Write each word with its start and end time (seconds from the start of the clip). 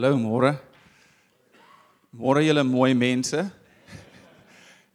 Hallo 0.00 0.16
môre. 0.16 0.54
Môre 2.08 2.40
julle 2.40 2.62
mooi 2.64 2.94
mense. 2.96 3.36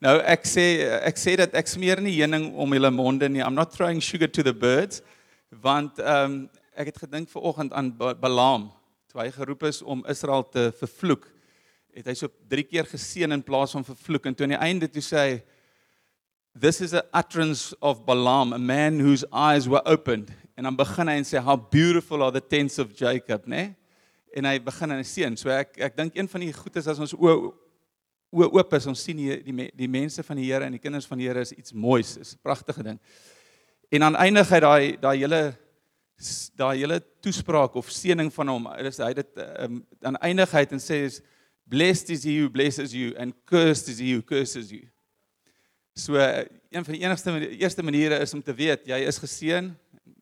Nou 0.01 0.15
ek 0.25 0.47
sê 0.49 0.63
ek 1.05 1.21
sê 1.21 1.35
dat 1.37 1.53
ek 1.53 1.69
smeer 1.69 2.01
nie 2.01 2.15
heuning 2.15 2.47
om 2.57 2.73
julle 2.73 2.89
monde 2.89 3.29
nie. 3.29 3.43
I'm 3.45 3.53
not 3.53 3.69
throwing 3.69 4.01
sugar 4.01 4.25
to 4.25 4.41
the 4.41 4.49
birds 4.49 5.03
want 5.61 6.01
ehm 6.01 6.25
um, 6.25 6.39
ek 6.73 6.89
het 6.89 6.97
gedink 7.03 7.29
ver 7.29 7.45
oggend 7.45 7.77
aan 7.77 7.93
Balaam 7.93 8.71
toe 9.13 9.21
hy 9.21 9.27
geroep 9.29 9.67
is 9.69 9.83
om 9.85 10.01
Israel 10.09 10.41
te 10.41 10.71
vervloek. 10.81 11.29
Het 11.93 12.09
hy 12.09 12.17
so 12.23 12.33
3 12.49 12.65
keer 12.65 12.89
geseën 12.89 13.37
in 13.37 13.45
plaas 13.45 13.77
van 13.77 13.85
vervloek 13.85 14.25
en 14.25 14.33
toe 14.33 14.49
aan 14.49 14.57
die 14.57 14.61
einde 14.71 14.89
toe 14.89 15.05
sê 15.05 15.21
hy 15.21 15.39
This 16.57 16.81
is 16.81 16.97
a 16.97 17.05
utterance 17.13 17.77
of 17.79 18.07
Balaam, 18.09 18.57
a 18.57 18.57
man 18.57 18.97
whose 19.05 19.21
eyes 19.29 19.69
were 19.69 19.85
opened. 19.85 20.33
En 20.57 20.65
dan 20.65 20.75
begin 20.75 21.13
hy 21.13 21.19
en 21.21 21.33
sê 21.35 21.37
how 21.37 21.61
beautiful 21.61 22.25
are 22.25 22.33
the 22.33 22.41
tents 22.41 22.81
of 22.81 22.97
Jacob, 22.97 23.45
né? 23.45 23.69
Nee? 23.69 23.84
En 24.33 24.45
hy 24.45 24.59
begin 24.59 24.91
in 24.91 24.99
'n 24.99 25.03
seën. 25.03 25.37
So 25.37 25.49
ek 25.49 25.77
ek 25.77 25.97
dink 25.97 26.15
een 26.15 26.27
van 26.27 26.41
die 26.41 26.53
goedes 26.53 26.87
as 26.87 26.99
ons 26.99 27.13
o 27.13 27.53
o 28.31 28.43
oop 28.43 28.73
is, 28.73 28.87
ons 28.87 29.03
sien 29.03 29.17
die 29.17 29.43
die, 29.43 29.71
die 29.75 29.87
mense 29.87 30.23
van 30.23 30.37
die 30.37 30.45
Here 30.51 30.65
en 30.65 30.71
die 30.71 30.79
kinders 30.79 31.07
van 31.07 31.17
die 31.17 31.27
Here 31.27 31.41
is 31.41 31.51
iets 31.51 31.73
moois, 31.73 32.17
is 32.17 32.33
'n 32.33 32.39
pragtige 32.43 32.83
ding. 32.83 32.99
En 33.91 34.03
aan 34.03 34.15
eindigheid 34.15 34.61
daai 34.61 34.97
daai 34.97 35.17
hele 35.17 35.55
daai 36.55 36.77
hele 36.77 37.01
toespraak 37.21 37.75
of 37.75 37.89
seëning 37.91 38.31
van 38.33 38.47
hom, 38.47 38.67
is 38.79 38.97
hy 38.97 39.13
dit 39.13 39.27
um, 39.59 39.85
aan 40.01 40.17
eindigheid 40.17 40.71
en 40.71 40.79
sê 40.79 41.03
is 41.05 41.21
blessed 41.67 42.09
is 42.09 42.23
he 42.23 42.39
who 42.39 42.49
blesses 42.49 42.93
you 42.93 43.13
and 43.17 43.33
cursed 43.45 43.89
is 43.89 43.99
he 43.99 44.13
who 44.13 44.21
curses 44.21 44.71
you. 44.71 44.87
So 45.95 46.15
een 46.15 46.83
van 46.85 46.93
die 46.93 47.01
enigste 47.01 47.49
eerste 47.57 47.83
maniere 47.83 48.19
is 48.19 48.33
om 48.33 48.43
te 48.43 48.53
weet 48.53 48.87
jy 48.87 48.97
is 49.07 49.19
geseën 49.19 49.71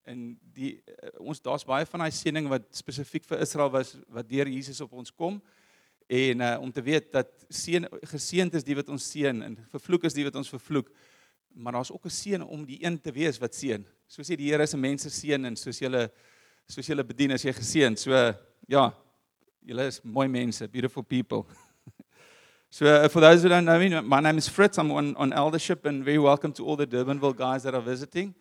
en 0.05 0.23
die 0.55 0.75
uh, 0.75 1.11
ons 1.23 1.41
daar's 1.43 1.65
baie 1.67 1.85
van 1.87 2.03
daai 2.03 2.11
seëning 2.11 2.49
wat 2.51 2.65
spesifiek 2.75 3.25
vir 3.27 3.43
Israel 3.45 3.71
was 3.71 3.95
wat 4.11 4.27
deur 4.29 4.49
Jesus 4.51 4.81
op 4.83 4.93
ons 4.99 5.11
kom. 5.11 5.39
En 6.11 6.43
uh, 6.43 6.57
om 6.61 6.71
te 6.71 6.83
weet 6.83 7.11
dat 7.13 7.31
seën 7.49 7.87
geseënd 8.11 8.57
is 8.59 8.67
die 8.67 8.75
wat 8.75 8.89
ons 8.91 9.05
seën 9.13 9.43
en 9.45 9.57
vervloek 9.71 10.09
is 10.09 10.17
die 10.17 10.27
wat 10.27 10.35
ons 10.39 10.51
vervloek. 10.51 10.91
Maar 11.53 11.79
daar's 11.79 11.93
ook 11.93 12.05
'n 12.05 12.09
seën 12.09 12.43
om 12.43 12.65
die 12.65 12.83
een 12.83 12.99
te 13.01 13.11
wees 13.11 13.39
wat 13.39 13.55
seën. 13.55 13.85
Soos 14.07 14.27
sê 14.27 14.35
die 14.35 14.51
Here 14.51 14.65
'n 14.65 14.79
mense 14.79 15.09
seën 15.09 15.45
en 15.45 15.55
soos 15.55 15.79
julle 15.79 16.11
soos 16.67 16.87
julle 16.87 17.03
bedien 17.03 17.31
as 17.31 17.43
jy 17.43 17.53
geseën 17.53 17.97
so 17.97 18.11
ja 18.67 18.93
julle 19.65 19.87
is 19.87 20.01
mooi 20.03 20.27
mense 20.27 20.67
beautiful 20.67 21.03
people. 21.03 21.45
So 22.73 22.87
uh, 22.87 23.07
for 23.07 23.19
those 23.19 23.43
who 23.43 23.49
don't 23.49 23.65
know 23.65 23.77
me, 23.77 24.01
my 24.01 24.19
name 24.19 24.39
is 24.39 24.49
Fritz. 24.49 24.79
I'm 24.79 24.91
on, 24.91 25.15
on 25.17 25.31
eldership 25.31 25.85
and 25.85 26.03
very 26.03 26.17
welcome 26.17 26.51
to 26.53 26.65
all 26.65 26.75
the 26.75 26.87
Durbanville 26.87 27.37
guys 27.37 27.61
that 27.61 27.75
are 27.75 27.81
visiting. 27.81 28.33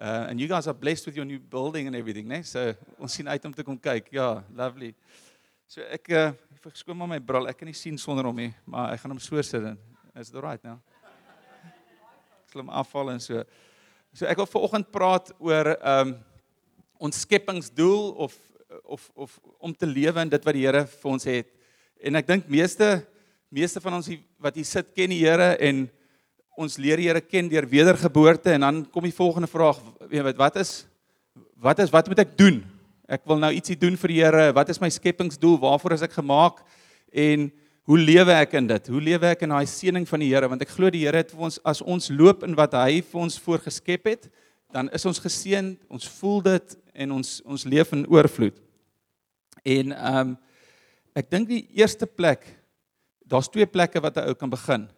Uh 0.00 0.26
and 0.30 0.40
you 0.40 0.48
guys 0.48 0.66
are 0.66 0.72
blessed 0.72 1.06
with 1.06 1.16
your 1.16 1.26
new 1.26 1.38
building 1.38 1.86
and 1.86 1.94
everything, 1.94 2.26
né? 2.26 2.42
So 2.46 2.72
ons 2.98 3.12
sien 3.12 3.28
uit 3.28 3.44
om 3.44 3.52
te 3.52 3.62
kom 3.62 3.76
kyk. 3.76 4.08
Ja, 4.12 4.42
lovely. 4.56 4.94
So 5.68 5.84
ek 5.84 6.08
uh 6.08 6.32
ek 6.64 6.78
skoon 6.80 6.96
maar 6.96 7.10
my 7.10 7.18
bril. 7.20 7.48
Ek 7.50 7.58
kan 7.60 7.68
nie 7.68 7.76
sien 7.76 7.98
sonder 8.00 8.24
hom 8.24 8.38
nie, 8.40 8.54
maar 8.64 8.94
ek 8.94 9.02
gaan 9.02 9.12
hom 9.12 9.20
so 9.20 9.36
sit 9.44 9.60
dan. 9.60 9.76
Is 10.16 10.30
dit 10.32 10.40
right 10.40 10.62
nou? 10.64 10.78
Ek 12.40 12.54
sal 12.54 12.64
hom 12.64 12.72
afval 12.72 13.12
en 13.12 13.20
so. 13.20 13.44
So 14.16 14.24
ek 14.28 14.40
wil 14.40 14.48
vanoggend 14.48 14.88
praat 14.94 15.28
oor 15.36 15.74
um 15.76 16.16
ons 17.02 17.22
skepingsdoel 17.26 18.12
of 18.16 18.38
of 18.88 19.10
of 19.12 19.38
om 19.60 19.74
te 19.76 19.88
lewe 19.88 20.24
in 20.24 20.32
dit 20.32 20.48
wat 20.48 20.56
die 20.56 20.64
Here 20.64 20.86
vir 20.88 21.10
ons 21.12 21.28
het. 21.28 21.52
En 22.00 22.16
ek 22.16 22.32
dink 22.32 22.48
meeste 22.48 22.94
meeste 23.52 23.80
van 23.84 24.00
ons 24.00 24.08
wat 24.40 24.56
hier 24.56 24.68
sit 24.68 24.94
ken 24.96 25.12
die 25.12 25.20
Here 25.20 25.52
en 25.60 25.84
ons 26.58 26.76
leer 26.78 27.00
die 27.00 27.08
Here 27.08 27.20
ken 27.20 27.48
deur 27.48 27.66
wedergeboorte 27.68 28.52
en 28.56 28.66
dan 28.66 28.82
kom 28.92 29.06
die 29.06 29.14
volgende 29.14 29.48
vraag, 29.48 29.80
weet 30.10 30.24
wat 30.32 30.40
wat 30.40 30.60
is 30.62 30.72
wat 31.62 31.78
is 31.78 31.92
wat 31.94 32.08
moet 32.10 32.24
ek 32.24 32.36
doen? 32.36 32.62
Ek 33.06 33.22
wil 33.28 33.38
nou 33.38 33.52
ietsie 33.54 33.76
doen 33.78 33.96
vir 34.00 34.10
die 34.10 34.20
Here. 34.22 34.46
Wat 34.56 34.70
is 34.72 34.80
my 34.82 34.88
skepingsdoel? 34.90 35.60
Waarvoor 35.62 35.94
is 35.94 36.02
ek 36.02 36.16
gemaak? 36.16 36.62
En 37.12 37.50
hoe 37.86 37.98
lewe 37.98 38.34
ek 38.34 38.56
in 38.58 38.66
dit? 38.70 38.88
Hoe 38.90 39.02
lewe 39.02 39.30
ek 39.30 39.44
in 39.46 39.52
daai 39.54 39.68
seëning 39.70 40.06
van 40.08 40.22
die 40.24 40.30
Here? 40.32 40.48
Want 40.50 40.64
ek 40.64 40.72
glo 40.74 40.90
die 40.90 41.04
Here 41.04 41.22
het 41.22 41.30
vir 41.34 41.46
ons 41.48 41.60
as 41.68 41.82
ons 41.82 42.10
loop 42.10 42.42
in 42.46 42.56
wat 42.58 42.74
hy 42.78 43.02
vir 43.06 43.22
ons 43.22 43.38
voorgeskep 43.42 44.10
het, 44.10 44.30
dan 44.72 44.88
is 44.96 45.04
ons 45.06 45.20
geseën, 45.20 45.74
ons 45.92 46.08
voel 46.18 46.40
dit 46.46 46.76
en 47.04 47.18
ons 47.18 47.30
ons 47.44 47.66
leef 47.68 47.92
in 47.94 48.06
oorvloed. 48.10 48.56
En 49.62 49.94
ehm 49.94 50.32
um, 50.32 50.34
ek 51.12 51.28
dink 51.28 51.50
die 51.50 51.66
eerste 51.76 52.06
plek, 52.08 52.46
daar's 53.28 53.50
twee 53.52 53.68
plekke 53.68 54.00
wat 54.00 54.16
'n 54.16 54.32
ou 54.32 54.34
kan 54.34 54.50
begin. 54.50 54.88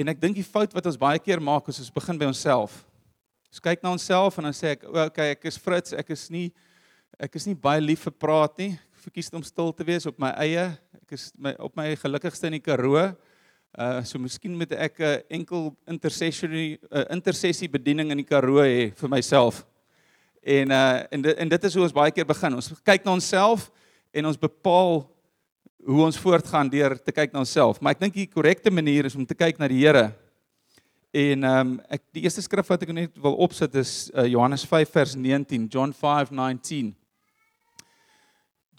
En 0.00 0.08
ek 0.08 0.20
dink 0.20 0.38
die 0.38 0.46
fout 0.46 0.72
wat 0.72 0.86
ons 0.88 0.96
baie 1.00 1.20
keer 1.20 1.40
maak 1.42 1.68
is 1.68 1.80
ons 1.82 1.92
begin 1.92 2.16
by 2.18 2.28
onsself. 2.30 2.78
Ons 3.52 3.60
kyk 3.60 3.82
na 3.84 3.90
onsself 3.92 4.38
en 4.40 4.48
dan 4.48 4.56
sê 4.56 4.72
ek, 4.72 4.84
"Oké, 4.88 5.04
okay, 5.06 5.30
ek 5.36 5.44
is 5.44 5.58
Fritz, 5.58 5.92
ek 5.92 6.10
is 6.10 6.30
nie 6.30 6.52
ek 7.20 7.36
is 7.36 7.46
nie 7.46 7.54
baie 7.54 7.80
lief 7.80 8.00
vir 8.00 8.12
praat 8.12 8.58
nie. 8.58 8.72
Ek 8.72 9.04
verkies 9.04 9.32
om 9.32 9.42
stil 9.42 9.72
te 9.72 9.84
wees 9.84 10.06
op 10.06 10.18
my 10.18 10.30
eie. 10.30 10.78
Ek 11.02 11.12
is 11.12 11.32
my 11.36 11.54
op 11.58 11.76
my 11.76 11.94
gelukkigste 11.96 12.46
in 12.46 12.52
die 12.52 12.60
Karoo. 12.60 13.14
Uh 13.78 14.02
so 14.04 14.18
miskien 14.18 14.56
moet 14.56 14.72
ek 14.72 15.00
'n 15.00 15.04
uh, 15.04 15.18
enkel 15.30 15.76
intercessory 15.86 16.78
uh, 16.90 17.04
intersessie 17.10 17.68
bediening 17.68 18.10
in 18.10 18.16
die 18.16 18.24
Karoo 18.24 18.62
hê 18.62 18.92
vir 18.96 19.08
myself." 19.08 19.66
En 20.42 20.70
uh 20.70 21.04
en 21.12 21.22
dit, 21.22 21.36
en 21.36 21.48
dit 21.48 21.64
is 21.64 21.74
hoe 21.74 21.82
ons 21.82 21.92
baie 21.92 22.10
keer 22.10 22.26
begin. 22.26 22.54
Ons 22.54 22.72
kyk 22.82 23.04
na 23.04 23.12
onsself 23.12 23.70
en 24.12 24.26
ons 24.26 24.36
bepaal 24.36 25.06
hoe 25.86 26.04
ons 26.04 26.18
voortgaan 26.18 26.70
deur 26.70 26.94
te 27.02 27.12
kyk 27.12 27.32
na 27.32 27.42
onsself, 27.42 27.80
maar 27.80 27.96
ek 27.96 28.02
dink 28.04 28.14
die 28.14 28.28
korrekte 28.30 28.70
manier 28.70 29.08
is 29.08 29.16
om 29.18 29.26
te 29.26 29.34
kyk 29.34 29.58
na 29.58 29.68
die 29.70 29.82
Here. 29.82 30.12
En 31.12 31.44
ehm 31.44 31.60
um, 31.60 31.72
ek 31.92 32.04
die 32.16 32.22
eerste 32.24 32.40
skrif 32.44 32.70
wat 32.72 32.82
ek 32.86 32.92
net 32.94 33.18
wil 33.20 33.34
opsit 33.44 33.74
is 33.76 34.10
uh, 34.14 34.24
Johannes 34.24 34.64
5 34.64 34.94
vers 34.94 35.14
19, 35.18 35.66
John 35.68 35.92
5:19. 35.92 36.94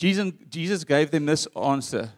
Jesus 0.02 0.32
Jesus 0.50 0.84
gave 0.84 1.12
them 1.12 1.28
this 1.30 1.46
answer. 1.54 2.10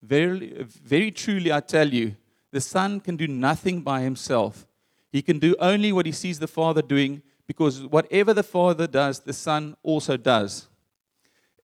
Very 0.00 0.64
very 0.64 1.10
truly 1.10 1.50
I 1.50 1.60
tell 1.60 1.90
you, 1.90 2.14
the 2.52 2.60
son 2.60 3.00
can 3.00 3.16
do 3.16 3.26
nothing 3.26 3.82
by 3.82 4.00
himself. 4.02 4.66
He 5.10 5.22
can 5.22 5.38
do 5.38 5.56
only 5.58 5.90
what 5.90 6.06
he 6.06 6.12
sees 6.12 6.38
the 6.38 6.46
father 6.46 6.82
doing 6.82 7.22
because 7.46 7.82
whatever 7.82 8.34
the 8.34 8.44
father 8.44 8.86
does, 8.86 9.20
the 9.20 9.32
son 9.32 9.74
also 9.82 10.16
does. 10.16 10.68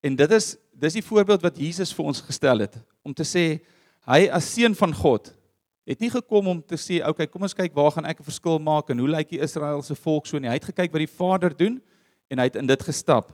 En 0.02 0.16
dit 0.16 0.30
is 0.30 0.56
dis 0.84 0.98
die 1.00 1.06
voorbeeld 1.06 1.42
wat 1.44 1.58
Jesus 1.60 1.92
vir 1.96 2.10
ons 2.12 2.20
gestel 2.24 2.66
het 2.66 2.76
om 3.02 3.14
te 3.16 3.26
sê 3.26 3.46
hy 4.08 4.26
as 4.28 4.52
seun 4.54 4.76
van 4.76 4.92
God 4.94 5.32
het 5.84 6.00
nie 6.00 6.10
gekom 6.10 6.48
om 6.48 6.60
te 6.64 6.78
sê 6.80 7.00
okay 7.04 7.26
kom 7.28 7.44
ons 7.44 7.56
kyk 7.56 7.74
waar 7.76 7.92
gaan 7.92 8.08
ek 8.08 8.20
'n 8.20 8.30
verskil 8.30 8.58
maak 8.58 8.90
en 8.90 8.98
hoe 8.98 9.08
lyk 9.08 9.28
die 9.28 9.40
Israeliese 9.40 9.94
volk 9.94 10.26
so 10.26 10.38
nie. 10.38 10.48
Hy 10.48 10.54
het 10.54 10.72
gekyk 10.72 10.92
wat 10.92 11.04
die 11.04 11.16
Vader 11.18 11.56
doen 11.56 11.80
en 12.30 12.38
hy 12.38 12.44
het 12.44 12.56
in 12.56 12.66
dit 12.66 12.82
gestap. 12.82 13.32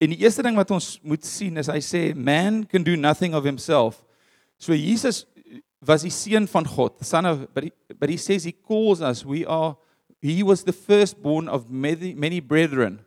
En 0.00 0.10
die 0.10 0.18
eerste 0.18 0.42
ding 0.42 0.56
wat 0.56 0.70
ons 0.70 0.98
moet 1.02 1.24
sien 1.24 1.56
is 1.56 1.68
hy 1.68 1.80
sê 1.80 2.14
man 2.14 2.66
can 2.66 2.82
do 2.82 2.96
nothing 2.96 3.34
of 3.34 3.44
himself. 3.44 4.04
So 4.58 4.74
Jesus 4.74 5.26
was 5.80 6.02
die 6.02 6.10
seun 6.10 6.48
van 6.48 6.66
God. 6.66 6.92
Son 7.00 7.26
of 7.26 7.46
but 7.54 7.64
he, 7.64 7.72
but 7.98 8.10
he 8.10 8.16
says 8.16 8.44
he 8.44 8.52
calls 8.52 9.00
us. 9.00 9.24
We 9.24 9.46
are 9.46 9.76
he 10.20 10.42
was 10.42 10.64
the 10.64 10.72
firstborn 10.72 11.48
of 11.48 11.70
many 11.70 12.14
many 12.14 12.40
brethren 12.40 13.05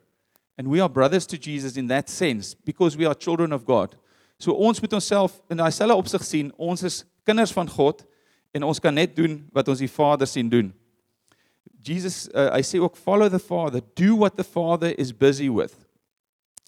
And 0.60 0.68
we 0.68 0.82
are 0.82 0.90
brothers 0.90 1.26
to 1.28 1.38
Jesus 1.38 1.78
in 1.78 1.88
that 1.88 2.10
sense 2.10 2.54
because 2.54 2.98
we 2.98 3.06
are 3.06 3.16
children 3.16 3.54
of 3.54 3.64
God. 3.64 3.96
So 4.38 4.52
ons 4.52 4.82
moet 4.82 4.94
onsself 4.94 5.38
in 5.48 5.62
daai 5.62 5.72
selfe 5.72 5.96
opsig 5.96 6.26
sien, 6.28 6.50
ons 6.60 6.84
is 6.84 6.98
kinders 7.24 7.54
van 7.56 7.70
God 7.72 8.04
en 8.52 8.66
ons 8.68 8.82
kan 8.84 8.92
net 8.92 9.14
doen 9.16 9.38
wat 9.56 9.72
ons 9.72 9.80
die 9.80 9.88
Vader 9.88 10.28
sien 10.28 10.52
doen. 10.52 10.74
Jesus 11.80 12.26
uh, 12.34 12.50
hy 12.58 12.60
sê 12.68 12.82
ook 12.84 13.00
follow 13.00 13.32
the 13.32 13.40
Father, 13.40 13.80
do 13.96 14.20
what 14.20 14.36
the 14.36 14.44
Father 14.44 14.92
is 15.00 15.16
busy 15.16 15.48
with. 15.48 15.78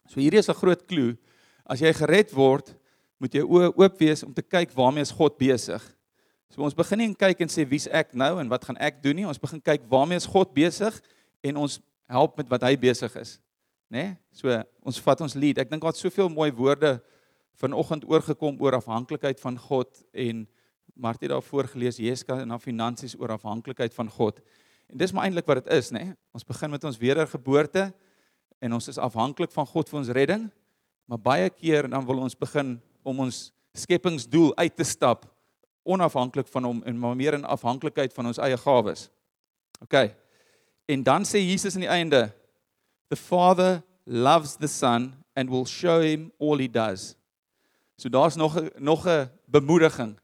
So 0.07 0.23
hierdie 0.23 0.39
is 0.39 0.47
'n 0.47 0.55
groot 0.55 0.87
klou. 0.87 1.17
As 1.67 1.83
jy 1.83 1.91
gered 1.91 2.31
word, 2.31 2.71
moet 3.19 3.35
jy 3.35 3.43
oop 3.43 3.99
wees 3.99 4.23
om 4.23 4.31
te 4.31 4.41
kyk 4.41 4.71
waarmee 4.71 5.03
is 5.03 5.11
God 5.11 5.35
besig. 5.35 5.83
So 6.47 6.63
ons 6.63 6.73
begin 6.73 6.97
nie 6.97 7.13
kyk 7.13 7.43
en 7.43 7.51
sê 7.51 7.67
wie's 7.67 7.91
ek 7.91 8.15
nou 8.15 8.39
en 8.39 8.47
wat 8.47 8.63
gaan 8.63 8.79
ek 8.79 9.03
doen 9.03 9.15
nie. 9.15 9.27
Ons 9.27 9.39
begin 9.39 9.59
kyk 9.59 9.83
waarmee 9.83 10.15
is 10.15 10.25
God 10.25 10.53
besig 10.55 10.95
en 11.43 11.57
ons 11.57 11.81
help 12.07 12.37
met 12.37 12.47
wat 12.47 12.63
hy 12.63 12.75
besig 12.79 13.11
is 13.19 13.39
Nee? 13.91 14.13
So 14.31 14.55
ons 14.87 14.99
vat 15.03 15.21
ons 15.25 15.35
lead. 15.35 15.59
Ek 15.59 15.69
dink 15.71 15.83
daar 15.83 15.91
het 15.91 15.99
soveel 15.99 16.31
mooi 16.31 16.47
woorde 16.55 16.95
vanoggend 17.59 18.05
oorgekom 18.07 18.55
oor 18.63 18.77
afhanklikheid 18.79 19.41
van 19.43 19.59
God 19.59 19.99
en 20.15 20.45
Martie 21.01 21.29
daarvoor 21.31 21.69
gelees 21.71 21.97
Jeska 21.99 22.37
en 22.41 22.51
na 22.51 22.59
finansies 22.59 23.15
oor 23.19 23.33
afhanklikheid 23.35 23.93
van 23.95 24.09
God. 24.11 24.39
En 24.91 24.99
dis 24.99 25.11
maar 25.15 25.27
eintlik 25.27 25.47
wat 25.47 25.63
dit 25.63 25.71
is, 25.75 25.91
nê? 25.91 26.03
Nee? 26.05 26.15
Ons 26.35 26.47
begin 26.47 26.71
met 26.71 26.83
ons 26.87 26.99
wedergeboorte 26.99 27.89
en 28.61 28.73
ons 28.77 28.87
is 28.91 28.99
afhanklik 29.01 29.51
van 29.55 29.67
God 29.67 29.91
vir 29.91 29.99
ons 30.01 30.11
redding. 30.15 30.47
Maar 31.11 31.19
baie 31.19 31.49
keer 31.49 31.89
dan 31.91 32.05
wil 32.07 32.23
ons 32.23 32.37
begin 32.37 32.77
om 33.03 33.23
ons 33.27 33.49
skepingsdoel 33.75 34.51
uit 34.55 34.75
te 34.75 34.87
stap 34.87 35.25
onafhanklik 35.83 36.47
van 36.51 36.67
hom 36.67 36.83
en 36.85 36.99
maar 36.99 37.15
meer 37.17 37.35
in 37.35 37.47
afhanklikheid 37.47 38.13
van 38.13 38.29
ons 38.31 38.39
eie 38.39 38.57
gawes. 38.57 39.09
OK. 39.81 40.11
En 40.91 41.03
dan 41.03 41.25
sê 41.25 41.41
Jesus 41.41 41.75
aan 41.75 41.87
die 41.87 41.91
einde, 41.91 42.29
The 43.11 43.17
Father 43.17 43.83
loves 44.05 44.55
the 44.55 44.69
Son 44.69 45.13
and 45.35 45.49
will 45.49 45.65
show 45.65 45.99
him 45.99 46.31
all 46.39 46.57
he 46.57 46.71
does. 46.71 47.17
So 47.97 48.09
daar's 48.09 48.35
nog 48.35 48.55
nog 48.79 49.05
'n 49.05 49.29
bemoediging. 49.45 50.17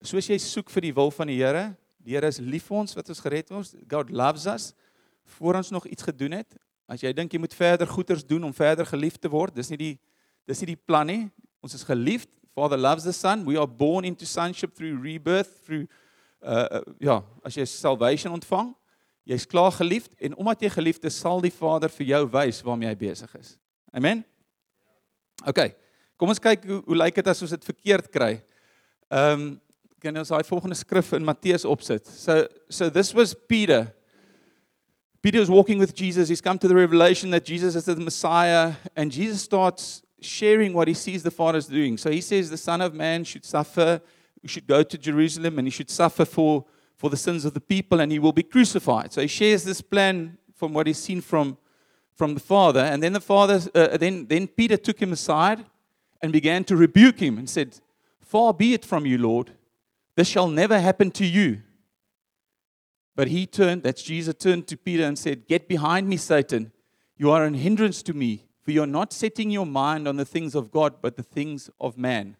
Soos 0.00 0.26
jy 0.26 0.38
soek 0.38 0.70
vir 0.70 0.82
die 0.82 0.94
wil 0.94 1.10
van 1.10 1.26
die 1.26 1.42
Here, 1.42 1.76
die 1.98 2.14
Here 2.14 2.26
is 2.26 2.38
lief 2.38 2.66
vir 2.66 2.78
ons 2.78 2.94
wat 2.94 3.08
ons 3.08 3.20
gered 3.20 3.50
ons. 3.50 3.74
God 3.88 4.10
loves 4.10 4.46
us 4.46 4.72
voor 5.24 5.54
ons 5.54 5.70
nog 5.70 5.86
iets 5.86 6.02
gedoen 6.02 6.32
het. 6.32 6.54
As 6.86 7.00
jy 7.00 7.12
dink 7.12 7.32
jy 7.32 7.38
moet 7.38 7.54
verder 7.54 7.86
goeders 7.86 8.26
doen 8.26 8.44
om 8.44 8.54
verder 8.54 8.86
geliefd 8.86 9.20
te 9.20 9.28
word, 9.28 9.54
dis 9.54 9.68
nie 9.68 9.78
die 9.78 9.98
dis 10.46 10.60
nie 10.60 10.76
die 10.76 10.82
plan 10.86 11.06
nie. 11.06 11.30
Ons 11.60 11.74
is 11.74 11.82
geliefd. 11.82 12.28
Father 12.54 12.78
loves 12.78 13.02
the 13.02 13.12
son. 13.12 13.44
We 13.44 13.58
are 13.58 13.66
born 13.66 14.04
into 14.04 14.24
sonship 14.24 14.74
through 14.74 15.02
rebirth, 15.02 15.64
through 15.64 15.88
uh, 16.42 16.66
uh 16.70 16.82
ja, 16.98 17.22
as 17.44 17.54
jy 17.54 17.64
salvation 17.64 18.32
ontvang, 18.32 18.74
jy's 19.28 19.46
klaar 19.46 19.72
geliefd 19.76 20.14
en 20.20 20.36
omdat 20.36 20.64
jy 20.64 20.70
geliefd 20.74 21.04
is, 21.08 21.18
sal 21.18 21.42
die 21.44 21.52
Vader 21.54 21.92
vir 21.92 22.08
jou 22.14 22.22
wys 22.32 22.60
waarmee 22.66 22.90
hy 22.90 22.98
besig 22.98 23.32
is. 23.38 23.56
Amen. 23.94 24.24
OK. 25.46 25.72
Kom 26.18 26.30
ons 26.32 26.42
kyk 26.42 26.64
hoe 26.68 26.80
hoe 26.86 26.98
lyk 26.98 27.18
dit 27.18 27.28
as 27.30 27.42
ons 27.42 27.54
dit 27.54 27.68
verkeerd 27.70 28.10
kry. 28.14 28.36
Ehm 29.12 29.34
um, 29.34 29.50
kan 30.02 30.16
ons 30.18 30.32
daai 30.32 30.42
volgende 30.42 30.74
skrif 30.74 31.12
in 31.14 31.22
Matteus 31.22 31.62
opsit. 31.64 32.08
So 32.10 32.42
so 32.68 32.90
this 32.90 33.12
was 33.14 33.36
Peter. 33.48 33.92
Peter 35.22 35.38
was 35.38 35.48
walking 35.48 35.78
with 35.78 35.94
Jesus. 35.94 36.28
He's 36.28 36.40
come 36.40 36.58
to 36.58 36.66
the 36.66 36.74
revelation 36.74 37.30
that 37.30 37.44
Jesus 37.44 37.76
is 37.76 37.84
the 37.84 37.94
Messiah 37.94 38.74
and 38.96 39.12
Jesus 39.12 39.42
starts 39.42 40.02
sharing 40.20 40.74
what 40.74 40.88
he 40.88 40.94
sees 40.94 41.22
the 41.22 41.30
Father's 41.30 41.66
doing. 41.66 41.96
So 41.96 42.10
he 42.10 42.20
says 42.20 42.50
the 42.50 42.56
Son 42.56 42.80
of 42.80 42.94
Man 42.94 43.22
should 43.22 43.44
suffer, 43.44 44.00
he 44.40 44.48
should 44.48 44.66
go 44.66 44.82
to 44.82 44.98
Jerusalem 44.98 45.58
and 45.58 45.66
he 45.68 45.70
should 45.70 45.90
suffer 45.90 46.24
for 46.24 46.64
for 47.02 47.10
the 47.10 47.16
sins 47.16 47.44
of 47.44 47.52
the 47.52 47.60
people 47.60 47.98
and 47.98 48.12
he 48.12 48.20
will 48.20 48.32
be 48.32 48.44
crucified. 48.44 49.12
So 49.12 49.20
he 49.20 49.26
shares 49.26 49.64
this 49.64 49.80
plan 49.80 50.38
from 50.54 50.72
what 50.72 50.86
he's 50.86 50.98
seen 50.98 51.20
from 51.20 51.58
from 52.14 52.34
the 52.34 52.40
Father 52.40 52.78
and 52.78 53.02
then 53.02 53.12
the 53.12 53.20
Father 53.20 53.60
uh, 53.74 53.96
then 53.96 54.26
then 54.26 54.46
Peter 54.46 54.76
took 54.76 55.00
him 55.02 55.12
aside 55.12 55.64
and 56.22 56.32
began 56.32 56.62
to 56.64 56.76
rebuke 56.76 57.18
him 57.18 57.38
and 57.38 57.50
said, 57.50 57.80
"Far 58.20 58.54
be 58.54 58.72
it 58.72 58.84
from 58.84 59.04
you, 59.04 59.18
Lord." 59.18 59.50
This 60.14 60.28
shall 60.28 60.46
never 60.46 60.78
happen 60.78 61.10
to 61.12 61.26
you. 61.26 61.62
But 63.16 63.28
he 63.28 63.46
turned, 63.46 63.82
that's 63.82 64.02
Jesus 64.02 64.34
turned 64.38 64.66
to 64.68 64.76
Peter 64.76 65.04
and 65.04 65.18
said, 65.18 65.46
Get 65.46 65.68
behind 65.68 66.08
me, 66.08 66.16
Satan. 66.16 66.72
You 67.16 67.30
are 67.30 67.44
an 67.44 67.54
hindrance 67.54 68.02
to 68.04 68.14
me, 68.14 68.46
for 68.62 68.70
you're 68.70 68.86
not 68.86 69.12
setting 69.12 69.50
your 69.50 69.66
mind 69.66 70.06
on 70.06 70.16
the 70.16 70.24
things 70.24 70.54
of 70.54 70.70
God, 70.70 70.94
but 71.02 71.16
the 71.16 71.22
things 71.22 71.70
of 71.80 71.98
man. 71.98 72.36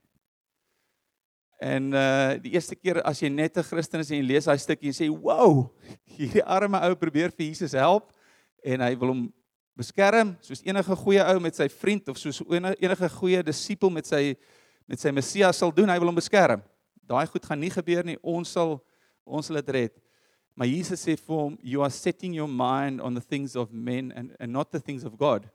En 1.62 1.93
uh 1.94 2.32
die 2.43 2.56
eerste 2.56 2.75
keer 2.75 2.99
as 3.06 3.20
jy 3.23 3.31
net 3.31 3.56
'n 3.56 3.62
Christen 3.62 4.00
is 4.00 4.11
en 4.11 4.19
jy 4.19 4.26
lees 4.26 4.49
daai 4.50 4.59
stukkie 4.59 4.91
en 4.91 4.99
sê, 4.99 5.09
"Wow, 5.09 5.70
hierdie 6.19 6.43
arme 6.43 6.81
ou 6.88 6.94
probeer 6.94 7.31
vir 7.31 7.47
Jesus 7.47 7.73
help 7.73 8.12
en 8.64 8.81
hy 8.81 8.94
wil 8.99 9.09
hom 9.09 9.32
beskerm 9.76 10.37
soos 10.41 10.62
enige 10.64 10.97
goeie 10.97 11.23
ou 11.35 11.41
met 11.41 11.55
sy 11.55 11.69
vriend 11.69 12.09
of 12.09 12.19
soos 12.19 12.43
enige 12.50 13.09
goeie 13.09 13.43
disipel 13.43 13.91
met 13.91 14.06
sy 14.06 14.35
met 14.88 14.99
sy 14.99 15.11
Messias 15.11 15.56
sal 15.56 15.70
doen, 15.70 15.88
hy 15.88 15.99
wil 15.99 16.09
hom 16.09 16.17
beskerm." 16.17 16.62
daai 17.12 17.26
goed 17.26 17.47
gaan 17.47 17.61
nie 17.61 17.70
gebeur 17.73 18.06
nie. 18.06 18.19
Ons 18.23 18.55
sal 18.56 18.79
ons 19.23 19.47
sal 19.47 19.61
dit 19.61 19.75
red. 19.76 19.99
Maar 20.59 20.69
Jesus 20.69 21.05
sê 21.06 21.14
vir 21.17 21.37
hom, 21.37 21.56
you 21.62 21.82
are 21.85 21.93
setting 21.93 22.35
your 22.35 22.50
mind 22.50 23.00
on 23.00 23.14
the 23.14 23.23
things 23.23 23.56
of 23.56 23.73
men 23.73 24.11
and 24.12 24.37
and 24.41 24.53
not 24.53 24.73
the 24.73 24.81
things 24.81 25.05
of 25.05 25.17
God. 25.19 25.47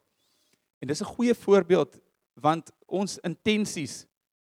En 0.81 0.87
dis 0.87 1.01
'n 1.01 1.13
goeie 1.15 1.33
voorbeeld 1.33 1.99
want 2.35 2.71
ons 2.87 3.17
intensies 3.23 4.05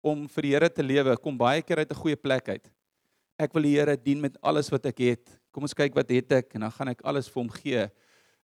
om 0.03 0.27
vir 0.29 0.43
die 0.43 0.53
Here 0.53 0.69
te 0.69 0.83
lewe 0.83 1.17
kom 1.23 1.39
baie 1.39 1.63
keer 1.63 1.79
uit 1.79 1.91
'n 1.91 2.03
goeie 2.03 2.17
plek 2.17 2.49
uit. 2.49 2.71
Ek 3.39 3.53
wil 3.55 3.63
die 3.63 3.77
Here 3.79 3.97
dien 3.97 4.21
met 4.21 4.37
alles 4.43 4.71
wat 4.71 4.87
ek 4.87 4.99
het. 4.99 5.41
Kom 5.53 5.63
ons 5.63 5.75
kyk 5.75 5.95
wat 5.95 6.11
het 6.11 6.33
ek 6.33 6.55
en 6.55 6.61
dan 6.61 6.71
gaan 6.71 6.89
ek 6.89 7.03
alles 7.05 7.29
vir 7.29 7.43
hom 7.43 7.51
gee. 7.51 7.91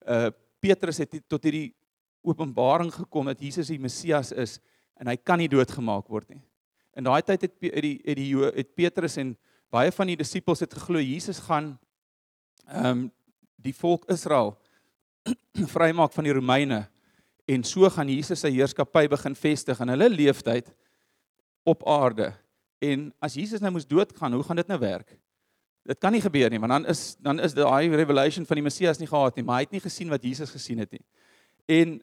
Uh 0.07 0.31
Petrus 0.61 0.99
het 0.99 1.13
tot 1.29 1.45
hierdie 1.45 1.73
openbaring 2.27 2.91
gekom 2.91 3.27
dat 3.27 3.41
Jesus 3.41 3.69
die 3.69 3.79
Messias 3.79 4.33
is 4.33 4.59
en 4.99 5.07
hy 5.07 5.17
kan 5.17 5.39
nie 5.39 5.49
doodgemaak 5.49 6.09
word 6.09 6.29
nie. 6.31 6.43
In 6.97 7.05
daai 7.05 7.23
tyd 7.23 7.43
het 7.43 7.61
die 7.61 8.01
het 8.05 8.17
die 8.17 8.35
het 8.37 8.75
Petrus 8.75 9.17
en 9.19 9.37
baie 9.71 9.93
van 9.93 10.07
die 10.07 10.17
disippels 10.17 10.61
het 10.61 10.75
geglo 10.75 10.99
Jesus 10.99 11.39
gaan 11.39 11.79
ehm 12.67 12.87
um, 12.91 13.13
die 13.59 13.75
volk 13.75 14.05
Israel 14.11 14.53
vrymaak 15.75 16.13
van 16.15 16.25
die 16.25 16.33
Romeine 16.33 16.89
en 17.49 17.65
so 17.65 17.89
gaan 17.91 18.09
Jesus 18.09 18.45
sy 18.45 18.53
heerskappy 18.55 19.09
begin 19.11 19.35
vestig 19.35 19.81
in 19.83 19.91
hulle 19.91 20.09
leeftyd 20.13 20.69
op 21.69 21.87
aarde. 21.89 22.33
En 22.79 23.09
as 23.19 23.37
Jesus 23.37 23.61
nou 23.61 23.73
moes 23.75 23.87
doodgaan, 23.87 24.33
hoe 24.33 24.45
gaan 24.47 24.61
dit 24.61 24.71
nou 24.71 24.79
werk? 24.81 25.17
Dit 25.89 25.99
kan 25.99 26.13
nie 26.13 26.23
gebeur 26.23 26.51
nie, 26.53 26.61
want 26.61 26.73
dan 26.73 26.87
is 26.87 27.17
dan 27.25 27.41
is 27.41 27.55
daai 27.57 27.89
revelation 27.97 28.47
van 28.47 28.61
die 28.61 28.65
Messias 28.67 29.01
nie 29.01 29.09
gehad 29.09 29.37
nie, 29.37 29.45
maar 29.45 29.61
hy 29.61 29.67
het 29.67 29.77
nie 29.77 29.85
gesien 29.85 30.11
wat 30.13 30.25
Jesus 30.25 30.53
gesien 30.53 30.83
het 30.85 30.93
nie. 30.93 31.05
En 31.67 31.99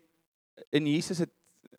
en 0.71 0.88
Jesus 0.89 1.21
het 1.23 1.33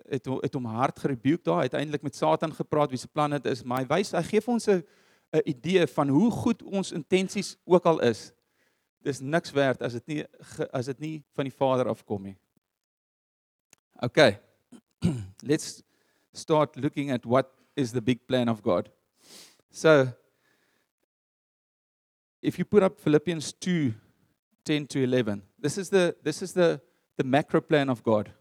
het 0.06 0.28
het 0.42 0.54
hom 0.54 0.68
hard 0.70 1.00
gerebuke 1.02 1.42
daar, 1.48 1.66
uiteindelik 1.66 2.02
met 2.02 2.16
Satan 2.16 2.54
gepraat 2.54 2.92
wie 2.94 2.98
se 2.98 3.08
plan 3.08 3.34
dit 3.34 3.48
is, 3.50 3.64
maar 3.66 3.82
hy 3.82 3.88
wys 3.90 4.14
hy 4.14 4.22
gee 4.22 4.40
vir 4.44 4.54
ons 4.54 4.68
'n 4.68 4.82
'n 5.34 5.42
idee 5.44 5.86
van 5.86 6.08
hoe 6.08 6.30
goed 6.30 6.62
ons 6.62 6.92
intensies 6.92 7.56
ook 7.64 7.84
al 7.84 8.00
is. 8.00 8.32
Dis 9.02 9.20
niks 9.20 9.50
werd 9.50 9.82
as 9.82 9.92
dit 9.92 10.06
nie 10.06 10.24
as 10.70 10.86
dit 10.86 10.98
nie 10.98 11.24
van 11.34 11.44
die 11.44 11.56
Vader 11.56 11.88
afkom 11.88 12.22
nie. 12.22 12.36
Okay. 14.00 14.38
Let's 15.50 15.82
start 16.32 16.76
looking 16.76 17.12
at 17.12 17.24
what 17.24 17.55
is 17.76 17.93
the 17.93 18.02
big 18.02 18.26
plan 18.26 18.49
of 18.49 18.62
God. 18.62 18.88
So 19.70 20.12
if 22.43 22.58
you 22.58 22.64
put 22.64 22.82
up 22.82 22.99
Philippians 22.99 23.52
2 23.52 23.94
10 24.67 24.87
to 24.88 25.02
11. 25.02 25.43
This 25.58 25.78
is 25.78 25.88
the 25.88 26.14
this 26.23 26.43
is 26.43 26.52
the 26.52 26.81
the 27.17 27.25
macro 27.25 27.62
plan 27.62 27.88
of 27.88 28.02
God. 28.02 28.32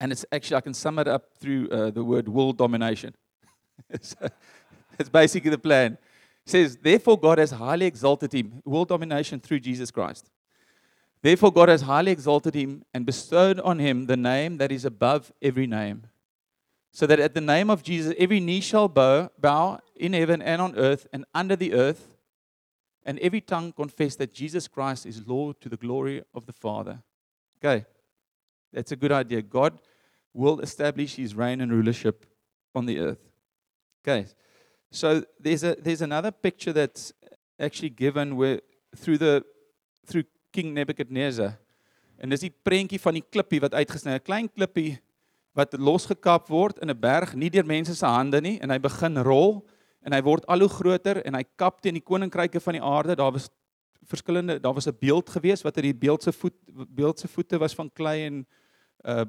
And 0.00 0.10
it's 0.10 0.24
actually, 0.32 0.56
I 0.56 0.60
can 0.62 0.74
sum 0.74 0.98
it 0.98 1.06
up 1.06 1.24
through 1.38 1.68
uh, 1.68 1.90
the 1.90 2.02
word 2.02 2.28
world 2.28 2.56
domination. 2.56 3.14
so, 4.00 4.16
it's 4.98 5.08
basically 5.08 5.50
the 5.50 5.58
plan. 5.58 5.92
It 6.46 6.50
says, 6.50 6.76
Therefore, 6.76 7.18
God 7.18 7.38
has 7.38 7.50
highly 7.50 7.86
exalted 7.86 8.32
him, 8.32 8.62
world 8.64 8.88
domination 8.88 9.38
through 9.38 9.60
Jesus 9.60 9.90
Christ. 9.90 10.30
Therefore, 11.20 11.52
God 11.52 11.68
has 11.68 11.82
highly 11.82 12.10
exalted 12.10 12.54
him 12.54 12.82
and 12.94 13.06
bestowed 13.06 13.60
on 13.60 13.78
him 13.78 14.06
the 14.06 14.16
name 14.16 14.56
that 14.58 14.72
is 14.72 14.84
above 14.84 15.32
every 15.40 15.66
name. 15.66 16.04
So 16.92 17.06
that 17.06 17.18
at 17.18 17.34
the 17.34 17.40
name 17.40 17.70
of 17.70 17.82
Jesus, 17.82 18.14
every 18.18 18.38
knee 18.38 18.60
shall 18.60 18.86
bow, 18.86 19.30
bow 19.38 19.80
in 19.96 20.12
heaven 20.12 20.42
and 20.42 20.60
on 20.60 20.76
earth 20.76 21.06
and 21.12 21.24
under 21.34 21.56
the 21.56 21.72
earth, 21.72 22.16
and 23.04 23.18
every 23.20 23.40
tongue 23.40 23.72
confess 23.72 24.14
that 24.16 24.34
Jesus 24.34 24.68
Christ 24.68 25.06
is 25.06 25.26
Lord 25.26 25.60
to 25.62 25.68
the 25.68 25.78
glory 25.78 26.22
of 26.34 26.44
the 26.46 26.52
Father. 26.52 27.02
Okay, 27.58 27.86
that's 28.72 28.92
a 28.92 28.96
good 28.96 29.10
idea. 29.10 29.40
God 29.40 29.78
will 30.34 30.60
establish 30.60 31.16
his 31.16 31.34
reign 31.34 31.60
and 31.60 31.72
rulership 31.72 32.26
on 32.74 32.86
the 32.86 32.98
earth. 32.98 33.30
Okay. 34.02 34.26
So 34.90 35.24
there's 35.40 35.64
a 35.64 35.74
there's 35.74 36.02
another 36.02 36.30
picture 36.30 36.72
that's 36.72 37.12
actually 37.58 37.90
given 37.90 38.36
where 38.36 38.60
through 38.94 39.18
the 39.18 39.42
through 40.06 40.24
King 40.52 40.74
Nebuchadnezzar. 40.74 41.56
En 42.20 42.28
dis 42.28 42.44
die 42.44 42.52
prentjie 42.52 43.00
van 43.00 43.16
die 43.16 43.24
klippie 43.24 43.60
wat 43.60 43.74
uitgesny, 43.74 44.12
'n 44.14 44.22
klein 44.22 44.48
klippie 44.52 45.00
wat 45.52 45.76
losgekap 45.78 46.48
word 46.48 46.78
in 46.78 46.90
'n 46.90 47.00
berg, 47.00 47.34
nie 47.34 47.50
deur 47.50 47.66
mense 47.66 47.94
se 47.94 48.06
hande 48.06 48.40
nie 48.40 48.58
en 48.60 48.70
hy 48.70 48.78
begin 48.78 49.18
rol 49.18 49.66
en 50.02 50.12
hy 50.12 50.22
word 50.22 50.46
al 50.46 50.60
hoe 50.60 50.68
groter 50.68 51.22
en 51.26 51.34
hy 51.34 51.44
kap 51.56 51.80
teen 51.80 51.94
die 51.94 52.04
koninkryke 52.04 52.60
van 52.60 52.72
die 52.72 52.82
aarde. 52.82 53.16
Daar 53.16 53.32
was 53.32 53.50
verskillende, 54.08 54.60
daar 54.60 54.74
was 54.74 54.86
'n 54.86 54.96
beeld 54.98 55.30
gewees 55.30 55.62
wat 55.62 55.76
uit 55.76 55.84
die 55.84 55.94
beeld 55.94 56.22
se 56.22 56.32
voet 56.32 56.54
beeld 56.94 57.18
se 57.18 57.28
voete 57.28 57.58
was 57.58 57.74
van 57.74 57.90
klei 57.90 58.26
en 58.26 58.46
uh 59.04 59.24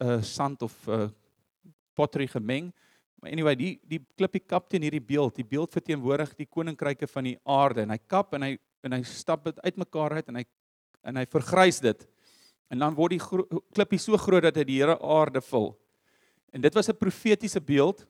uh 0.00 0.22
sand 0.22 0.62
of 0.62 0.88
uh 0.88 1.08
pottery 1.94 2.26
gemeng. 2.26 2.72
Maar 3.20 3.30
anyway, 3.30 3.56
die 3.56 3.80
die 3.82 4.00
klippie 4.16 4.44
kap 4.46 4.68
teen 4.68 4.82
hierdie 4.82 5.02
beeld. 5.02 5.34
Die 5.34 5.44
beeld 5.44 5.72
verteenwoordig 5.72 6.34
die 6.36 6.46
koninkryke 6.46 7.06
van 7.06 7.24
die 7.24 7.38
aarde 7.44 7.82
en 7.82 7.90
hy 7.90 7.98
kap 8.06 8.34
en 8.34 8.42
hy 8.42 8.58
en 8.82 8.92
hy 8.92 9.02
stap 9.02 9.44
dit 9.44 9.60
uitmekaar 9.60 10.12
uit 10.12 10.28
en 10.28 10.36
hy 10.36 10.44
en 11.02 11.16
hy 11.16 11.26
vergrys 11.26 11.80
dit. 11.80 12.06
En 12.68 12.78
dan 12.78 12.94
word 12.94 13.16
die 13.16 13.60
klippie 13.72 13.98
so 13.98 14.16
groot 14.16 14.42
dat 14.42 14.56
hy 14.56 14.64
die 14.64 14.80
hele 14.80 14.98
aarde 15.00 15.40
vul. 15.40 15.72
En 16.52 16.60
dit 16.60 16.74
was 16.74 16.88
'n 16.88 16.96
profetiese 16.96 17.60
beeld 17.60 18.06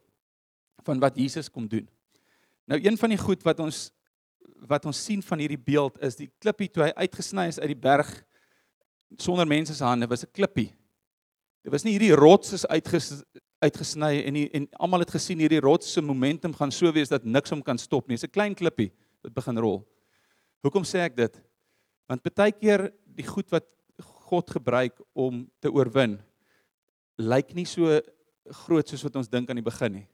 van 0.83 0.99
wat 0.99 1.17
Jesus 1.17 1.51
kom 1.51 1.69
doen. 1.69 1.89
Nou 2.67 2.81
een 2.83 2.99
van 2.99 3.09
die 3.09 3.19
goed 3.19 3.43
wat 3.43 3.61
ons 3.61 3.93
wat 4.67 4.85
ons 4.85 5.05
sien 5.05 5.23
van 5.23 5.39
hierdie 5.39 5.59
beeld 5.59 5.99
is 6.03 6.17
die 6.17 6.31
klippie 6.39 6.69
toe 6.69 6.83
hy 6.83 6.93
uitgesny 6.95 7.47
is 7.47 7.61
uit 7.61 7.69
die 7.69 7.79
berg 7.79 8.25
sonder 9.17 9.47
mense 9.47 9.75
se 9.75 9.85
hande 9.85 10.07
was 10.07 10.25
'n 10.25 10.33
klippie 10.33 10.79
Dit 11.69 11.75
was 11.75 11.85
nie 11.85 11.99
hierdie 11.99 12.15
rots 12.17 12.55
is 12.57 12.63
uitges, 12.71 13.11
uitgesny 13.61 14.23
en 14.25 14.37
die, 14.39 14.47
en 14.57 14.65
almal 14.81 15.03
het 15.03 15.11
gesien 15.13 15.41
hierdie 15.43 15.61
rots 15.61 15.91
se 15.93 16.01
momentum 16.01 16.55
gaan 16.57 16.73
so 16.73 16.89
wees 16.97 17.11
dat 17.13 17.27
niks 17.29 17.53
hom 17.53 17.61
kan 17.67 17.77
stop 17.77 18.07
nie. 18.09 18.17
Dis 18.17 18.25
'n 18.25 18.33
klein 18.33 18.55
klippie 18.55 18.89
wat 19.21 19.35
begin 19.35 19.59
rol. 19.59 19.83
Hoekom 20.63 20.85
sê 20.85 21.05
ek 21.05 21.17
dit? 21.17 21.35
Want 22.09 22.23
baie 22.23 22.53
keer 22.53 22.93
die 23.05 23.27
goed 23.27 23.51
wat 23.51 23.67
God 24.29 24.51
gebruik 24.51 24.97
om 25.17 25.47
te 25.63 25.71
oorwin 25.73 26.19
lyk 27.19 27.51
nie 27.57 27.67
so 27.67 27.99
groot 28.65 28.89
soos 28.89 29.03
wat 29.05 29.17
ons 29.19 29.31
dink 29.31 29.51
aan 29.51 29.59
die 29.59 29.67
begin 29.67 30.01
nie. 30.01 30.07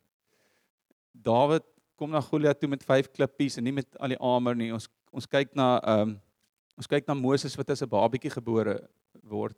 Dawid 1.13 1.67
kom 1.99 2.11
na 2.11 2.23
Goliat 2.25 2.59
toe 2.59 2.71
met 2.71 2.83
5 2.83 3.13
klippies 3.15 3.59
en 3.59 3.67
nie 3.67 3.75
met 3.77 3.87
al 4.01 4.15
die 4.15 4.21
armer 4.21 4.57
nie. 4.59 4.73
Ons 4.75 4.89
ons 5.15 5.29
kyk 5.31 5.53
na 5.55 5.77
ehm 5.83 6.15
um, 6.15 6.15
ons 6.75 6.89
kyk 6.91 7.07
na 7.07 7.15
Moses 7.15 7.55
wat 7.55 7.69
as 7.71 7.83
'n 7.83 7.91
babietjie 7.91 8.33
gebore 8.35 8.81
word. 9.23 9.57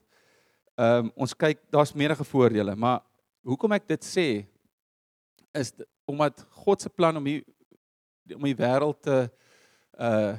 Ehm 0.76 1.06
um, 1.06 1.12
ons 1.16 1.32
kyk 1.32 1.62
daar's 1.72 1.94
menige 1.94 2.25
voordele, 2.25 2.75
maar 2.76 3.00
hoekom 3.42 3.72
ek 3.72 3.88
dit 3.88 4.04
sê 4.04 4.44
is 5.54 5.72
omdat 6.04 6.44
God 6.64 6.80
se 6.80 6.90
plan 6.90 7.16
om 7.16 7.25
die 7.25 7.40
om 8.34 8.44
die 8.44 8.58
wêreld 8.58 9.00
te 9.00 9.30
uh 9.98 10.36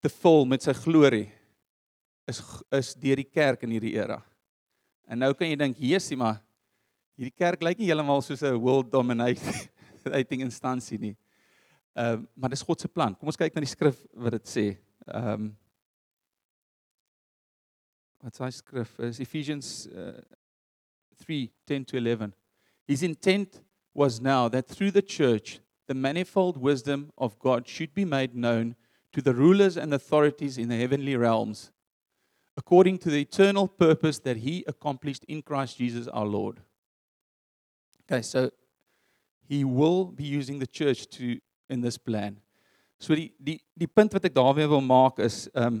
te 0.00 0.08
vul 0.08 0.46
met 0.48 0.62
sy 0.64 0.72
glorie 0.72 1.28
is 2.30 2.40
is 2.78 2.94
deur 2.94 3.20
die 3.20 3.28
kerk 3.28 3.64
in 3.66 3.74
hierdie 3.74 3.96
era. 3.98 4.20
En 5.10 5.18
nou 5.18 5.32
kan 5.34 5.50
jy 5.50 5.58
dink, 5.58 5.78
Jesusie, 5.78 6.18
maar 6.18 6.38
hierdie 7.18 7.34
kerk 7.34 7.62
lyk 7.66 7.80
nie 7.80 7.90
heeltemal 7.90 8.22
soos 8.22 8.42
'n 8.42 8.58
world 8.58 8.90
dominating 8.92 10.42
instansie 10.48 10.98
nie. 10.98 11.16
Ehm 11.96 12.20
um, 12.20 12.28
maar 12.34 12.50
dis 12.50 12.62
God 12.62 12.80
se 12.80 12.88
plan. 12.88 13.14
Kom 13.14 13.28
ons 13.28 13.36
kyk 13.36 13.54
na 13.54 13.64
die 13.64 13.74
skrif 13.74 13.98
wat 14.14 14.38
dit 14.38 14.46
sê. 14.48 14.66
Ehm 15.06 15.32
um, 15.34 15.50
Wat 18.20 18.36
sê 18.36 18.50
skrif 18.52 18.98
is 19.00 19.18
Ephesians 19.18 19.88
uh, 19.88 20.20
3:10 21.24 21.86
to 21.86 21.96
11. 21.96 22.34
His 22.86 23.02
intent 23.02 23.62
was 23.94 24.20
now 24.20 24.48
that 24.48 24.68
through 24.68 24.90
the 24.90 25.02
church 25.02 25.60
the 25.86 25.94
manifold 25.94 26.56
wisdom 26.56 27.10
of 27.16 27.38
God 27.38 27.66
should 27.66 27.94
be 27.94 28.04
made 28.04 28.34
known 28.34 28.76
to 29.12 29.22
the 29.22 29.32
rulers 29.32 29.76
and 29.76 29.94
authorities 29.94 30.58
in 30.58 30.68
the 30.68 30.76
heavenly 30.76 31.16
realms 31.16 31.72
according 32.60 32.98
to 32.98 33.08
the 33.10 33.20
eternal 33.22 33.66
purpose 33.66 34.18
that 34.18 34.36
he 34.36 34.64
accomplished 34.66 35.24
in 35.24 35.40
Christ 35.40 35.78
Jesus 35.78 36.06
our 36.08 36.26
Lord. 36.26 36.60
Okay, 38.02 38.20
so 38.20 38.50
he 39.48 39.64
will 39.64 40.04
be 40.04 40.24
using 40.24 40.58
the 40.58 40.66
church 40.66 41.08
to 41.16 41.40
in 41.70 41.80
this 41.80 41.96
plan. 41.96 42.36
So 42.98 43.14
die 43.14 43.32
die 43.40 43.56
die 43.82 43.88
punt 43.88 44.12
wat 44.12 44.28
ek 44.28 44.36
daarmee 44.36 44.68
wil 44.68 44.84
maak 44.84 45.22
is 45.24 45.46
ehm 45.54 45.80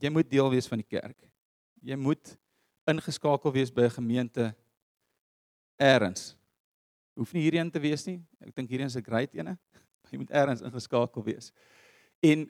jy 0.00 0.12
moet 0.14 0.30
deel 0.30 0.46
wees 0.52 0.68
van 0.70 0.80
die 0.80 0.86
kerk. 0.86 1.16
Jy 1.82 1.96
moet 1.98 2.36
ingeskakel 2.88 3.52
wees 3.52 3.74
by 3.74 3.88
'n 3.88 3.96
gemeente 3.98 4.46
eers. 5.76 6.36
Hoef 7.18 7.34
nie 7.34 7.42
hierheen 7.48 7.70
te 7.70 7.82
wees 7.82 8.06
nie. 8.06 8.20
Ek 8.40 8.54
dink 8.54 8.70
hierheen 8.70 8.92
is 8.92 8.96
'n 8.96 9.08
great 9.10 9.34
ene. 9.34 9.58
Jy 10.12 10.22
moet 10.22 10.30
eers 10.30 10.62
ingeskakel 10.62 11.24
wees. 11.24 11.52
En 12.22 12.46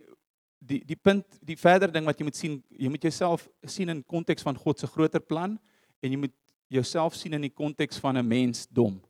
die 0.61 0.83
die 0.85 0.97
punt, 0.97 1.27
die 1.45 1.57
verder 1.57 1.93
ding 1.93 2.07
wat 2.09 2.21
jy 2.21 2.27
moet 2.29 2.37
sien, 2.37 2.59
jy 2.77 2.91
moet 2.93 3.05
jouself 3.09 3.49
sien 3.65 3.89
in 3.93 4.03
konteks 4.05 4.45
van 4.47 4.59
God 4.61 4.81
se 4.81 4.89
groter 4.91 5.23
plan 5.25 5.57
en 6.01 6.13
jy 6.13 6.19
moet 6.21 6.35
jouself 6.71 7.17
sien 7.19 7.35
in 7.35 7.49
die 7.49 7.55
konteks 7.55 7.99
van 7.99 8.19
'n 8.19 8.27
mens 8.27 8.67
dom. 8.69 9.01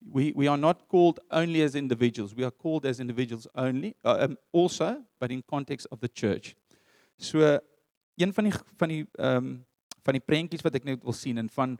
We 0.00 0.32
we 0.36 0.48
are 0.48 0.58
not 0.58 0.86
called 0.88 1.20
only 1.30 1.62
as 1.62 1.74
individuals. 1.74 2.34
We 2.34 2.44
are 2.44 2.54
called 2.54 2.84
as 2.84 3.00
individuals 3.00 3.48
only, 3.54 3.94
uh, 4.04 4.26
um, 4.28 4.36
also, 4.52 5.04
but 5.18 5.30
in 5.30 5.42
context 5.42 5.88
of 5.90 6.00
the 6.00 6.10
church. 6.12 6.54
So 7.16 7.58
een 8.16 8.32
van 8.32 8.44
die 8.44 8.52
van 8.76 8.88
die 8.88 9.06
ehm 9.12 9.36
um, 9.36 9.66
van 10.04 10.16
die 10.16 10.24
prentjies 10.24 10.62
wat 10.64 10.74
ek 10.74 10.84
net 10.84 11.02
wil 11.04 11.12
sien 11.12 11.38
en 11.38 11.48
van 11.48 11.78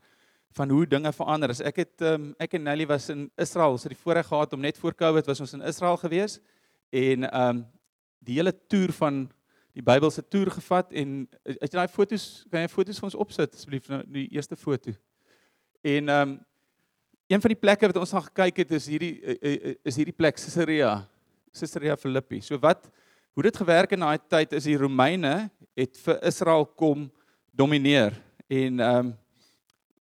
van 0.57 0.71
hoe 0.71 0.87
dinge 0.87 1.13
verander. 1.13 1.51
As 1.51 1.61
ek 1.61 1.77
het 1.77 2.03
um, 2.03 2.35
ek 2.39 2.55
en 2.55 2.63
Nelly 2.63 2.87
was 2.87 3.09
in 3.09 3.31
Israel, 3.37 3.77
ons 3.77 3.83
het 3.83 3.93
die 3.93 4.03
voorreg 4.03 4.27
gehad 4.27 4.53
om 4.53 4.61
net 4.61 4.79
voor 4.79 4.95
Covid 4.95 5.27
was 5.27 5.41
ons 5.41 5.53
in 5.53 5.63
Israel 5.63 5.97
gewees 5.97 6.39
en 6.91 7.31
ehm 7.31 7.57
um, 7.57 7.67
die 8.19 8.39
hele 8.39 8.53
toer 8.69 8.93
van 8.93 9.27
die 9.79 9.85
Bybelse 9.85 10.25
toer 10.27 10.51
gevat 10.51 10.93
en 10.97 11.23
as 11.47 11.71
jy 11.71 11.77
daai 11.77 11.93
fotos 11.93 12.27
kan 12.51 12.65
jy 12.65 12.71
fotos 12.73 12.99
vir 12.99 13.09
ons 13.11 13.19
opsit 13.25 13.55
asseblief 13.55 13.89
nou 13.93 14.03
die 14.11 14.27
eerste 14.35 14.59
foto. 14.59 14.95
En 15.87 16.09
ehm 16.09 16.29
um, 16.29 16.39
een 17.29 17.43
van 17.45 17.53
die 17.53 17.61
plekke 17.61 17.91
wat 17.91 17.99
ons 18.01 18.13
na 18.15 18.23
gekyk 18.25 18.63
het 18.63 18.71
is 18.73 18.87
hierdie 18.89 19.19
eh, 19.21 19.35
eh, 19.37 19.75
is 19.85 19.99
hierdie 20.01 20.17
plek 20.17 20.39
Caesarea. 20.41 20.95
Caesarea 21.53 21.97
Philippi. 22.01 22.41
So 22.41 22.57
wat 22.63 22.89
hoe 23.37 23.45
dit 23.45 23.57
gewerk 23.61 23.93
in 23.93 24.01
daai 24.01 24.19
tyd 24.33 24.55
is 24.57 24.65
die 24.65 24.79
Romeine 24.81 25.51
het 25.77 26.01
vir 26.07 26.23
Israel 26.27 26.65
kom 26.67 27.11
domineer 27.53 28.17
en 28.49 28.81
ehm 28.81 29.11
um, 29.11 29.13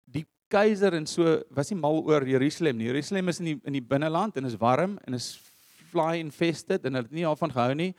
die 0.09 0.25
keiser 0.51 0.97
en 0.97 1.05
so 1.07 1.37
was 1.53 1.69
nie 1.69 1.79
mal 1.79 2.01
oor 2.01 2.25
Jerusalem 2.27 2.81
nie. 2.81 2.89
Jerusalem 2.89 3.29
is 3.29 3.39
in 3.39 3.51
die 3.51 3.59
in 3.69 3.77
die 3.77 3.85
binneland 3.93 4.35
en 4.35 4.49
is 4.49 4.57
warm 4.57 4.97
en 5.05 5.13
is 5.13 5.37
fly 5.91 6.19
infested 6.19 6.85
en 6.85 6.97
hulle 6.97 7.07
het 7.09 7.15
nie 7.15 7.27
daarvan 7.27 7.53
gehou 7.53 7.75
nie. 7.77 7.91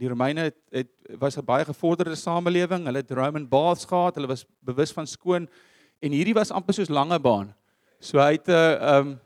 Die 0.00 0.08
Romeine 0.08 0.48
het, 0.48 0.58
het 0.72 0.90
was 1.20 1.36
'n 1.36 1.44
baie 1.44 1.64
gevorderde 1.64 2.16
samelewing. 2.16 2.84
Hulle 2.84 3.02
het 3.02 3.10
Roman 3.10 3.48
baths 3.48 3.84
gehad. 3.84 4.14
Hulle 4.14 4.28
was 4.28 4.46
bewus 4.60 4.92
van 4.92 5.06
skoon 5.06 5.48
en 6.00 6.12
hierdie 6.12 6.34
was 6.34 6.50
amper 6.50 6.74
soos 6.74 6.88
lange 6.88 7.18
baan. 7.20 7.54
So 8.00 8.18
hy 8.18 8.32
het 8.32 8.48
'n 8.48 8.50
uh, 8.50 8.72
ehm 8.72 9.06
um, 9.06 9.20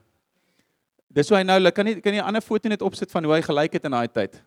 dis 1.09 1.29
hoe 1.29 1.39
hy 1.39 1.45
nou, 1.45 1.71
kan 1.71 1.85
nie 1.85 2.01
kan 2.01 2.13
nie 2.13 2.21
'n 2.21 2.27
ander 2.27 2.43
foto 2.43 2.69
net 2.69 2.83
opsit 2.83 3.11
van 3.11 3.25
hoe 3.25 3.35
hy 3.35 3.43
gelyk 3.43 3.73
het 3.73 3.85
in 3.85 3.91
daai 3.91 4.09
tyd. 4.09 4.43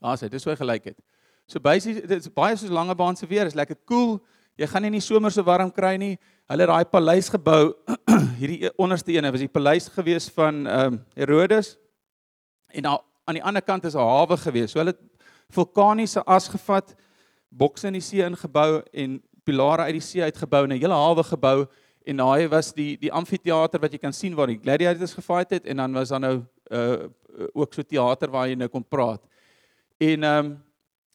Daar's 0.00 0.20
hy, 0.20 0.28
dis 0.28 0.44
hoe 0.44 0.52
hy 0.52 0.56
gelyk 0.56 0.84
het. 0.84 0.98
So 1.46 1.60
basies 1.60 2.00
dit 2.00 2.18
is 2.18 2.32
baie 2.32 2.56
soos 2.56 2.70
lange 2.70 2.94
baan 2.94 3.16
se 3.16 3.26
weer, 3.26 3.46
is 3.46 3.54
lekker 3.54 3.76
koel. 3.84 4.18
Cool. 4.18 4.20
Jy 4.54 4.68
gaan 4.70 4.84
nie 4.84 4.92
in 4.92 4.98
die 5.00 5.02
somer 5.02 5.32
so 5.34 5.42
warm 5.42 5.70
kry 5.74 5.96
nie. 5.98 6.14
Hulle 6.44 6.66
het 6.66 6.68
daai 6.68 6.84
paleis 6.92 7.30
gebou. 7.32 7.72
Hierdie 8.40 8.66
e-, 8.66 8.72
onderste 8.76 9.14
ene 9.14 9.30
was 9.32 9.40
die 9.40 9.48
paleis 9.48 9.88
gewees 9.88 10.28
van 10.36 10.66
ehm 10.66 10.92
um, 10.92 10.98
Herodes. 11.16 11.78
En 12.68 12.84
daar 12.84 13.00
aan 13.24 13.38
die 13.38 13.44
ander 13.44 13.62
kant 13.62 13.84
is 13.88 13.94
'n 13.94 14.04
hawe 14.04 14.36
gewees. 14.36 14.70
So 14.70 14.78
hulle 14.78 14.92
het 14.92 15.00
vulkaniese 15.48 16.24
as 16.24 16.48
gevat, 16.48 16.94
bokse 17.48 17.86
in 17.86 17.96
die 17.96 18.04
see 18.04 18.20
ingebou 18.20 18.82
en 18.92 19.22
pilare 19.44 19.88
uit 19.88 19.96
die 19.96 20.04
see 20.04 20.22
uitgebou 20.22 20.64
en 20.64 20.72
'n 20.72 20.80
hele 20.80 20.94
hawe 20.94 21.22
gebou 21.22 21.66
en 22.04 22.16
daai 22.16 22.48
was 22.48 22.72
die 22.72 22.98
die 22.98 23.12
amfitheater 23.12 23.80
wat 23.80 23.92
jy 23.92 23.98
kan 23.98 24.12
sien 24.12 24.34
waar 24.34 24.46
die 24.46 24.60
gladiators 24.60 25.14
gefight 25.14 25.50
het 25.50 25.66
en 25.66 25.76
dan 25.76 25.92
was 25.92 26.08
daar 26.08 26.20
nou 26.20 26.44
uh 26.70 27.08
ook 27.52 27.74
so 27.74 27.82
teater 27.82 28.30
waar 28.30 28.48
jy 28.48 28.54
nou 28.54 28.68
kon 28.68 28.84
praat. 28.84 29.22
En 29.98 30.22
ehm 30.22 30.44
um, 30.44 30.64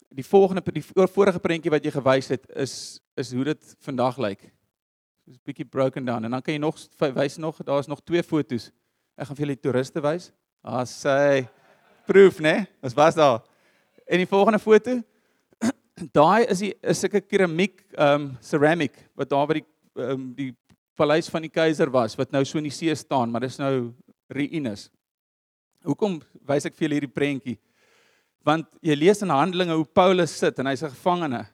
die 0.09 0.25
volgende 0.25 0.61
die 0.73 0.83
vorige 1.13 1.39
prentjie 1.39 1.71
wat 1.71 1.83
jy 1.83 1.91
gewys 1.91 2.27
het 2.27 2.49
is 2.55 2.99
is 3.15 3.33
hoe 3.33 3.43
dit 3.43 3.75
vandag 3.79 4.17
lyk. 4.17 4.58
Dis 5.29 5.37
bietjie 5.45 5.65
broken 5.69 6.07
down 6.07 6.25
en 6.25 6.33
dan 6.33 6.41
kan 6.41 6.55
jy 6.55 6.59
nog 6.63 6.77
wys 7.13 7.35
nog 7.37 7.57
daar's 7.61 7.87
nog 7.87 7.99
twee 8.01 8.23
fotos. 8.25 8.71
Ek 9.13 9.27
gaan 9.29 9.37
vir 9.37 9.43
julle 9.43 9.55
die 9.59 9.61
toeriste 9.61 10.01
wys. 10.01 10.31
Ah 10.65 10.81
sê 10.89 11.43
proof, 12.09 12.39
né? 12.41 12.63
Wat 12.81 12.95
was 12.97 13.17
daar? 13.19 13.43
En 14.09 14.17
die 14.17 14.25
volgende 14.25 14.57
foto 14.57 14.95
daai 16.17 16.47
is 16.49 16.63
die 16.65 16.71
is 16.81 17.03
'n 17.05 17.21
keramiek 17.21 17.83
ehm 17.93 18.15
um, 18.15 18.37
ceramic 18.41 18.97
wat 19.13 19.29
daar 19.29 19.45
by 19.45 19.59
die 19.59 19.65
ehm 20.01 20.11
um, 20.15 20.23
die 20.33 20.55
paleis 20.97 21.29
van 21.29 21.45
die 21.45 21.53
keiser 21.53 21.91
was 21.93 22.17
wat 22.17 22.31
nou 22.31 22.41
so 22.43 22.57
in 22.57 22.65
die 22.65 22.73
see 22.73 22.95
staan, 22.95 23.29
maar 23.29 23.41
dis 23.41 23.59
nou 23.59 23.93
ruïnes. 24.33 24.89
Hoekom 25.85 26.23
wys 26.41 26.65
ek 26.65 26.73
vir 26.73 26.87
julle 26.87 26.97
hierdie 26.97 27.13
prentjie? 27.13 27.59
Want 28.41 28.65
jy 28.81 28.95
lees 28.97 29.21
in 29.21 29.29
Handelinge 29.29 29.77
hoe 29.77 29.85
Paulus 29.85 30.33
sit 30.33 30.57
en 30.57 30.65
hy's 30.65 30.81
'n 30.81 30.89
gevangene 30.89 31.45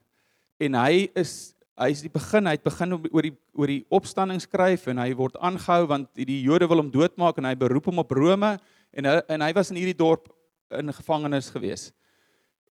en 0.59 0.73
hy 0.73 1.11
is 1.13 1.54
hy's 1.75 2.01
die 2.05 2.11
begin, 2.11 2.47
hy 2.47 2.55
het 2.55 2.63
begin 2.63 2.95
oor 2.95 3.25
die 3.25 3.33
oor 3.55 3.71
die 3.71 3.83
opstanding 3.93 4.39
skryf 4.43 4.87
en 4.91 5.01
hy 5.03 5.09
word 5.17 5.35
aangehou 5.43 5.89
want 5.91 6.07
die 6.15 6.41
Jode 6.45 6.69
wil 6.71 6.81
hom 6.83 6.91
doodmaak 6.91 7.39
en 7.39 7.49
hy 7.49 7.55
beroep 7.59 7.89
hom 7.91 7.99
op 8.03 8.15
Rome 8.15 8.55
en 8.95 9.09
hy, 9.09 9.15
en 9.35 9.43
hy 9.43 9.51
was 9.55 9.71
in 9.73 9.79
hierdie 9.81 9.97
dorp 9.97 10.29
in 10.75 10.91
gevangenis 10.95 11.51
gewees. 11.53 11.89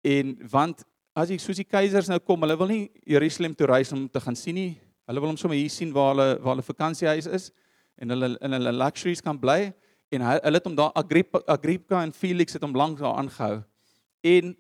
En 0.05 0.35
want 0.53 0.83
as 1.17 1.31
jy 1.33 1.39
soos 1.41 1.61
die 1.61 1.69
keisers 1.69 2.09
nou 2.13 2.19
kom, 2.21 2.43
hulle 2.45 2.57
wil 2.59 2.73
nie 2.73 2.83
Jerusalem 3.09 3.55
toe 3.57 3.69
reis 3.69 3.93
om 3.93 4.07
te 4.09 4.21
gaan 4.21 4.37
sien 4.37 4.57
nie. 4.57 4.73
Hulle 5.09 5.23
wil 5.23 5.33
hom 5.33 5.41
sommer 5.41 5.59
hier 5.61 5.73
sien 5.73 5.93
waar 5.95 6.15
hulle 6.15 6.29
waar 6.41 6.57
hulle 6.57 6.67
vakansiehuis 6.67 7.29
is 7.29 7.51
en 8.01 8.13
hulle 8.13 8.35
in 8.45 8.57
hulle 8.57 8.77
luxuries 8.77 9.25
kan 9.25 9.39
bly 9.41 9.73
en 10.15 10.25
hy, 10.25 10.37
hulle 10.45 10.61
het 10.61 10.69
hom 10.69 10.77
daar 10.79 10.93
Agrippa 10.97 11.43
Agrippa 11.53 12.01
en 12.05 12.17
Felix 12.17 12.57
het 12.57 12.65
hom 12.65 12.77
lank 12.77 13.01
daar 13.03 13.21
aangehou. 13.21 13.61
En 14.25 14.57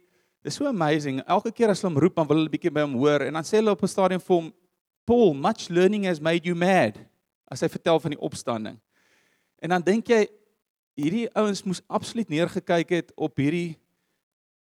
dis 0.46 0.54
so 0.54 0.68
amazing. 0.70 1.20
Elke 1.26 1.50
keer 1.50 1.72
as 1.72 1.82
hulle 1.82 1.90
hom 1.90 2.00
roep, 2.04 2.14
dan 2.14 2.28
wil 2.30 2.38
hulle 2.38 2.52
bietjie 2.52 2.70
by 2.70 2.84
hom 2.84 2.94
hoor 3.00 3.24
en 3.26 3.34
dan 3.34 3.46
sê 3.46 3.58
hulle 3.58 3.74
op 3.74 3.82
'n 3.82 3.90
stadium 3.90 4.20
vir 4.20 4.36
hom, 4.36 4.52
"Paul, 5.04 5.34
much 5.34 5.68
learning 5.70 6.06
has 6.06 6.20
made 6.20 6.46
you 6.46 6.54
mad." 6.54 6.98
As 7.50 7.60
hy 7.60 7.68
vertel 7.68 8.00
van 8.00 8.10
die 8.10 8.20
opstanding. 8.20 8.78
En 9.62 9.70
dan 9.70 9.82
dink 9.82 10.06
jy 10.08 10.26
hierdie 10.96 11.28
ouens 11.34 11.62
moes 11.62 11.82
absoluut 11.88 12.28
neergekyk 12.28 12.90
het 12.90 13.12
op 13.16 13.36
hierdie 13.36 13.76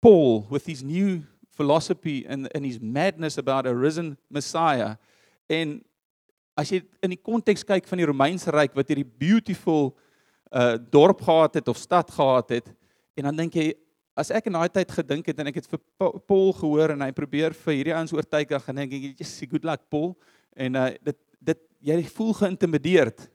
Paul 0.02 0.48
with 0.50 0.66
his 0.66 0.84
new 0.84 1.24
philosophy 1.56 2.26
and 2.28 2.48
and 2.54 2.66
his 2.66 2.80
madness 2.80 3.38
about 3.38 3.66
a 3.66 3.74
risen 3.74 4.18
Messiah. 4.30 4.98
En 5.48 5.84
as 6.58 6.70
jy 6.70 6.84
in 7.02 7.10
die 7.10 7.22
konteks 7.22 7.64
kyk 7.64 7.88
van 7.88 7.98
die 7.98 8.06
Romeinse 8.06 8.52
ryk 8.52 8.74
wat 8.76 8.88
hierdie 8.88 9.12
beautiful 9.18 9.96
uh 10.52 10.78
dorp 10.78 11.22
gehad 11.22 11.54
het 11.54 11.68
of 11.68 11.78
stad 11.78 12.12
gehad 12.12 12.50
het 12.50 12.68
en 13.18 13.24
dan 13.24 13.36
dink 13.36 13.54
jy 13.54 13.74
as 14.16 14.32
ek 14.32 14.48
in 14.48 14.56
daai 14.56 14.72
tyd 14.72 14.92
gedink 14.96 15.28
het 15.28 15.40
en 15.40 15.52
ek 15.52 15.60
het 15.60 15.68
vir 15.70 15.82
Paul 16.00 16.54
gehoor 16.56 16.96
en 16.96 17.04
hy 17.04 17.12
probeer 17.16 17.56
vir 17.66 17.76
hierdie 17.76 17.96
ouens 17.96 18.14
oortuig 18.16 18.48
dan 18.50 18.64
gaan 18.64 18.80
ek 18.86 18.94
dink 18.94 19.20
jy 19.20 19.28
sê 19.28 19.48
good 19.52 19.68
luck 19.68 19.84
Paul 19.92 20.14
en 20.56 20.80
uh, 20.80 20.90
dit 21.04 21.20
dit 21.46 21.62
jy 21.86 22.00
voel 22.16 22.34
geïntimideerd. 22.40 23.28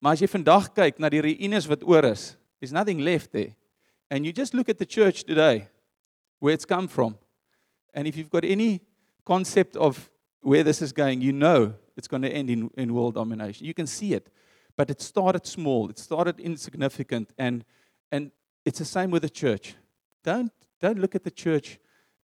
Maar 0.00 0.16
as 0.16 0.22
jy 0.22 0.28
vandag 0.30 0.70
kyk 0.76 1.00
na 1.02 1.10
die 1.12 1.22
ruïnes 1.24 1.66
wat 1.68 1.84
oor 1.84 2.06
is, 2.08 2.34
there's 2.60 2.72
nothing 2.72 3.02
left 3.04 3.32
there. 3.32 3.52
And 4.10 4.24
you 4.24 4.32
just 4.32 4.54
look 4.54 4.68
at 4.68 4.78
the 4.78 4.86
church 4.86 5.24
today 5.24 5.68
where 6.38 6.54
it's 6.54 6.64
come 6.64 6.88
from. 6.88 7.18
And 7.92 8.06
if 8.06 8.16
you've 8.16 8.30
got 8.30 8.44
any 8.44 8.80
concept 9.24 9.76
of 9.76 10.10
where 10.40 10.62
this 10.62 10.80
is 10.80 10.92
going, 10.92 11.20
you 11.20 11.32
know 11.32 11.74
it's 11.96 12.08
going 12.08 12.22
to 12.22 12.30
end 12.30 12.50
in 12.50 12.70
in 12.76 12.94
world 12.94 13.14
domination. 13.14 13.66
You 13.66 13.74
can 13.74 13.86
see 13.86 14.14
it. 14.14 14.30
But 14.76 14.90
it 14.90 15.00
started 15.00 15.46
small. 15.46 15.90
It 15.90 15.98
started 15.98 16.40
insignificant 16.40 17.32
and 17.36 17.64
and 18.12 18.30
it's 18.64 18.78
the 18.78 18.84
same 18.84 19.10
with 19.10 19.22
the 19.22 19.30
church. 19.30 19.74
Don't 20.24 20.50
don't 20.80 20.98
look 20.98 21.14
at 21.14 21.22
the 21.22 21.30
church 21.30 21.78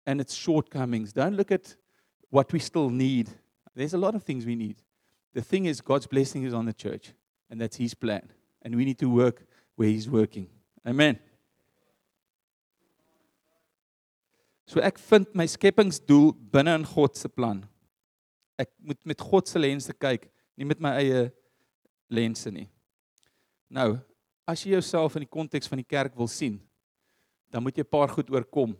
and 0.05 0.19
its 0.19 0.33
shortcomings. 0.33 1.13
Don't 1.13 1.35
look 1.35 1.51
at 1.51 1.75
what 2.29 2.51
we 2.51 2.59
still 2.59 2.89
need. 2.89 3.29
There's 3.75 3.93
a 3.93 3.97
lot 3.97 4.15
of 4.15 4.23
things 4.23 4.45
we 4.45 4.55
need. 4.55 4.81
The 5.33 5.41
thing 5.41 5.65
is 5.65 5.79
God's 5.81 6.07
blessing 6.07 6.43
is 6.43 6.53
on 6.53 6.65
the 6.65 6.73
church 6.73 7.13
and 7.49 7.61
that's 7.61 7.77
his 7.77 7.93
plan 7.93 8.27
and 8.63 8.75
we 8.75 8.85
need 8.85 8.97
to 8.99 9.09
work 9.09 9.45
where 9.75 9.89
he's 9.89 10.09
working. 10.09 10.47
Amen. 10.85 11.19
So 14.65 14.79
ek 14.81 14.99
vind 14.99 15.27
my 15.33 15.47
skepingsdoel 15.49 16.33
binne 16.53 16.75
in 16.77 16.83
God 16.85 17.15
se 17.17 17.27
plan. 17.27 17.63
Ek 18.59 18.69
moet 18.79 18.99
met 19.05 19.21
God 19.21 19.47
se 19.47 19.59
lense 19.59 19.93
kyk 19.93 20.27
nie 20.59 20.67
met 20.67 20.81
my 20.83 20.91
eie 20.99 21.29
lense 22.11 22.51
nie. 22.51 22.67
Nou, 23.71 23.97
as 24.49 24.65
jy 24.65 24.75
jouself 24.75 25.15
in 25.15 25.23
die 25.23 25.31
konteks 25.31 25.69
van 25.71 25.79
die 25.79 25.87
kerk 25.87 26.17
wil 26.17 26.27
sien, 26.29 26.59
dan 27.49 27.63
moet 27.63 27.75
jy 27.75 27.83
'n 27.83 27.89
paar 27.89 28.09
goed 28.09 28.29
oorkom. 28.29 28.77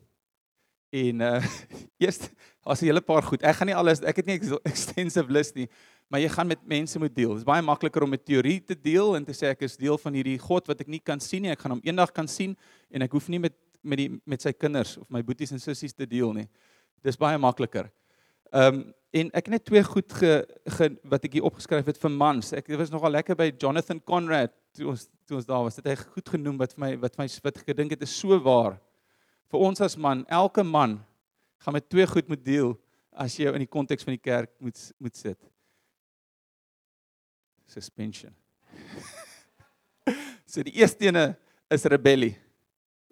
En 0.90 1.22
uh 1.22 1.44
eers 2.02 2.30
as 2.64 2.82
'n 2.82 2.86
hele 2.86 3.02
paar 3.02 3.24
goed. 3.24 3.42
Ek 3.42 3.56
gaan 3.56 3.68
nie 3.68 3.76
alles 3.76 4.02
ek 4.02 4.16
het 4.16 4.26
nie 4.26 4.40
extensive 4.64 5.32
list 5.32 5.56
nie, 5.56 5.70
maar 6.08 6.20
jy 6.20 6.30
gaan 6.30 6.48
met 6.48 6.66
mense 6.66 7.00
moet 7.00 7.16
deel. 7.16 7.30
Dit 7.30 7.38
is 7.38 7.44
baie 7.44 7.62
makliker 7.62 8.04
om 8.04 8.14
'n 8.14 8.24
teorie 8.24 8.60
te 8.64 8.76
deel 8.76 9.16
en 9.16 9.26
te 9.26 9.34
sê 9.34 9.50
ek 9.50 9.62
is 9.62 9.78
deel 9.78 9.98
van 9.98 10.14
hierdie 10.14 10.40
God 10.40 10.68
wat 10.68 10.82
ek 10.82 10.88
nie 10.88 11.00
kan 11.00 11.20
sien 11.20 11.42
nie. 11.42 11.52
Ek 11.52 11.60
gaan 11.60 11.72
hom 11.72 11.82
eendag 11.84 12.12
kan 12.12 12.28
sien 12.28 12.58
en 12.90 13.02
ek 13.02 13.12
hoef 13.12 13.30
nie 13.30 13.40
met 13.40 13.54
met 13.82 13.98
die 13.98 14.22
met 14.26 14.42
sy 14.42 14.52
kinders 14.52 14.98
of 14.98 15.10
my 15.10 15.22
boeties 15.24 15.52
en 15.52 15.60
sissies 15.60 15.94
te 15.94 16.06
deel 16.06 16.34
nie. 16.34 16.48
Dis 17.04 17.18
baie 17.18 17.38
makliker. 17.38 17.90
Ehm 18.52 18.76
um, 18.76 18.94
en 19.10 19.32
ek 19.34 19.48
het 19.48 19.54
net 19.56 19.64
twee 19.66 19.82
goed 19.84 20.14
ge, 20.14 20.46
ge 20.70 20.88
wat 21.10 21.24
ek 21.26 21.34
hier 21.34 21.46
opgeskryf 21.48 21.88
het 21.90 21.98
vir 21.98 22.12
mans. 22.14 22.52
Ek 22.54 22.68
was 22.78 22.92
nogal 22.94 23.10
lekker 23.10 23.36
by 23.36 23.48
Jonathan 23.58 23.98
Conrad 24.06 24.54
toe 24.80 24.90
ons 24.94 25.08
toe 25.28 25.38
ons 25.38 25.48
daar 25.48 25.66
was. 25.68 25.78
Het 25.80 25.92
hy 25.92 25.96
goed 26.00 26.32
genoem 26.36 26.58
wat 26.60 26.74
vir 26.76 26.84
my 26.86 26.92
wat 27.04 27.18
my 27.20 27.28
wat 27.46 27.62
gedink 27.68 27.96
het 27.96 28.06
is 28.06 28.16
so 28.16 28.38
waar. 28.46 28.80
Vir 29.52 29.66
ons 29.68 29.82
as 29.86 29.98
man, 29.98 30.24
elke 30.30 30.64
man 30.64 31.00
gaan 31.60 31.76
met 31.76 31.90
twee 31.90 32.08
goed 32.08 32.30
moet 32.32 32.44
deel 32.46 32.76
as 33.12 33.36
jy 33.36 33.52
in 33.52 33.66
die 33.66 33.70
konteks 33.70 34.06
van 34.08 34.16
die 34.16 34.24
kerk 34.24 34.54
moet 34.64 34.80
moet 34.98 35.18
sit. 35.20 35.40
Suspension. 37.70 38.34
so 40.52 40.64
die 40.66 40.78
eerste 40.80 41.10
ene 41.10 41.34
is 41.70 41.86
rebellie. 41.86 42.38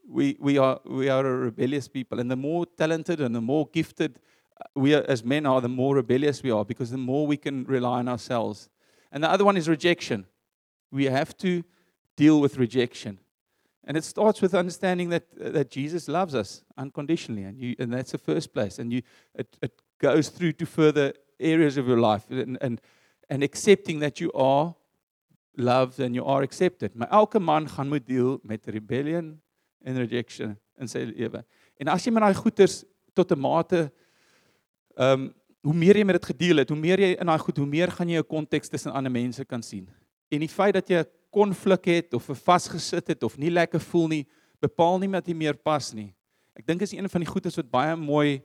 We 0.08 0.36
we 0.40 0.56
are 0.58 0.80
we 0.86 1.12
are 1.12 1.28
a 1.28 1.38
rebellious 1.50 1.90
people 1.92 2.24
and 2.24 2.32
the 2.32 2.40
more 2.40 2.66
talented 2.78 3.22
and 3.22 3.36
the 3.36 3.44
more 3.44 3.68
gifted 3.74 4.22
we 4.74 4.96
are, 4.96 5.04
as 5.08 5.24
men 5.24 5.46
are, 5.46 5.62
the 5.62 5.70
more 5.70 5.96
rebellious 5.96 6.42
we 6.42 6.50
are 6.50 6.66
because 6.66 6.90
the 6.90 6.98
more 6.98 7.28
we 7.28 7.38
can 7.38 7.64
rely 7.66 8.00
on 8.00 8.08
ourselves. 8.08 8.70
And 9.12 9.24
the 9.24 9.30
other 9.30 9.46
one 9.46 9.58
is 9.58 9.70
rejection. 9.70 10.26
We 10.92 11.06
have 11.06 11.36
to 11.38 11.64
deal 12.16 12.40
with 12.42 12.58
rejection. 12.58 13.20
And 13.84 13.96
it 13.96 14.04
starts 14.04 14.42
with 14.42 14.54
understanding 14.54 15.10
that, 15.10 15.24
uh, 15.44 15.50
that 15.50 15.70
Jesus 15.70 16.08
loves 16.08 16.36
us 16.36 16.64
unconditionally. 16.78 17.44
And, 17.44 17.58
you, 17.58 17.76
and 17.80 17.94
that's 17.94 18.12
the 18.12 18.18
first 18.18 18.54
place. 18.54 18.80
And 18.80 18.92
you, 18.92 19.02
it, 19.34 19.58
it 19.62 19.82
goes 20.00 20.30
through 20.30 20.54
to 20.54 20.66
further 20.66 21.14
areas 21.40 21.78
of 21.78 21.88
your 21.88 22.00
life 22.00 22.30
and, 22.30 22.58
and, 22.62 22.82
and 23.30 23.44
accepting 23.44 24.00
that 24.00 24.20
you 24.20 24.32
are 24.34 24.76
loved 25.56 26.00
and 26.00 26.14
you 26.16 26.26
are 26.26 26.44
accepted. 26.44 26.96
Maar 26.96 27.10
elke 27.10 27.40
man 27.40 27.70
gaan 27.70 27.88
moet 27.88 28.06
deel 28.06 28.40
met 28.44 28.66
rebellion 28.66 29.42
en 29.84 29.98
rejection 29.98 30.58
in 30.78 30.88
sy 30.88 31.06
lewe. 31.16 31.46
En 31.78 31.88
as 31.88 32.04
jy 32.06 32.12
met 32.12 32.26
daai 32.26 32.36
goeters 32.36 32.84
tot 33.14 33.32
'n 33.32 33.40
mate 33.40 33.88
Ehm 34.98 35.22
um, 35.22 35.34
hoe 35.68 35.76
meer 35.76 35.98
jy 36.00 36.04
met 36.08 36.16
dit 36.16 36.26
gedeel 36.30 36.62
het, 36.62 36.70
hoe 36.72 36.80
meer 36.80 37.02
jy 37.02 37.10
in 37.20 37.28
daai 37.28 37.42
goed, 37.44 37.58
hoe 37.60 37.68
meer 37.68 37.92
gaan 37.92 38.10
jy 38.10 38.18
'n 38.18 38.26
konteks 38.26 38.70
tussen 38.70 38.92
ander 38.92 39.12
mense 39.12 39.44
kan 39.46 39.62
sien. 39.62 39.90
En 40.30 40.40
die 40.40 40.52
feit 40.52 40.74
dat 40.74 40.90
jy 40.90 41.00
'n 41.00 41.10
konflik 41.30 41.86
het 41.86 42.14
of 42.14 42.30
vasgesit 42.44 43.08
het 43.08 43.24
of 43.24 43.38
nie 43.38 43.52
lekker 43.52 43.80
voel 43.80 44.08
nie, 44.08 44.28
bepaal 44.60 45.00
nie 45.00 45.12
dat 45.12 45.28
jy 45.28 45.34
meer 45.34 45.58
pas 45.58 45.94
nie. 45.94 46.14
Ek 46.56 46.66
dink 46.66 46.82
is 46.82 46.92
een 46.92 47.10
van 47.10 47.22
die 47.22 47.30
goedes 47.30 47.56
wat 47.56 47.70
baie 47.70 47.96
mooi 47.96 48.42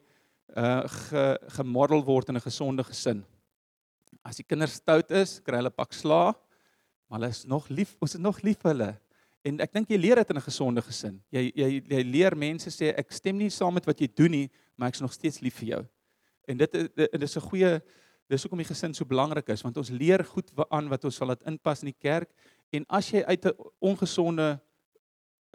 uh 0.57 0.85
ge, 0.85 1.39
gemodel 1.57 2.05
word 2.05 2.29
in 2.29 2.37
'n 2.37 2.41
gesonde 2.41 2.85
gesin. 2.85 3.25
As 4.23 4.37
die 4.37 4.45
kinders 4.45 4.75
stout 4.75 5.11
is, 5.11 5.41
kry 5.41 5.57
hulle 5.57 5.71
pak 5.71 5.93
sla, 5.93 6.35
maar 7.09 7.21
hulle 7.21 7.31
is 7.31 7.45
nog 7.45 7.69
lief, 7.69 7.97
ons 8.01 8.15
is 8.15 8.21
nog 8.21 8.43
lief 8.43 8.59
vir 8.61 8.71
hulle. 8.71 8.99
En 9.43 9.61
ek 9.61 9.73
dink 9.73 9.89
jy 9.89 9.97
leer 9.97 10.17
dit 10.17 10.31
in 10.31 10.37
'n 10.37 10.49
gesonde 10.49 10.83
gesin. 10.83 11.23
Jy 11.31 11.53
jy 11.57 11.83
jy 11.89 12.03
leer 12.03 12.37
mense 12.37 12.71
sê 12.71 12.93
ek 12.97 13.13
stem 13.13 13.39
nie 13.39 13.51
saam 13.51 13.75
met 13.75 13.87
wat 13.87 13.99
jy 13.99 14.09
doen 14.15 14.31
nie, 14.31 14.51
maar 14.77 14.89
ek 14.89 14.95
is 14.95 15.01
nog 15.01 15.13
steeds 15.13 15.41
lief 15.41 15.55
vir 15.55 15.69
jou. 15.69 15.87
En 16.49 16.57
dit 16.57 16.73
dit 16.73 17.23
is 17.23 17.37
'n 17.37 17.49
goeie 17.49 17.83
dis 18.33 18.45
hoekom 18.45 18.63
die 18.63 18.69
gesin 18.69 18.95
so 18.97 19.09
belangrik 19.09 19.49
is 19.55 19.63
want 19.65 19.77
ons 19.77 19.93
leer 19.93 20.25
goed 20.25 20.51
aan 20.71 20.89
wat 20.93 21.05
ons 21.05 21.21
sal 21.21 21.31
laat 21.33 21.45
inpas 21.51 21.85
in 21.85 21.93
die 21.93 22.01
kerk 22.01 22.31
en 22.73 22.87
as 22.89 23.13
jy 23.13 23.23
uit 23.29 23.47
'n 23.47 23.73
ongesonde 23.81 24.61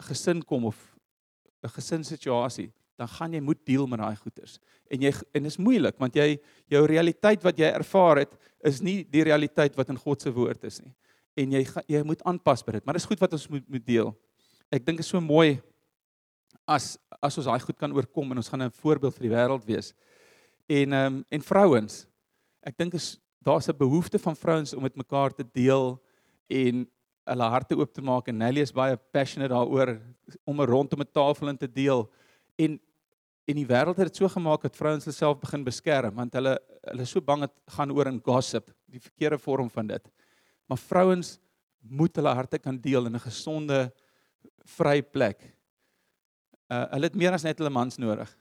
gesin 0.08 0.42
kom 0.42 0.64
of 0.64 0.78
'n 1.62 1.74
gesinssituasie 1.74 2.72
dan 2.98 3.08
gaan 3.08 3.32
jy 3.32 3.40
moet 3.40 3.60
deel 3.66 3.86
met 3.86 4.00
daai 4.02 4.16
goeters. 4.18 4.58
En 4.90 5.02
jy 5.02 5.12
en 5.14 5.44
dit 5.46 5.50
is 5.52 5.60
moeilik 5.62 5.98
want 6.02 6.16
jy 6.18 6.34
jou 6.72 6.82
realiteit 6.90 7.44
wat 7.46 7.60
jy 7.60 7.70
ervaar 7.70 8.24
het 8.24 8.34
is 8.66 8.80
nie 8.82 9.04
die 9.06 9.22
realiteit 9.28 9.76
wat 9.78 9.92
in 9.94 10.00
God 10.02 10.22
se 10.22 10.32
woord 10.34 10.66
is 10.66 10.80
nie. 10.82 10.92
En 11.38 11.54
jy 11.54 11.62
jy 11.86 12.02
moet 12.06 12.24
aanpas 12.26 12.64
by 12.66 12.78
dit, 12.78 12.84
maar 12.84 12.98
dis 12.98 13.06
goed 13.06 13.22
wat 13.22 13.36
ons 13.38 13.46
moet 13.52 13.68
moet 13.70 13.86
deel. 13.86 14.10
Ek 14.74 14.84
dink 14.84 14.98
is 15.04 15.10
so 15.14 15.22
mooi 15.22 15.60
as 16.66 16.96
as 17.22 17.38
ons 17.38 17.46
daai 17.46 17.62
goed 17.62 17.78
kan 17.78 17.94
oorkom 17.94 18.34
en 18.34 18.42
ons 18.42 18.50
gaan 18.50 18.66
'n 18.66 18.74
voorbeeld 18.82 19.14
vir 19.14 19.28
die 19.28 19.34
wêreld 19.36 19.64
wees 19.64 19.94
en 20.66 20.92
ehm 20.92 21.14
um, 21.14 21.24
en 21.30 21.42
vrouens. 21.42 22.07
Ek 22.68 22.76
dink 22.76 22.94
is 22.98 23.16
daar's 23.40 23.68
'n 23.68 23.76
behoefte 23.76 24.18
van 24.18 24.36
vrouens 24.36 24.74
om 24.74 24.82
met 24.82 24.96
mekaar 24.96 25.32
te 25.32 25.44
deel 25.52 25.96
en 26.48 26.88
hulle 27.24 27.48
harte 27.54 27.76
oop 27.76 27.92
te 27.92 28.02
maak 28.02 28.28
en 28.28 28.36
Nelly 28.36 28.60
is 28.60 28.72
baie 28.72 28.96
passionate 28.96 29.52
daaroor 29.52 30.00
om 30.44 30.60
rondom 30.60 31.00
'n 31.00 31.12
tafel 31.12 31.48
in 31.48 31.56
te 31.56 31.72
deel 31.72 32.10
en 32.56 32.80
en 33.48 33.56
die 33.56 33.66
wêreld 33.66 33.96
het 33.96 34.12
dit 34.12 34.16
so 34.16 34.28
gemaak 34.28 34.62
dat 34.62 34.76
vrouens 34.76 35.04
hulle 35.04 35.16
self 35.16 35.38
begin 35.40 35.64
beskerm 35.64 36.14
want 36.14 36.34
hulle 36.34 36.58
hulle 36.90 37.02
is 37.02 37.10
so 37.10 37.20
bang 37.20 37.40
dit 37.40 37.54
gaan 37.66 37.90
oor 37.90 38.06
in 38.06 38.20
gossip, 38.24 38.70
die 38.86 39.00
verkeerde 39.00 39.38
vorm 39.38 39.70
van 39.70 39.86
dit. 39.86 40.10
Maar 40.66 40.78
vrouens 40.78 41.38
moet 41.80 42.16
hulle 42.16 42.34
harte 42.34 42.58
kan 42.58 42.78
deel 42.80 43.06
in 43.06 43.14
'n 43.14 43.20
gesonde 43.20 43.92
vry 44.64 45.02
plek. 45.02 45.40
Uh 46.70 46.84
hulle 46.90 47.06
het 47.06 47.14
meer 47.14 47.32
as 47.32 47.42
net 47.42 47.58
hulle 47.58 47.70
mans 47.70 47.96
nodig. 47.96 48.36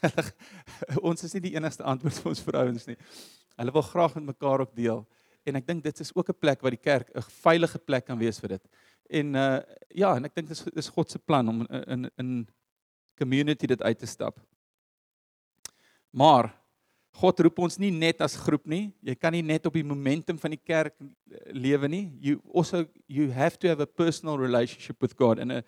ons 1.08 1.22
is 1.22 1.34
nie 1.34 1.40
die 1.40 1.56
enigste 1.56 1.82
antwoord 1.82 2.18
vir 2.18 2.28
ons 2.28 2.42
vrouens 2.42 2.86
nie. 2.86 2.96
Hulle 3.56 3.72
wil 3.72 3.82
graag 3.82 4.14
met 4.14 4.24
mekaar 4.24 4.60
ook 4.60 4.74
deel. 4.74 5.06
En 5.48 5.56
ek 5.56 5.66
dink 5.66 5.82
dit 5.84 6.00
is 6.00 6.14
ook 6.14 6.28
'n 6.28 6.38
plek 6.38 6.60
waar 6.60 6.70
die 6.76 6.86
kerk 6.90 7.10
'n 7.14 7.22
veilige 7.42 7.78
plek 7.78 8.04
kan 8.06 8.18
wees 8.18 8.38
vir 8.40 8.48
dit. 8.48 8.68
En 9.10 9.34
uh 9.34 9.60
ja, 9.88 10.16
en 10.16 10.24
ek 10.24 10.34
dink 10.34 10.48
dit 10.48 10.56
is 10.56 10.64
dis 10.74 10.88
God 10.88 11.10
se 11.10 11.18
plan 11.18 11.48
om 11.48 11.66
in 11.66 12.10
in 12.16 12.48
community 13.16 13.66
dit 13.66 13.82
uit 13.82 13.98
te 13.98 14.06
stap. 14.06 14.40
Maar 16.10 16.60
God 17.18 17.40
roep 17.40 17.58
ons 17.58 17.78
nie 17.78 17.90
net 17.90 18.20
as 18.20 18.36
groep 18.38 18.66
nie. 18.70 18.92
Jy 19.02 19.14
kan 19.18 19.34
nie 19.34 19.42
net 19.42 19.66
op 19.66 19.74
die 19.74 19.84
momentum 19.84 20.38
van 20.38 20.54
die 20.54 20.62
kerk 20.62 20.94
eh, 21.00 21.52
lewe 21.52 21.88
nie. 21.88 22.04
You 22.20 22.40
also 22.54 22.86
you 23.06 23.30
have 23.32 23.58
to 23.58 23.68
have 23.68 23.82
a 23.82 23.86
personal 23.86 24.38
relationship 24.38 25.00
with 25.02 25.16
God. 25.18 25.38
And 25.38 25.52
uh, 25.52 25.62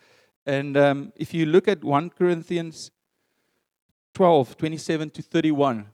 and 0.47 0.77
um 0.77 1.13
if 1.17 1.35
you 1.35 1.47
look 1.47 1.69
at 1.69 1.85
1 1.85 2.11
Corinthians 2.11 2.91
12, 4.15 4.57
27 4.59 5.11
to 5.11 5.23
31. 5.23 5.87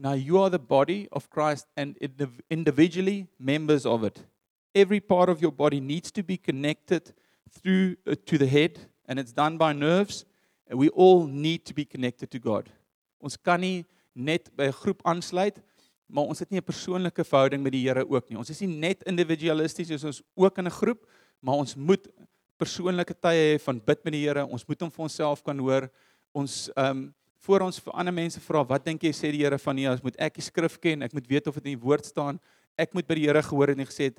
Now 0.00 0.12
you 0.12 0.38
are 0.38 0.48
the 0.48 0.60
body 0.60 1.08
of 1.10 1.28
Christ 1.28 1.66
and 1.76 1.96
individually 2.48 3.26
members 3.38 3.84
of 3.84 4.04
it. 4.04 4.24
Every 4.72 5.00
part 5.00 5.28
of 5.28 5.42
your 5.42 5.50
body 5.50 5.80
needs 5.80 6.12
to 6.12 6.22
be 6.22 6.36
connected 6.36 7.12
through 7.50 7.96
uh, 8.06 8.14
to 8.26 8.38
the 8.38 8.46
head, 8.46 8.78
and 9.08 9.18
it's 9.18 9.32
done 9.32 9.58
by 9.58 9.72
nerves. 9.72 10.24
And 10.68 10.78
we 10.78 10.88
all 10.90 11.26
need 11.26 11.64
to 11.66 11.74
be 11.74 11.84
connected 11.84 12.30
to 12.30 12.38
God. 12.38 12.68
Ons 13.20 13.36
kan 13.36 13.60
nie 13.60 13.84
net 14.14 14.54
by 14.54 14.66
'n 14.68 14.72
groep 14.72 15.02
aansluit, 15.02 15.58
maar 16.06 16.24
ons 16.24 16.38
het 16.38 16.50
nie 16.50 16.60
'n 16.60 16.70
persoonlike 16.70 17.24
verhouding 17.24 17.62
met 17.62 17.72
die 17.72 17.88
Here 17.88 18.06
ook 18.08 18.28
nie. 18.28 18.38
Ons 18.38 18.50
is 18.50 18.60
nie 18.60 18.78
net 18.78 19.02
individualisties, 19.02 19.90
ons 19.90 20.04
is 20.04 20.22
ook 20.36 20.58
in 20.58 20.66
'n 20.66 20.70
groep, 20.70 21.06
maar 21.40 21.54
ons 21.54 21.74
moet 21.74 22.06
persoonlike 22.56 23.14
tye 23.20 23.56
hê 23.56 23.60
van 23.60 23.80
bid 23.84 24.04
met 24.04 24.12
die 24.12 24.26
Here. 24.26 24.46
Ons 24.46 24.66
moet 24.66 24.80
hom 24.80 24.90
vir 24.90 25.02
onsself 25.02 25.42
kan 25.42 25.58
hoor 25.58 25.90
ons 26.32 26.70
ehm 26.76 26.90
um, 26.90 27.14
voor 27.46 27.66
ons 27.68 27.78
vir 27.80 27.94
ander 27.94 28.14
mense 28.14 28.40
vra 28.42 28.64
wat 28.66 28.84
dink 28.84 29.04
jy 29.06 29.12
sê 29.14 29.30
die 29.34 29.44
Here 29.44 29.58
van 29.62 29.76
nie 29.78 29.86
as 29.90 30.02
moet 30.02 30.16
ek 30.18 30.38
die 30.40 30.44
skrif 30.44 30.78
ken? 30.82 31.04
Ek 31.06 31.14
moet 31.14 31.28
weet 31.30 31.46
of 31.46 31.58
dit 31.58 31.70
in 31.70 31.76
die 31.76 31.84
woord 31.84 32.06
staan. 32.06 32.40
Ek 32.78 32.94
moet 32.94 33.06
by 33.06 33.18
die 33.18 33.26
Here 33.28 33.42
gehoor 33.42 33.72
en 33.74 33.86
gesê 33.86 34.10
het 34.10 34.18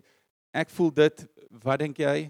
ek 0.56 0.72
voel 0.74 0.92
dit. 1.04 1.26
Wat 1.64 1.82
dink 1.82 2.00
jy? 2.00 2.30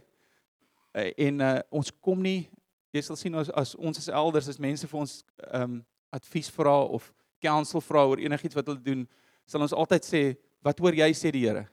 Uh, 0.97 1.12
en 1.30 1.45
uh, 1.45 1.54
ons 1.82 1.91
kom 2.02 2.21
nie 2.25 2.49
jy 2.95 3.04
sal 3.06 3.17
sien 3.19 3.36
as, 3.38 3.52
as 3.54 3.75
ons 3.78 3.99
as 4.02 4.10
elders 4.10 4.49
as 4.49 4.58
mense 4.62 4.88
vir 4.89 5.02
ons 5.04 5.19
ehm 5.52 5.78
um, 5.78 5.80
advies 6.10 6.47
vra 6.49 6.73
of 6.89 7.12
counsel 7.38 7.84
vra 7.86 8.02
oor 8.10 8.17
enigiets 8.17 8.58
wat 8.58 8.65
hulle 8.65 8.82
doen 8.82 9.04
sal 9.45 9.62
ons 9.62 9.75
altyd 9.78 10.08
sê 10.08 10.21
wat 10.65 10.80
hoor 10.82 10.97
jy 10.97 11.10
sê 11.13 11.30
die 11.36 11.43
Here? 11.45 11.67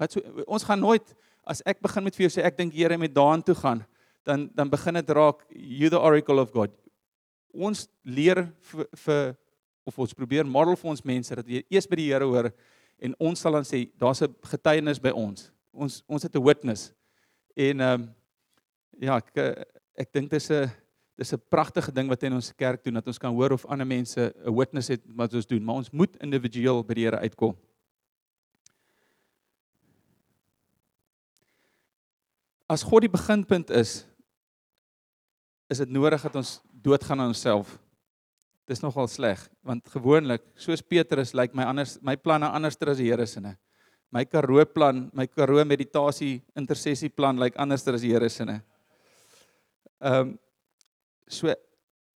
Wat 0.00 0.14
so, 0.14 0.22
ons 0.48 0.64
gaan 0.64 0.80
nooit 0.80 1.12
as 1.44 1.60
ek 1.68 1.82
begin 1.84 2.06
met 2.06 2.16
vir 2.16 2.24
jou 2.24 2.32
sê 2.38 2.46
ek 2.48 2.56
dink 2.56 2.72
Here 2.72 2.96
moet 2.96 3.12
daarin 3.12 3.44
toe 3.44 3.56
gaan 3.58 3.84
dan 4.24 4.48
dan 4.56 4.72
begin 4.72 4.96
dit 4.96 5.12
raak 5.12 5.44
you 5.52 5.92
the 5.92 6.00
oracle 6.00 6.40
of 6.40 6.56
God 6.56 6.72
ons 7.52 7.88
leer 8.04 8.46
vir, 8.70 8.88
vir 9.04 9.36
of 9.88 9.98
ons 9.98 10.14
probeer 10.14 10.46
model 10.46 10.76
vir 10.76 10.90
ons 10.90 11.04
mense 11.04 11.34
dat 11.34 11.48
jy 11.48 11.62
eers 11.70 11.88
by 11.88 11.96
die 11.96 12.10
Here 12.10 12.26
hoor 12.28 12.50
en 12.98 13.14
ons 13.30 13.40
sal 13.40 13.56
dan 13.56 13.64
sê 13.64 13.86
daar's 13.98 14.22
'n 14.22 14.34
getuienis 14.44 15.00
by 15.00 15.10
ons. 15.10 15.50
Ons 15.72 16.02
ons 16.08 16.22
het 16.22 16.34
'n 16.34 16.44
witness. 16.44 16.92
En 17.56 17.80
ehm 17.80 18.00
um, 18.00 18.14
ja, 19.00 19.16
ek 19.16 19.66
ek 19.96 20.12
dink 20.12 20.30
dis 20.30 20.50
'n 20.50 20.70
dis 21.16 21.32
'n 21.32 21.42
pragtige 21.50 21.92
ding 21.92 22.08
wat 22.08 22.22
in 22.22 22.32
ons 22.32 22.52
kerk 22.54 22.84
doen 22.84 22.94
dat 22.94 23.06
ons 23.06 23.18
kan 23.18 23.34
hoor 23.34 23.52
of 23.52 23.66
ander 23.66 23.86
mense 23.86 24.20
'n 24.20 24.54
witness 24.54 24.88
het 24.88 25.02
wat 25.06 25.34
ons 25.34 25.46
doen, 25.46 25.64
maar 25.64 25.74
ons 25.76 25.90
moet 25.90 26.16
individueel 26.16 26.84
by 26.84 26.94
die 26.94 27.04
Here 27.04 27.18
uitkom. 27.18 27.56
As 32.68 32.82
God 32.82 33.00
die 33.00 33.10
beginpunt 33.10 33.70
is, 33.70 34.06
is 35.68 35.78
dit 35.78 35.88
nodig 35.88 36.22
dat 36.22 36.36
ons 36.36 36.60
doodgaan 36.88 37.20
aan 37.20 37.34
onsself. 37.34 37.78
dis 38.68 38.82
nogal 38.84 39.08
sleg 39.08 39.40
want 39.64 39.86
gewoonlik 39.94 40.44
soos 40.60 40.82
Petrus 40.84 41.32
lyk 41.32 41.52
like 41.52 41.56
my 41.56 41.64
anders 41.68 41.96
my 42.04 42.16
planne 42.16 42.48
anders 42.52 42.76
as 42.84 42.98
die 43.00 43.08
Here 43.08 43.26
se. 43.26 43.40
My 44.10 44.24
Karoo 44.24 44.64
plan, 44.64 45.10
my 45.12 45.26
Karoo 45.26 45.64
meditasie 45.64 46.42
intersessie 46.56 47.08
plan 47.08 47.36
lyk 47.36 47.54
like 47.54 47.60
anders 47.60 47.86
as 47.88 48.02
die 48.02 48.12
Here 48.12 48.28
se. 48.28 48.44
Ehm 48.44 48.60
um, 50.00 50.38
so 51.28 51.48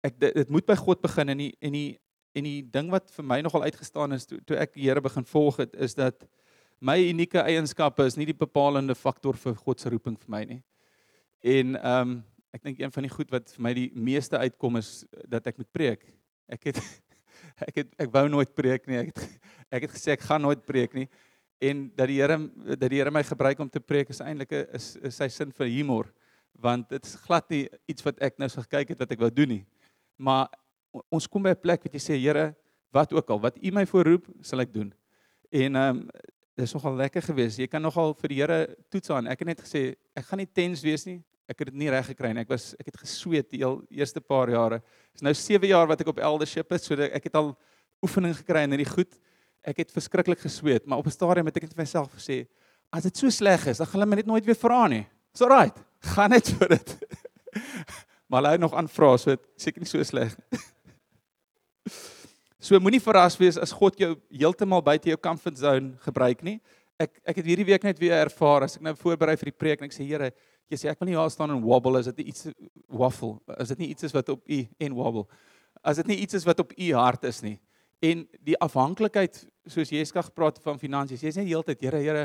ek 0.03 0.19
dit, 0.19 0.33
dit 0.33 0.49
moet 0.49 0.65
by 0.65 0.75
God 0.75 1.01
begin 1.01 1.29
en 1.29 1.37
die 1.37 1.53
en 1.61 1.73
die 1.73 1.99
en 2.33 2.43
die 2.43 2.61
ding 2.61 2.89
wat 2.91 3.11
vir 3.13 3.25
my 3.25 3.41
nogal 3.41 3.63
uitgestaan 3.63 4.13
is 4.13 4.25
toe, 4.25 4.39
toe 4.41 4.57
ek 4.57 4.73
die 4.73 4.87
Here 4.87 5.01
begin 5.01 5.25
volg 5.25 5.57
het 5.57 5.73
is 5.73 5.93
dat 5.95 6.25
my 6.81 6.97
unieke 7.09 7.41
eienskappe 7.41 8.05
is 8.05 8.17
nie 8.17 8.25
die 8.25 8.37
bepalende 8.37 8.95
faktor 8.95 9.37
vir 9.37 9.55
God 9.55 9.79
se 9.79 9.89
roeping 9.89 10.17
vir 10.19 10.29
my 10.29 10.43
nie. 10.45 10.61
En 11.41 11.75
ehm 11.75 12.13
um, 12.13 12.21
ek 12.53 12.61
dink 12.61 12.79
een 12.79 12.93
van 12.93 13.05
die 13.07 13.11
goed 13.11 13.31
wat 13.33 13.49
vir 13.55 13.65
my 13.65 13.73
die 13.73 13.89
meeste 13.97 14.37
uitkom 14.37 14.77
is 14.77 15.03
dat 15.29 15.47
ek 15.49 15.57
moet 15.61 15.71
preek. 15.73 16.05
Ek 16.53 16.69
het 16.69 16.79
ek 17.69 17.79
het 17.81 17.93
ek 18.05 18.11
wou 18.13 18.27
nooit 18.29 18.53
preek 18.55 18.85
nie. 18.89 18.99
Ek 19.01 19.13
het 19.13 19.23
ek 19.73 19.87
het 19.87 19.95
gesê 19.95 20.13
ek 20.13 20.25
gaan 20.27 20.43
nooit 20.45 20.61
preek 20.65 20.93
nie. 20.97 21.07
En 21.63 21.87
dat 21.97 22.11
die 22.11 22.19
Here 22.21 22.37
dat 22.77 22.89
die 22.91 22.99
Here 22.99 23.13
my 23.13 23.23
gebruik 23.25 23.61
om 23.63 23.71
te 23.71 23.81
preek 23.81 24.11
is 24.13 24.21
eintlik 24.21 24.53
is, 24.69 24.93
is 25.01 25.17
sy 25.17 25.29
sin 25.33 25.53
vir 25.55 25.71
humor 25.71 26.11
want 26.63 26.85
dit 26.93 27.01
is 27.01 27.15
glad 27.25 27.47
nie 27.49 27.63
iets 27.89 28.05
wat 28.05 28.19
ek 28.21 28.37
nou 28.37 28.47
so 28.51 28.61
gekyk 28.61 28.93
het 28.93 28.99
wat 29.01 29.11
ek 29.15 29.23
wou 29.23 29.31
doen 29.33 29.49
nie. 29.55 29.63
Maar 30.21 30.51
ons 31.09 31.25
kom 31.27 31.41
by 31.41 31.55
'n 31.57 31.63
plek 31.63 31.83
wat 31.83 31.93
jy 31.97 31.99
sê 31.99 32.15
Here, 32.21 32.53
wat 32.93 33.11
ook 33.11 33.29
al 33.29 33.41
wat 33.41 33.57
U 33.57 33.71
my 33.71 33.85
voorroep, 33.89 34.29
sal 34.45 34.61
ek 34.61 34.73
doen. 34.73 34.93
En 35.49 35.75
ehm 35.75 35.97
um, 35.97 36.09
dis 36.55 36.73
nogal 36.73 36.95
lekker 36.95 37.21
geweest. 37.21 37.57
Jy 37.57 37.67
kan 37.67 37.81
nogal 37.81 38.13
vir 38.13 38.29
die 38.29 38.37
Here 38.37 38.77
toets 38.89 39.09
aan. 39.09 39.27
Ek 39.27 39.39
het 39.39 39.47
net 39.47 39.61
gesê 39.61 39.95
ek 40.13 40.25
gaan 40.25 40.37
nie 40.37 40.53
tens 40.53 40.83
wees 40.85 41.05
nie 41.05 41.23
ek 41.49 41.59
het 41.59 41.71
dit 41.71 41.77
nie 41.83 41.91
reg 41.91 42.07
gekry 42.07 42.31
nie. 42.33 42.43
Ek 42.45 42.51
was 42.53 42.71
ek 42.79 42.91
het 42.91 42.97
gesweet 43.03 43.49
die 43.51 43.61
heel 43.63 43.81
eerste 43.91 44.21
paar 44.21 44.51
jare. 44.51 44.79
Dit 45.11 45.21
is 45.21 45.25
nou 45.27 45.33
7 45.37 45.69
jaar 45.69 45.87
wat 45.89 46.01
ek 46.01 46.11
op 46.13 46.19
eldership 46.19 46.71
is, 46.75 46.85
so 46.87 46.95
ek 46.95 47.29
het 47.29 47.39
al 47.39 47.53
oefening 48.03 48.35
gekry 48.37 48.65
in 48.67 48.75
hierdie 48.75 48.89
goed. 48.89 49.17
Ek 49.63 49.79
het 49.83 49.91
verskriklik 49.95 50.41
gesweet, 50.43 50.87
maar 50.87 50.99
op 50.99 51.07
'n 51.07 51.15
stadium 51.15 51.45
het 51.47 51.57
ek 51.57 51.63
net 51.63 51.75
vir 51.75 51.83
myself 51.83 52.11
gesê, 52.15 52.47
as 52.91 53.03
dit 53.03 53.17
so 53.17 53.29
sleg 53.29 53.67
is, 53.67 53.77
dan 53.77 53.87
gaan 53.87 53.99
hulle 54.01 54.09
my 54.09 54.15
net 54.15 54.25
nooit 54.25 54.45
weer 54.45 54.55
vra 54.55 54.87
nie. 54.87 55.05
It's 55.33 55.41
alright. 55.41 55.77
Gaan 56.13 56.29
net 56.29 56.47
vir 56.47 56.67
dit. 56.67 56.97
maar 58.29 58.43
hy 58.43 58.57
nog 58.57 58.73
aanvra, 58.73 59.17
so 59.17 59.31
dit 59.31 59.41
seker 59.57 59.81
nie 59.81 59.89
so 59.89 60.03
sleg 60.03 60.35
nie. 60.37 60.59
So 62.63 62.79
moenie 62.79 63.01
verras 63.03 63.35
wees 63.35 63.57
as 63.59 63.73
God 63.75 63.97
jou 63.99 64.13
heeltemal 64.31 64.79
buite 64.81 65.09
jou 65.09 65.17
comfort 65.19 65.57
zone 65.59 65.97
gebruik 66.05 66.45
nie. 66.47 66.61
Ek 66.95 67.11
ek 67.27 67.41
het 67.41 67.49
hierdie 67.49 67.65
week 67.67 67.83
net 67.83 67.99
weer 67.99 68.15
ervaar 68.21 68.63
as 68.63 68.77
ek 68.77 68.85
nou 68.85 68.93
voorberei 68.95 69.35
vir 69.35 69.49
die 69.49 69.57
preek 69.57 69.81
en 69.81 69.89
ek 69.89 69.95
sê 69.95 70.05
Here, 70.07 70.29
jy 70.71 70.77
sê 70.77 70.89
ek 70.91 70.99
wil 70.99 71.09
nie 71.11 71.17
daar 71.17 71.31
staan 71.31 71.51
en 71.51 71.61
wobble 71.61 71.99
as 71.99 72.09
dit 72.11 72.27
iets 72.27 72.47
waffle 72.87 73.39
as 73.59 73.73
dit 73.73 73.83
nie 73.83 73.89
iets 73.93 74.03
is 74.03 74.13
wat 74.15 74.29
op 74.29 74.41
u 74.47 74.59
en 74.79 74.93
wobble 74.93 75.27
as 75.83 75.99
dit 75.99 76.13
nie 76.13 76.19
iets 76.23 76.37
is 76.39 76.45
wat 76.47 76.61
op 76.63 76.71
u 76.77 76.93
hart 76.95 77.25
is 77.27 77.41
nie. 77.43 77.57
En 78.03 78.25
die 78.43 78.55
afhanklikheid 78.59 79.43
soos 79.71 79.91
Jeska 79.93 80.23
gepraat 80.27 80.59
van 80.63 80.79
finansies 80.79 81.23
jy's 81.23 81.39
net 81.39 81.47
heeltyd 81.49 81.83
Here 81.83 82.01
Here 82.03 82.23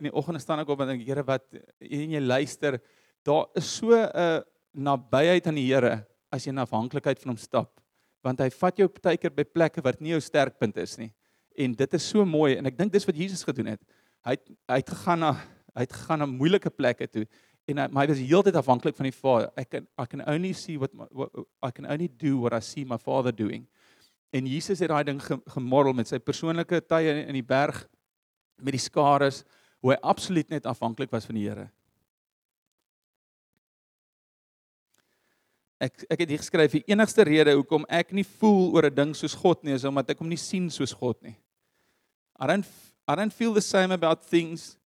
in 0.00 0.08
die 0.08 0.14
oggend 0.14 0.42
staan 0.42 0.62
ek 0.62 0.70
op 0.72 0.82
en 0.82 0.94
dink 0.94 1.06
Here 1.06 1.24
wat 1.26 1.46
en 1.54 2.16
jy 2.16 2.22
luister 2.22 2.78
daar 3.26 3.46
is 3.58 3.68
so 3.78 3.94
'n 3.94 4.10
uh, 4.14 4.40
nabyheid 4.74 5.46
aan 5.46 5.58
die 5.58 5.68
Here 5.68 6.06
as 6.32 6.46
jy 6.46 6.50
in 6.50 6.58
afhanklikheid 6.58 7.18
van 7.22 7.34
hom 7.34 7.38
stap. 7.38 7.80
Want 8.22 8.40
hy 8.40 8.50
vat 8.50 8.78
jou 8.78 8.88
partykeer 8.88 9.34
by 9.34 9.44
plekke 9.44 9.82
wat 9.82 10.00
nie 10.00 10.14
jou 10.14 10.20
sterkpunt 10.20 10.76
is 10.76 10.98
nie. 10.98 11.12
En 11.58 11.74
dit 11.74 11.94
is 11.94 12.08
so 12.08 12.24
mooi 12.24 12.56
en 12.56 12.66
ek 12.66 12.78
dink 12.78 12.92
dis 12.92 13.06
wat 13.06 13.16
Jesus 13.16 13.44
gedoen 13.44 13.66
het. 13.66 13.82
Hy 14.24 14.30
het, 14.38 14.50
hy 14.68 14.76
het 14.76 14.90
gegaan 14.90 15.20
na 15.20 15.32
hy 15.74 15.86
het 15.86 15.92
gegaan 15.92 16.18
na 16.18 16.26
moeilike 16.26 16.70
plekke 16.70 17.06
toe 17.08 17.26
en 17.70 17.78
hy, 17.78 17.86
hy 17.94 18.06
was 18.10 18.22
heeltyd 18.22 18.56
afhanklik 18.58 18.96
van 18.98 19.08
die 19.08 19.14
Vader. 19.14 19.50
I 19.58 19.64
can 19.64 19.86
I 20.00 20.06
can 20.06 20.22
only 20.26 20.52
see 20.52 20.78
what, 20.78 20.94
my, 20.94 21.06
what 21.10 21.30
I 21.62 21.70
can 21.70 21.86
only 21.86 22.08
do 22.08 22.38
what 22.38 22.52
I 22.52 22.60
see 22.60 22.84
my 22.84 22.98
Father 22.98 23.32
doing. 23.32 23.66
En 24.32 24.46
Jesus 24.48 24.80
het 24.80 24.90
daai 24.90 25.04
ding 25.04 25.20
gemorrel 25.52 25.94
met 25.94 26.08
sy 26.08 26.18
persoonlike 26.18 26.80
tye 26.88 27.12
in 27.26 27.36
die 27.36 27.44
berg 27.44 27.84
met 28.62 28.74
die 28.76 28.82
skares 28.82 29.42
hoe 29.82 29.92
hy 29.92 30.00
absoluut 30.02 30.50
net 30.50 30.66
afhanklik 30.70 31.12
was 31.12 31.26
van 31.28 31.38
die 31.38 31.46
Here. 31.48 31.68
Ek 35.82 36.04
ek 36.14 36.22
het 36.22 36.30
hier 36.30 36.42
geskryf 36.42 36.78
die 36.78 36.84
enigste 36.94 37.26
rede 37.26 37.56
hoekom 37.58 37.84
ek 37.90 38.14
nie 38.14 38.26
voel 38.38 38.70
oor 38.76 38.86
'n 38.86 38.94
ding 38.94 39.14
soos 39.14 39.34
God 39.34 39.64
nie 39.64 39.74
is 39.74 39.84
omdat 39.84 40.10
ek 40.10 40.18
hom 40.18 40.30
nie 40.30 40.40
sien 40.40 40.70
soos 40.70 40.94
God 40.94 41.20
nie. 41.22 41.36
I 42.38 42.46
don't 42.46 42.66
I 43.08 43.14
don't 43.14 43.34
feel 43.34 43.52
the 43.52 43.60
same 43.60 43.92
about 43.92 44.22
things 44.22 44.78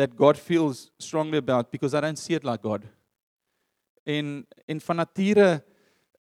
that 0.00 0.16
God 0.16 0.38
feels 0.38 0.90
strongly 0.98 1.38
about 1.38 1.70
because 1.70 1.94
I 1.94 2.00
don't 2.00 2.18
see 2.18 2.34
it 2.34 2.44
like 2.44 2.62
God. 2.62 2.86
En 4.04 4.46
en 4.66 4.80
van 4.80 4.96
nature 4.96 5.62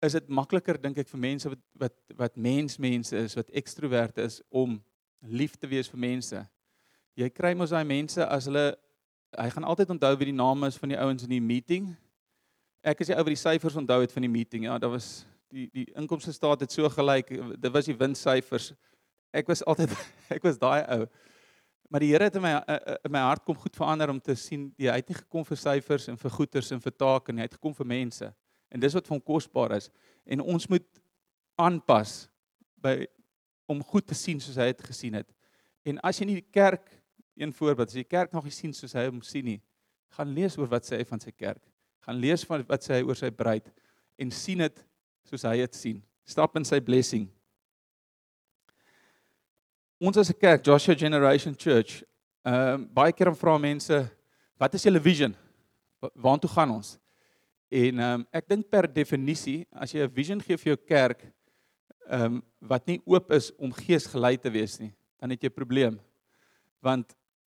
is 0.01 0.11
dit 0.17 0.29
makliker 0.29 0.79
dink 0.81 0.97
ek 0.97 1.09
vir 1.11 1.21
mense 1.21 1.49
wat 1.49 1.61
wat 1.83 1.95
wat 2.17 2.39
mensmense 2.49 3.13
is, 3.13 3.37
wat 3.37 3.53
ekstroverte 3.61 4.25
is 4.25 4.41
om 4.49 4.79
lief 5.21 5.55
te 5.61 5.69
wees 5.69 5.89
vir 5.93 6.01
mense. 6.01 6.41
Jy 7.17 7.29
kry 7.33 7.53
mos 7.57 7.73
daai 7.73 7.85
mense 7.85 8.25
as 8.25 8.49
hulle 8.49 8.65
hy 9.37 9.47
gaan 9.53 9.69
altyd 9.69 9.93
onthou 9.93 10.13
wie 10.17 10.31
die 10.31 10.39
name 10.41 10.69
is 10.69 10.77
van 10.81 10.93
die 10.93 10.99
ouens 11.01 11.25
in 11.25 11.33
die 11.35 11.43
meeting. 11.43 11.93
Ek 12.81 13.01
as 13.01 13.11
jy 13.11 13.17
oor 13.17 13.29
die 13.29 13.39
syfers 13.39 13.77
onthou 13.77 14.01
het 14.01 14.13
van 14.13 14.25
die 14.25 14.33
meeting. 14.33 14.65
Ja, 14.65 14.77
daar 14.81 14.95
was 14.95 15.25
die 15.53 15.69
die 15.73 15.87
inkomste 15.97 16.33
staat 16.33 16.65
het 16.65 16.73
so 16.73 16.89
gelyk. 16.89 17.29
Dit 17.61 17.73
was 17.73 17.89
die 17.89 17.97
winssyfers. 17.97 18.71
Ek 19.37 19.53
was 19.53 19.61
altyd 19.69 19.93
ek 20.35 20.45
was 20.49 20.57
daai 20.61 20.81
ou. 20.97 21.05
Maar 21.87 22.03
die 22.03 22.09
Here 22.11 22.27
het 22.27 22.35
in 22.35 22.43
my 22.43 22.53
eh, 22.57 22.75
eh, 22.75 22.95
in 23.07 23.11
my 23.11 23.21
hart 23.23 23.45
kom 23.47 23.55
goed 23.55 23.75
verander 23.75 24.11
om 24.11 24.19
te 24.19 24.35
sien 24.35 24.67
jy 24.77 24.91
het 24.91 25.07
nie 25.07 25.15
gekom 25.15 25.45
vir 25.47 25.59
syfers 25.59 26.07
en 26.11 26.17
vir 26.19 26.33
goederes 26.35 26.71
en 26.75 26.83
vir 26.83 26.95
take 26.95 27.31
nie, 27.31 27.41
hy 27.41 27.47
het 27.47 27.55
gekom 27.55 27.75
vir 27.77 27.87
mense. 27.87 28.31
En 28.67 28.83
dis 28.83 28.97
wat 28.97 29.07
van 29.07 29.21
kosbaar 29.23 29.77
is. 29.77 29.87
En 30.27 30.43
ons 30.43 30.67
moet 30.67 30.87
aanpas 31.55 32.27
by 32.83 33.07
om 33.71 33.79
goed 33.83 34.07
te 34.07 34.15
sien 34.15 34.39
soos 34.43 34.59
hy 34.59 34.67
dit 34.73 34.83
gesien 34.89 35.15
het. 35.19 35.29
En 35.87 35.99
as 36.03 36.19
jy 36.19 36.27
nie 36.27 36.41
die 36.41 36.51
kerk 36.51 36.91
een 37.37 37.53
voorbeeld, 37.55 37.87
as 37.87 37.95
jy 37.95 38.03
die 38.03 38.15
kerk 38.15 38.35
nog 38.35 38.47
nie 38.47 38.55
sien 38.55 38.73
soos 38.75 38.95
hy 38.97 39.05
hom 39.07 39.21
sien 39.23 39.45
nie, 39.47 39.59
gaan 40.17 40.31
lees 40.35 40.57
oor 40.59 40.69
wat 40.71 40.87
sê 40.87 40.99
hy 40.99 41.07
van 41.07 41.21
sy 41.23 41.31
kerk. 41.31 41.63
Gaan 42.07 42.19
lees 42.19 42.43
van 42.47 42.63
wat 42.67 42.83
sê 42.83 42.97
hy 42.97 43.07
oor 43.07 43.17
sy 43.19 43.31
bruid 43.31 43.67
en 44.19 44.31
sien 44.33 44.63
dit 44.63 44.83
soos 45.27 45.45
hy 45.47 45.57
dit 45.61 45.79
sien. 45.79 46.03
Stap 46.27 46.55
in 46.59 46.67
sy 46.67 46.79
blessing. 46.83 47.27
Ons 49.99 50.17
as 50.17 50.29
'n 50.29 50.37
kerk, 50.37 50.63
Joshua 50.63 50.95
Generation 50.95 51.55
Church, 51.57 52.03
ehm 52.45 52.81
uh, 52.81 52.87
baie 52.93 53.11
keer 53.11 53.33
vra 53.33 53.57
mense, 53.57 54.09
wat 54.57 54.73
is 54.73 54.83
julle 54.83 55.01
vision? 55.01 55.33
Waartoe 56.13 56.49
gaan 56.49 56.69
ons? 56.69 56.99
En 57.69 57.99
ehm 57.99 58.19
um, 58.19 58.25
ek 58.31 58.47
dink 58.47 58.69
per 58.69 58.85
definisie, 58.85 59.65
as 59.73 59.91
jy 59.91 60.05
'n 60.05 60.13
vision 60.13 60.39
gee 60.39 60.57
vir 60.57 60.75
jou 60.75 60.77
kerk, 60.77 61.25
ehm 62.09 62.23
um, 62.23 62.43
wat 62.61 62.85
nie 62.85 63.01
oop 63.05 63.31
is 63.31 63.49
om 63.57 63.73
geesgelei 63.73 64.37
te 64.37 64.49
wees 64.49 64.77
nie, 64.79 64.93
dan 65.19 65.31
het 65.31 65.41
jy 65.41 65.49
'n 65.49 65.57
probleem. 65.57 65.99
Want 66.79 67.15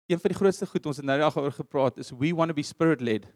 een 0.07 0.19
van 0.19 0.31
die 0.31 0.39
grootste 0.39 0.65
goed 0.65 0.85
ons 0.85 0.97
het 0.97 1.05
nou 1.05 1.19
daag 1.19 1.37
oor 1.37 1.51
gepraat 1.51 1.97
is 1.97 2.11
we 2.11 2.33
want 2.33 2.49
to 2.49 2.55
be 2.55 2.63
spirit 2.63 3.01
led. 3.01 3.27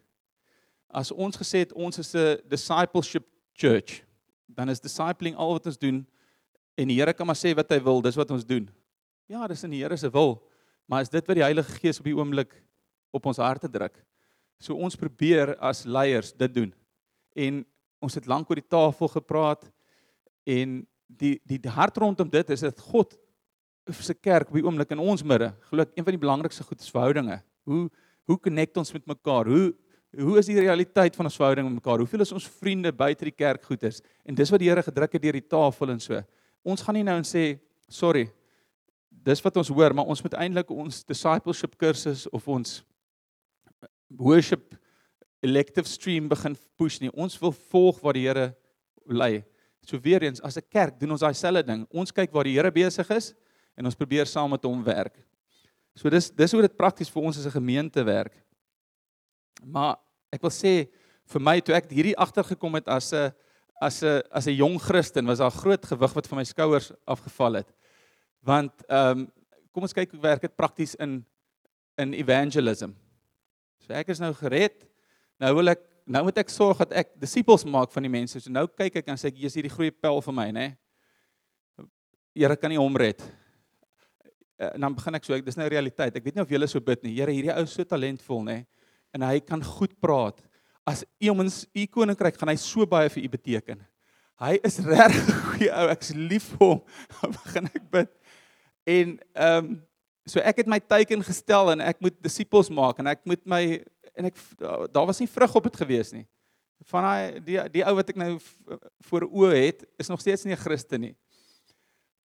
As 0.90 1.12
ons 1.12 1.36
gesê 1.36 1.60
het 1.68 1.74
ons 1.74 2.00
is 2.00 2.16
'n 2.16 2.40
discipleship 2.48 3.26
church, 3.54 4.06
dan 4.48 4.70
is 4.70 4.80
discipling 4.80 5.36
al 5.36 5.52
wat 5.52 5.66
ons 5.66 5.78
doen 5.78 6.08
en 6.78 6.88
die 6.88 6.96
Here 6.96 7.14
kan 7.14 7.28
maar 7.28 7.36
sê 7.36 7.54
wat 7.54 7.70
hy 7.70 7.84
wil, 7.84 8.02
dis 8.02 8.16
wat 8.16 8.32
ons 8.32 8.46
doen. 8.46 8.70
Ja, 9.34 9.48
dis 9.50 9.64
in 9.66 9.72
die 9.74 9.82
Here 9.82 9.96
se 9.98 10.12
wil, 10.14 10.36
maar 10.86 11.02
is 11.02 11.10
dit 11.10 11.26
wat 11.26 11.38
die 11.40 11.42
Heilige 11.42 11.80
Gees 11.80 11.98
op 11.98 12.06
die 12.06 12.14
oomblik 12.14 12.52
op 13.16 13.26
ons 13.32 13.40
harte 13.42 13.70
druk. 13.72 13.96
So 14.62 14.78
ons 14.78 14.98
probeer 15.00 15.56
as 15.58 15.88
leiers 15.90 16.30
dit 16.38 16.54
doen. 16.54 16.74
En 17.34 17.64
ons 18.04 18.18
het 18.20 18.28
lank 18.30 18.52
oor 18.52 18.62
die 18.62 18.70
tafel 18.70 19.10
gepraat 19.16 19.66
en 20.46 20.84
die 21.08 21.40
die, 21.50 21.58
die 21.64 21.74
hart 21.74 21.98
rondom 21.98 22.30
dit 22.30 22.52
is 22.54 22.66
dat 22.66 22.84
God 22.92 23.16
sy 23.90 24.14
kerk 24.14 24.52
op 24.52 24.60
die 24.60 24.66
oomblik 24.66 24.94
in 24.94 25.02
ons 25.02 25.26
midde, 25.26 25.50
glo 25.72 25.82
ek 25.82 25.98
een 25.98 26.06
van 26.06 26.16
die 26.16 26.22
belangrikste 26.22 26.68
goed 26.68 26.86
is 26.86 26.94
verhoudinge. 26.94 27.40
Hoe 27.66 27.88
hoe 28.30 28.38
connect 28.40 28.78
ons 28.78 28.94
met 28.94 29.08
mekaar? 29.16 29.50
Hoe 29.50 29.74
hoe 30.14 30.38
is 30.38 30.46
die 30.46 30.60
realiteit 30.62 31.18
van 31.18 31.26
ons 31.26 31.40
verhouding 31.42 31.72
met 31.72 31.80
mekaar? 31.82 32.06
Hoeveel 32.06 32.22
is 32.22 32.36
ons 32.38 32.46
vriende 32.62 32.94
buite 32.94 33.26
die 33.26 33.34
kerk 33.34 33.66
goed 33.66 33.90
is? 33.90 33.98
En 34.22 34.38
dis 34.38 34.54
wat 34.54 34.62
die 34.62 34.70
Here 34.70 34.86
gedruk 34.86 35.18
het 35.18 35.26
deur 35.26 35.42
die 35.42 35.48
tafel 35.58 35.98
en 35.98 36.00
so. 36.00 36.22
Ons 36.62 36.86
gaan 36.86 37.02
nie 37.02 37.08
nou 37.08 37.18
en 37.18 37.26
sê 37.26 37.58
sorry, 37.90 38.28
dis 39.24 39.42
wat 39.44 39.58
ons 39.58 39.72
hoor, 39.72 39.94
maar 39.96 40.10
ons 40.12 40.22
moet 40.24 40.36
eintlik 40.44 40.72
ons 40.72 41.04
discipleship 41.08 41.78
kursus 41.80 42.26
of 42.32 42.48
ons 42.52 42.82
worship 44.20 44.76
elective 45.44 45.88
stream 45.90 46.30
begin 46.32 46.56
push 46.80 47.00
nie. 47.02 47.12
Ons 47.12 47.38
wil 47.42 47.54
volg 47.72 48.00
wat 48.04 48.18
die 48.18 48.28
Here 48.28 48.52
lei. 49.08 49.44
So 49.84 50.00
weer 50.00 50.24
eens, 50.24 50.42
as 50.42 50.58
'n 50.58 50.70
kerk 50.70 51.00
doen 51.00 51.12
ons 51.12 51.22
daai 51.22 51.34
selfde 51.34 51.64
ding. 51.64 51.88
Ons 51.92 52.12
kyk 52.12 52.32
waar 52.32 52.44
die 52.44 52.56
Here 52.56 52.72
besig 52.72 53.10
is 53.10 53.34
en 53.78 53.86
ons 53.86 53.96
probeer 53.96 54.26
saam 54.26 54.50
met 54.50 54.64
hom 54.64 54.84
werk. 54.84 55.18
So 55.96 56.10
dis 56.10 56.30
dis 56.30 56.52
hoe 56.52 56.62
dit 56.62 56.78
prakties 56.78 57.10
vir 57.10 57.24
ons 57.24 57.38
as 57.38 57.46
'n 57.46 57.60
gemeente 57.60 58.04
werk. 58.04 58.34
Maar 59.64 59.98
ek 60.32 60.42
wil 60.42 60.52
sê 60.52 60.88
vir 61.26 61.42
my 61.42 61.60
toe 61.62 61.76
ek 61.76 61.90
hierdie 61.90 62.18
agtergekom 62.18 62.76
het 62.76 62.88
as 62.88 63.14
'n 63.14 63.32
as 63.82 64.04
'n 64.04 64.22
as 64.32 64.48
'n 64.48 64.56
jong 64.56 64.80
Christen 64.80 65.26
was 65.26 65.40
daar 65.40 65.52
groot 65.52 65.86
gewig 65.86 66.14
wat 66.14 66.28
van 66.28 66.38
my 66.38 66.44
skouers 66.44 66.92
afgeval 67.06 67.54
het. 67.54 67.74
Want 68.44 68.86
ehm 68.88 69.24
um, 69.24 69.32
kom 69.74 69.88
ons 69.88 69.96
kyk 69.96 70.12
hoe 70.14 70.22
werk 70.22 70.44
dit 70.46 70.56
prakties 70.56 70.94
in 71.02 71.24
in 71.98 72.14
evangelism. 72.14 72.94
So 73.84 73.94
ek 73.94 74.10
is 74.14 74.22
nou 74.22 74.32
gered. 74.38 74.86
Nou 75.42 75.54
wil 75.60 75.74
ek 75.74 75.82
nou 76.06 76.24
moet 76.28 76.40
ek 76.42 76.52
sorg 76.52 76.82
dat 76.84 76.94
ek 77.04 77.14
disippels 77.22 77.66
maak 77.66 77.94
van 77.94 78.06
die 78.06 78.12
mense. 78.12 78.40
So 78.42 78.52
nou 78.54 78.66
kyk 78.68 79.02
ek 79.02 79.12
en 79.14 79.20
sê 79.20 79.32
ek 79.32 79.40
jy's 79.44 79.56
hierdie 79.58 79.72
groot 79.74 79.96
pel 80.02 80.22
vir 80.26 80.36
my, 80.36 80.50
né? 80.56 80.68
Here 82.34 82.58
kan 82.58 82.74
nie 82.74 82.82
hom 82.82 82.98
red. 82.98 83.22
Eh, 84.58 84.72
en 84.74 84.88
dan 84.88 84.96
begin 84.98 85.20
ek 85.20 85.28
so, 85.28 85.36
ek 85.38 85.46
dis 85.46 85.60
nou 85.60 85.68
realiteit. 85.70 86.16
Ek 86.18 86.26
weet 86.26 86.38
nie 86.38 86.44
of 86.44 86.52
julle 86.52 86.70
so 86.70 86.82
bid 86.84 87.04
nie. 87.06 87.14
Here, 87.18 87.34
hierdie 87.34 87.54
ou 87.54 87.66
so 87.70 87.86
talentvol, 87.88 88.44
né? 88.48 88.58
En 89.14 89.26
hy 89.28 89.38
kan 89.46 89.62
goed 89.64 89.94
praat. 90.02 90.42
As 90.90 91.04
u 91.22 91.30
hom 91.30 91.46
in 91.46 91.52
u 91.52 91.88
koninkryk 91.94 92.40
gaan 92.40 92.52
hy 92.52 92.58
so 92.60 92.88
baie 92.90 93.12
vir 93.14 93.28
u 93.28 93.34
beteken. 93.38 93.84
Hy 94.42 94.58
is 94.66 94.80
regtig 94.84 95.30
'n 95.30 95.44
goeie 95.46 95.72
ou. 95.72 95.90
Ek's 95.94 96.12
lief 96.18 96.50
vir 96.56 96.68
hom. 96.68 96.82
Dan 97.22 97.36
begin 97.38 97.70
ek 97.70 97.86
bid. 97.92 98.10
En 98.84 99.20
ehm 99.34 99.66
um, 99.66 99.82
so 100.26 100.40
ek 100.40 100.62
het 100.62 100.70
my 100.72 100.80
teiken 100.80 101.24
gestel 101.24 101.74
en 101.74 101.82
ek 101.84 102.00
moet 102.00 102.16
disippels 102.24 102.70
maak 102.72 103.00
en 103.00 103.10
ek 103.12 103.26
moet 103.28 103.42
my 103.44 103.64
en 104.16 104.30
ek 104.30 104.38
daar 104.94 105.08
was 105.10 105.20
nie 105.20 105.28
vrug 105.28 105.56
op 105.56 105.68
dit 105.68 105.82
gewees 105.82 106.14
nie. 106.16 106.24
Van 106.88 107.04
daai 107.04 107.42
die 107.44 107.58
die 107.74 107.84
ou 107.84 107.96
wat 107.98 108.14
ek 108.14 108.20
nou 108.20 108.38
voor 109.10 109.28
oë 109.28 109.52
het, 109.56 109.84
is 110.00 110.12
nog 110.12 110.22
steeds 110.24 110.46
nie 110.46 110.56
'n 110.56 110.64
Christen 110.64 111.02
nie. 111.02 111.16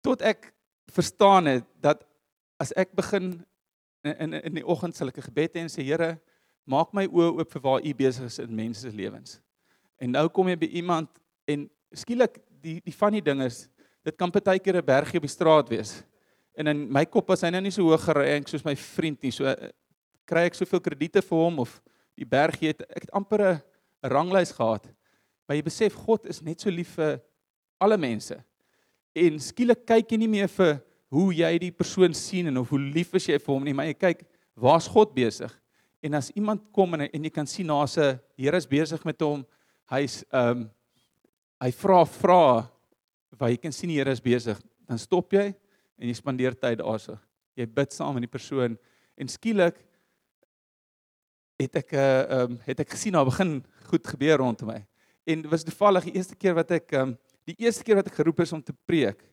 Tot 0.01 0.21
ek 0.21 0.53
verstaan 0.91 1.45
het 1.45 1.65
dat 1.81 2.03
as 2.59 2.71
ek 2.75 2.95
begin 2.95 3.45
in 4.03 4.15
in, 4.19 4.33
in 4.33 4.53
die 4.53 4.67
oggend 4.67 4.95
sal 4.95 5.07
ek 5.07 5.17
'n 5.17 5.29
gebed 5.31 5.55
hê 5.55 5.59
en 5.59 5.69
sê 5.69 5.83
Here, 5.83 6.19
maak 6.65 6.93
my 6.93 7.05
oë 7.07 7.39
oop 7.39 7.51
vir 7.51 7.61
waar 7.61 7.81
U 7.83 7.93
besig 7.93 8.25
is 8.25 8.39
in 8.39 8.55
mense 8.55 8.81
se 8.81 8.95
lewens. 8.95 9.41
En 9.99 10.11
nou 10.11 10.29
kom 10.29 10.47
jy 10.47 10.55
by 10.55 10.69
iemand 10.79 11.09
en 11.47 11.69
skielik 11.91 12.39
die 12.61 12.79
die 12.83 12.95
van 12.95 13.11
die 13.11 13.21
ding 13.21 13.41
is 13.41 13.67
dit 14.03 14.15
kan 14.15 14.31
partykeer 14.31 14.77
'n 14.77 14.85
bergie 14.85 15.17
op 15.17 15.27
die 15.27 15.35
straat 15.37 15.69
wees. 15.69 16.03
En 16.59 16.67
in 16.67 16.81
my 16.91 17.05
kop 17.07 17.29
is 17.31 17.45
hy 17.45 17.53
nou 17.53 17.61
nie 17.63 17.71
so 17.71 17.87
hoog 17.87 18.03
gerank 18.03 18.49
soos 18.51 18.65
my 18.67 18.75
vriend 18.75 19.21
nie. 19.23 19.31
So 19.31 19.47
kry 20.27 20.43
ek 20.49 20.57
soveel 20.59 20.81
krediete 20.83 21.23
vir 21.23 21.39
hom 21.39 21.61
of 21.63 21.77
die 22.19 22.27
berg 22.27 22.59
het 22.65 22.83
ek 22.89 23.05
het 23.05 23.13
amper 23.15 23.43
'n 23.45 23.61
ranglys 24.11 24.51
gehad. 24.51 24.83
Maar 25.47 25.55
jy 25.55 25.63
besef 25.63 25.95
God 25.95 26.25
is 26.25 26.41
net 26.41 26.59
so 26.59 26.69
lief 26.69 26.95
vir 26.99 27.21
alle 27.79 27.97
mense. 27.97 28.35
En 29.15 29.39
skielik 29.39 29.85
kyk 29.87 30.11
jy 30.11 30.17
nie 30.17 30.27
meer 30.27 30.47
vir 30.47 30.81
hoe 31.09 31.33
jy 31.33 31.57
die 31.57 31.71
persoon 31.71 32.13
sien 32.13 32.47
en 32.47 32.57
of 32.57 32.69
hoe 32.69 32.79
lief 32.79 33.13
is 33.15 33.25
jy 33.25 33.39
vir 33.39 33.53
hom 33.53 33.63
nie, 33.63 33.73
maar 33.73 33.85
jy 33.85 33.93
kyk 33.93 34.27
waar's 34.55 34.87
God 34.87 35.15
besig. 35.15 35.51
En 36.03 36.13
as 36.13 36.29
iemand 36.35 36.61
kom 36.71 36.93
en 36.93 37.01
en 37.07 37.23
jy 37.23 37.29
kan 37.29 37.47
sien 37.47 37.67
daar's 37.67 37.97
'n 37.97 38.19
Here 38.37 38.57
is 38.57 38.67
besig 38.67 39.03
met 39.05 39.21
hom. 39.21 39.45
Hy's 39.89 40.23
ehm 40.31 40.51
um, 40.51 40.71
hy 41.61 41.71
vra 41.71 42.05
vra 42.05 42.69
waar 43.37 43.49
jy 43.49 43.57
kan 43.57 43.71
sien 43.71 43.89
die 43.89 43.97
Here 43.97 44.11
is 44.11 44.21
besig, 44.21 44.59
dan 44.87 44.97
stop 44.97 45.31
jy 45.31 45.55
en 45.99 46.07
jy 46.07 46.15
spandeer 46.17 46.55
tyd 46.55 46.79
daarso. 46.79 47.17
Jy 47.59 47.67
bid 47.67 47.93
saam 47.93 48.15
met 48.15 48.25
die 48.25 48.31
persoon 48.31 48.77
en 49.19 49.31
skielik 49.31 49.77
het 51.59 51.75
ek 51.75 51.91
'n 51.91 51.95
uh, 51.95 52.01
eh, 52.01 52.23
ehm 52.23 52.51
um, 52.51 52.59
het 52.65 52.79
ek 52.79 52.89
gesien 52.89 53.13
daar 53.13 53.25
begin 53.25 53.65
goed 53.91 54.07
gebeur 54.07 54.37
rondom 54.37 54.67
my. 54.67 54.85
En 55.27 55.41
dit 55.41 55.51
was 55.51 55.63
toevallig 55.63 56.03
die 56.03 56.15
eerste 56.15 56.35
keer 56.35 56.55
wat 56.55 56.71
ek 56.71 56.91
ehm 56.93 57.09
um, 57.09 57.17
die 57.45 57.55
eerste 57.65 57.83
keer 57.83 57.95
wat 57.95 58.07
ek 58.07 58.15
geroep 58.15 58.39
is 58.39 58.53
om 58.53 58.63
te 58.63 58.73
preek 58.85 59.23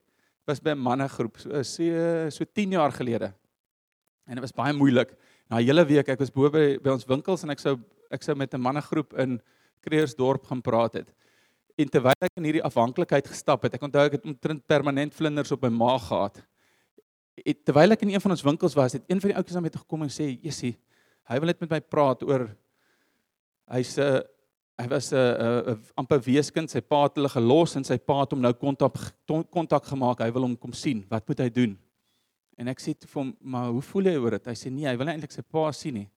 was 0.47 0.61
by 0.61 0.71
'n 0.71 0.79
mannegroep 0.79 1.39
so 1.39 1.63
so 1.63 2.31
so 2.31 2.45
10 2.45 2.71
jaar 2.71 2.93
gelede. 2.93 3.33
En 4.27 4.35
dit 4.35 4.41
was 4.41 4.53
baie 4.53 4.73
moeilik. 4.73 5.15
Na 5.49 5.59
hele 5.59 5.85
week 5.85 6.09
ek 6.09 6.19
was 6.19 6.31
bo 6.31 6.51
by 6.51 6.79
by 6.79 6.91
ons 6.91 7.07
winkels 7.07 7.43
en 7.43 7.51
ek 7.51 7.59
sou 7.59 7.79
ek 8.11 8.23
sou 8.23 8.35
met 8.35 8.55
'n 8.55 8.61
mannegroep 8.61 9.15
in 9.19 9.41
Kreersdorp 9.81 10.47
gaan 10.47 10.63
praat 10.63 10.95
het. 10.95 11.13
En 11.79 11.89
terwyl 11.89 12.15
ek 12.21 12.31
in 12.37 12.45
hierdie 12.45 12.65
afhanklikheid 12.65 13.27
gestap 13.29 13.63
het, 13.63 13.75
ek 13.75 13.83
onthou 13.83 14.07
ek 14.07 14.13
het 14.13 14.25
omtrent 14.25 14.67
permanent 14.67 15.15
vlinders 15.15 15.53
op 15.53 15.63
my 15.63 15.69
maag 15.69 16.09
gehad. 16.09 16.43
En 17.45 17.55
terwyl 17.65 17.93
ek 17.93 18.03
in 18.03 18.15
een 18.15 18.21
van 18.21 18.31
ons 18.31 18.43
winkels 18.43 18.75
was, 18.75 18.93
het 18.93 19.05
een 19.07 19.21
van 19.21 19.31
die 19.31 19.37
ouetjies 19.37 19.57
aan 19.57 19.63
my 19.63 19.69
toe 19.69 19.81
gekom 19.81 20.03
en 20.03 20.13
sê, 20.13 20.39
"Jessie, 20.41 20.77
Hy 21.27 21.41
wil 21.43 21.51
net 21.51 21.63
met 21.65 21.75
my 21.75 21.81
praat 21.83 22.23
oor 22.27 22.47
hy's 23.75 23.97
'n 23.99 24.23
hy 24.79 24.87
was 24.93 25.13
'n 25.13 25.81
amper 25.99 26.21
weeskind, 26.21 26.71
sy 26.71 26.81
pa 26.81 27.03
het 27.05 27.17
hulle 27.17 27.29
gelos 27.29 27.77
en 27.77 27.85
sy 27.85 27.99
pa 27.99 28.21
het 28.21 28.31
hom 28.31 28.41
nou 28.41 28.53
kontak 28.53 28.95
kontak 29.51 29.85
gemaak. 29.85 30.21
Hy 30.21 30.31
wil 30.31 30.43
hom 30.43 30.57
kom 30.57 30.73
sien. 30.73 31.05
Wat 31.11 31.27
moet 31.27 31.39
hy 31.39 31.49
doen? 31.49 31.79
En 32.59 32.69
ek 32.69 32.81
sê 32.81 32.95
vir 32.95 33.23
hom, 33.23 33.37
"Maar 33.41 33.71
hoe 33.71 33.83
voel 33.83 34.05
jy 34.05 34.17
oor 34.17 34.31
dit?" 34.31 34.47
Hy 34.47 34.55
sê, 34.55 34.71
"Nee, 34.71 34.87
hy 34.87 34.97
wil 34.97 35.09
eintlik 35.09 35.33
sy 35.33 35.43
pa 35.43 35.73
sien 35.73 35.95
nie." 35.95 36.11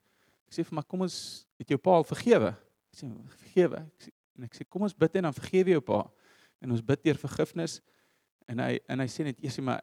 Ek 0.47 0.53
sê 0.53 0.65
vir 0.65 0.75
maar 0.75 0.83
kom 0.83 1.01
ons 1.01 1.45
het 1.57 1.67
jou 1.67 1.77
pa 1.77 1.91
al 1.91 2.03
vergewe. 2.03 2.55
Hy 2.93 2.95
sê, 2.95 3.11
"Vergewe." 3.27 3.77
Ek 3.77 4.01
sê 4.01 4.09
en 4.37 4.43
ek 4.43 4.53
sê, 4.53 4.69
"Kom 4.69 4.83
ons 4.83 4.93
bid 4.93 5.15
en 5.15 5.23
dan 5.23 5.33
vergewe 5.33 5.69
jou 5.69 5.81
pa." 5.81 6.09
En 6.61 6.71
ons 6.71 6.81
bid 6.81 7.03
deur 7.03 7.15
vergifnis. 7.15 7.81
En 8.47 8.59
hy 8.59 8.79
en 8.87 8.99
hy 8.99 9.07
sê 9.07 9.23
net, 9.23 9.43
"Eers 9.43 9.59
maar 9.59 9.81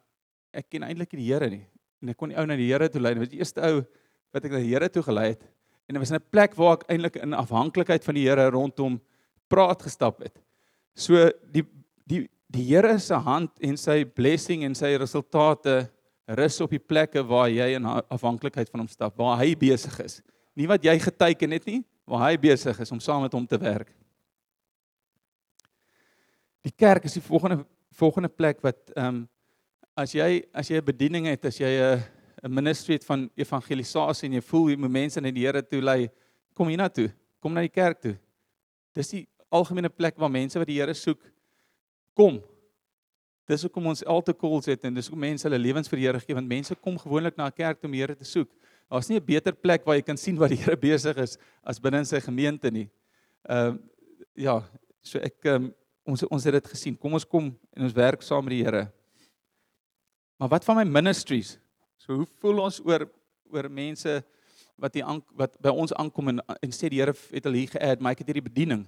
ek 0.57 0.71
ken 0.73 0.87
eintlik 0.87 1.13
die 1.13 1.27
Here 1.29 1.49
nie." 1.49 1.65
En 2.01 2.09
ek 2.09 2.17
kon 2.17 2.33
die 2.33 2.37
ou 2.37 2.45
na 2.45 2.57
die 2.57 2.67
Here 2.71 2.89
toe 2.89 3.01
lei. 3.01 3.13
Dit 3.13 3.25
was 3.25 3.33
die 3.33 3.39
eerste 3.39 3.61
ou 3.61 3.85
wat 4.33 4.45
ek 4.45 4.51
na 4.51 4.61
die 4.63 4.73
Here 4.73 4.89
toe 4.89 5.03
gelei 5.05 5.29
het 5.35 5.45
en 5.87 5.95
dit 5.95 6.01
was 6.01 6.11
'n 6.11 6.19
plek 6.31 6.55
waar 6.55 6.73
ek 6.73 6.87
eintlik 6.89 7.15
in 7.15 7.33
afhanklikheid 7.33 8.03
van 8.03 8.15
die 8.15 8.27
Here 8.27 8.49
rondom 8.51 9.01
praat 9.47 9.81
gestap 9.81 10.21
het. 10.23 10.37
So 10.95 11.31
die 11.51 11.63
die 12.05 12.29
die 12.49 12.63
Here 12.63 12.99
se 12.99 13.13
hand 13.13 13.51
en 13.59 13.77
sy 13.77 14.03
blessing 14.05 14.63
en 14.63 14.75
sy 14.75 14.97
resultate 14.97 15.89
rus 16.27 16.61
op 16.61 16.69
die 16.69 16.79
plekke 16.79 17.23
waar 17.23 17.49
jy 17.49 17.75
in 17.75 17.85
afhanklikheid 17.85 18.69
van 18.69 18.79
hom 18.79 18.87
stap, 18.87 19.17
waar 19.17 19.37
hy 19.37 19.55
besig 19.55 19.99
is. 19.99 20.21
Nie 20.55 20.67
wat 20.67 20.83
jy 20.83 20.99
geteken 20.99 21.51
het 21.51 21.65
nie, 21.65 21.83
waar 22.05 22.29
hy 22.29 22.37
besig 22.37 22.79
is 22.79 22.91
om 22.91 22.99
saam 22.99 23.21
met 23.21 23.33
hom 23.33 23.47
te 23.47 23.57
werk. 23.57 23.91
Die 26.63 26.73
kerk 26.75 27.05
is 27.05 27.13
die 27.13 27.21
volgende 27.21 27.65
volgende 27.97 28.29
plek 28.29 28.61
wat 28.61 28.91
ehm 28.95 29.07
um, 29.07 29.27
as 29.97 30.13
jy 30.13 30.43
as 30.53 30.69
jy 30.69 30.77
'n 30.77 30.85
bediening 30.85 31.25
het, 31.25 31.45
as 31.45 31.57
jy 31.57 31.67
'n 31.67 32.03
'n 32.43 32.53
ministry 32.53 32.93
het 32.93 33.05
van 33.05 33.29
evangelisasie 33.35 34.27
en 34.27 34.33
jy 34.33 34.41
voel 34.41 34.69
jy 34.69 34.77
moet 34.77 34.91
mense 34.91 35.21
na 35.21 35.31
die 35.31 35.45
Here 35.45 35.61
toe 35.61 35.81
lei, 35.81 36.09
kom 36.53 36.67
hiernatoe. 36.67 37.11
Kom 37.41 37.53
na 37.53 37.61
die 37.61 37.69
kerk 37.69 38.01
toe. 38.01 38.17
Dis 38.93 39.09
die 39.09 39.27
algemene 39.49 39.89
plek 39.89 40.17
waar 40.17 40.29
mense 40.29 40.59
wat 40.59 40.67
die 40.67 40.79
Here 40.79 40.93
soek 40.93 41.19
kom. 42.13 42.41
Dis 43.47 43.61
hoekom 43.63 43.87
ons 43.87 44.03
alte 44.05 44.33
calls 44.33 44.65
het 44.65 44.83
en 44.85 44.93
dis 44.93 45.07
hoekom 45.07 45.19
mense 45.19 45.47
hulle 45.47 45.57
lewens 45.57 45.89
vir 45.89 45.97
die 45.97 46.05
Here 46.05 46.19
gee 46.19 46.35
want 46.35 46.47
mense 46.47 46.75
kom 46.75 46.97
gewoonlik 46.97 47.37
na 47.37 47.47
'n 47.47 47.51
kerk 47.51 47.83
om 47.83 47.91
die 47.91 48.01
Here 48.01 48.15
te 48.15 48.25
soek. 48.25 48.49
Daar's 48.89 49.09
nie 49.09 49.17
'n 49.17 49.25
beter 49.25 49.53
plek 49.53 49.85
waar 49.85 49.95
jy 49.95 50.03
kan 50.03 50.17
sien 50.17 50.37
wat 50.37 50.49
die 50.49 50.57
Here 50.57 50.77
besig 50.77 51.17
is 51.17 51.37
as 51.63 51.79
binne 51.79 51.99
in 51.99 52.05
sy 52.05 52.19
gemeente 52.19 52.71
nie. 52.71 52.89
Ehm 53.49 53.73
uh, 53.73 53.77
ja, 54.35 54.63
so 55.01 55.17
ek 55.19 55.45
um, 55.45 55.73
ons 56.05 56.23
ons 56.23 56.43
het 56.43 56.53
dit 56.53 56.67
gesien. 56.67 56.95
Kom 56.95 57.13
ons 57.13 57.25
kom 57.25 57.57
en 57.73 57.83
ons 57.83 57.93
werk 57.93 58.21
saam 58.21 58.43
met 58.43 58.51
die 58.51 58.63
Here. 58.63 58.91
Maar 60.37 60.49
wat 60.49 60.65
van 60.65 60.75
my 60.75 60.83
ministries? 60.83 61.57
So 61.97 62.13
hoe 62.13 62.27
voel 62.39 62.59
ons 62.61 62.77
oor 62.85 63.07
oor 63.49 63.69
mense 63.71 64.19
wat 64.77 64.93
hier 64.93 65.05
aan 65.07 65.21
wat 65.39 65.55
by 65.63 65.71
ons 65.73 65.93
aankom 65.97 66.29
en 66.29 66.41
en 66.61 66.73
sê 66.75 66.91
die 66.93 66.99
Here 67.01 67.15
het 67.31 67.47
hulle 67.47 67.63
hier 67.63 67.71
geadd, 67.73 68.03
maar 68.03 68.13
ek 68.13 68.21
het 68.21 68.29
hierdie 68.29 68.45
bediening. 68.45 68.83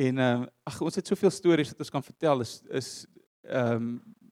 En 0.00 0.22
uh, 0.22 0.46
ag 0.64 0.78
ons 0.80 0.96
het 0.96 1.10
soveel 1.10 1.32
stories 1.34 1.74
wat 1.74 1.82
ons 1.84 1.92
kan 1.92 2.06
vertel 2.06 2.44
is 2.46 2.54
is 2.80 2.90
ehm 3.44 3.76
um, 3.76 3.90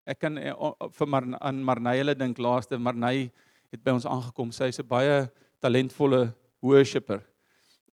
ek 0.08 0.18
kan 0.24 0.38
uh, 0.40 0.72
vir 0.96 1.06
maar 1.06 1.28
aan 1.38 1.60
Marnay 1.62 2.00
hulle 2.00 2.14
dink 2.18 2.40
laaste 2.40 2.78
Marnay 2.80 3.28
het 3.70 3.84
by 3.84 3.92
ons 3.98 4.08
aangekom. 4.08 4.50
Sy 4.56 4.70
is 4.72 4.80
'n 4.80 4.88
baie 4.88 5.28
talentvolle 5.60 6.32
worshipper. 6.60 7.20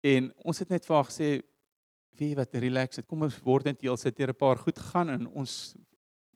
En 0.05 0.31
ons 0.45 0.59
het 0.59 0.69
net 0.69 0.85
vir 0.85 0.97
haar 0.97 1.09
gesê 1.09 1.31
wie 2.21 2.35
wat 2.37 2.55
relax 2.55 2.97
het. 2.97 3.09
Kom 3.09 3.23
ons 3.23 3.41
word 3.43 3.65
net 3.65 3.81
heel 3.81 3.97
sit 3.97 4.19
hier 4.19 4.29
'n 4.29 4.37
paar 4.37 4.59
goed 4.59 4.79
gegaan 4.79 5.09
en 5.09 5.27
ons 5.27 5.75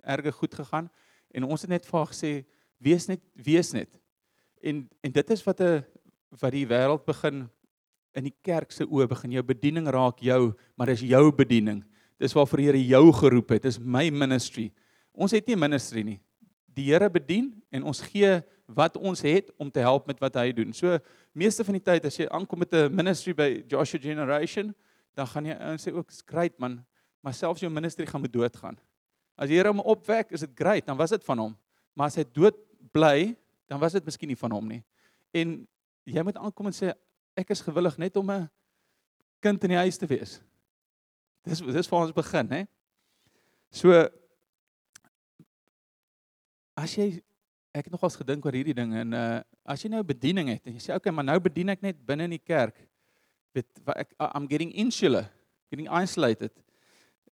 erge 0.02 0.32
goed 0.32 0.54
gegaan 0.54 0.90
en 1.34 1.44
ons 1.44 1.60
het 1.60 1.70
net 1.70 1.86
vir 1.86 1.98
haar 1.98 2.12
gesê 2.12 2.32
wees 2.78 3.08
net 3.08 3.22
wees 3.34 3.72
net. 3.72 3.90
En 4.62 4.88
en 5.04 5.12
dit 5.12 5.30
is 5.30 5.44
wat 5.44 5.60
'n 5.60 5.84
wat 6.40 6.52
die 6.52 6.66
wêreld 6.66 7.04
begin 7.04 7.48
in 8.14 8.24
die 8.24 8.36
kerk 8.42 8.72
se 8.72 8.84
oë 8.84 9.08
begin 9.08 9.32
jou 9.32 9.42
bediening 9.42 9.88
raak 9.88 10.18
jou, 10.18 10.54
maar 10.76 10.86
dis 10.86 11.00
jou 11.00 11.32
bediening. 11.32 11.84
Dis 12.18 12.34
waarvoor 12.36 12.58
die 12.58 12.66
Here 12.66 12.86
jou 12.86 13.12
geroep 13.12 13.50
het. 13.50 13.62
Dis 13.62 13.78
my 13.78 14.10
ministry. 14.10 14.72
Ons 15.12 15.32
het 15.32 15.46
nie 15.46 15.56
'n 15.56 15.60
ministry 15.60 16.02
nie. 16.02 16.20
Die 16.74 16.84
Here 16.92 17.10
bedien 17.10 17.62
en 17.72 17.82
ons 17.82 18.00
gee 18.00 18.42
wat 18.66 18.96
ons 18.96 19.20
het 19.22 19.50
om 19.58 19.70
te 19.70 19.80
help 19.80 20.06
met 20.06 20.20
wat 20.20 20.34
hy 20.34 20.52
doen. 20.52 20.72
So 20.72 20.98
meeste 21.32 21.64
van 21.64 21.74
die 21.74 21.82
tyd 21.82 22.04
as 22.04 22.16
jy 22.16 22.28
aankom 22.28 22.58
met 22.58 22.72
'n 22.72 22.94
ministry 22.94 23.34
by 23.34 23.64
Joshua 23.66 24.00
Generation, 24.00 24.74
dan 25.14 25.26
gaan 25.26 25.46
jy 25.46 25.56
ouens 25.58 25.88
sê 25.88 25.92
ook, 25.92 26.08
"Dis 26.08 26.22
great 26.26 26.58
man, 26.58 26.84
maar 27.22 27.34
selfs 27.34 27.60
jou 27.60 27.70
ministry 27.72 28.06
gaan 28.06 28.20
moet 28.20 28.32
doodgaan." 28.32 28.78
As 29.40 29.48
die 29.48 29.56
Here 29.56 29.72
hom 29.72 29.80
opwek, 29.80 30.34
is 30.36 30.44
dit 30.44 30.52
great, 30.58 30.84
dan 30.84 30.98
was 31.00 31.14
dit 31.14 31.24
van 31.24 31.46
hom. 31.46 31.52
Maar 31.96 32.12
as 32.12 32.18
hy 32.20 32.26
dood 32.28 32.58
bly, 32.92 33.32
dan 33.70 33.80
was 33.80 33.96
dit 33.96 34.04
miskien 34.04 34.28
nie 34.28 34.38
van 34.38 34.52
hom 34.52 34.66
nie. 34.68 34.82
En 35.32 35.62
jy 36.04 36.24
moet 36.26 36.36
aankom 36.36 36.68
en 36.68 36.76
sê 36.76 36.92
ek 37.38 37.54
is 37.54 37.64
gewillig 37.64 37.96
net 38.02 38.16
om 38.20 38.30
'n 38.30 38.50
kind 39.40 39.64
in 39.64 39.70
die 39.70 39.80
huis 39.80 39.96
te 39.96 40.06
wees. 40.06 40.40
Dis 41.44 41.60
dis 41.60 41.88
waar 41.88 42.04
ons 42.04 42.12
begin, 42.12 42.48
hè. 42.50 42.66
So 43.70 44.08
as 46.76 46.96
jy 46.96 47.22
ek 47.72 47.86
het 47.86 47.92
nogals 47.92 48.16
gedink 48.18 48.44
oor 48.44 48.52
hierdie 48.52 48.74
ding 48.74 48.92
en 48.94 49.12
uh 49.14 49.40
as 49.64 49.82
jy 49.82 49.90
nou 49.90 50.02
'n 50.02 50.06
bediening 50.06 50.48
het 50.48 50.66
en 50.66 50.74
jy 50.74 50.80
sê 50.80 50.94
okay, 50.94 51.12
maar 51.12 51.24
nou 51.24 51.38
bedien 51.38 51.68
ek 51.68 51.82
net 51.82 52.06
binne 52.06 52.24
in 52.24 52.30
die 52.30 52.44
kerk. 52.44 52.76
Wat 53.54 53.96
ek 53.96 54.14
I'm 54.18 54.48
getting 54.48 54.72
insular, 54.72 55.30
getting 55.70 55.88
isolated. 55.88 56.52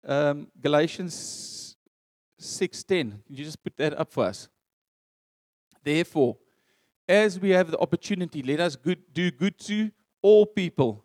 Um 0.04 0.52
Galatians 0.62 1.65
6:10. 2.40 3.22
You 3.28 3.44
just 3.44 3.64
put 3.64 3.76
that 3.78 3.98
up 4.00 4.12
for 4.12 4.26
us. 4.26 4.50
Therefore, 5.84 6.38
as 7.08 7.40
we 7.40 7.52
have 7.52 7.72
the 7.72 7.78
opportunity, 7.80 8.42
let 8.42 8.60
us 8.60 8.76
good, 8.76 9.14
do 9.14 9.30
good 9.32 9.58
to 9.60 9.92
all 10.22 10.46
people, 10.46 11.04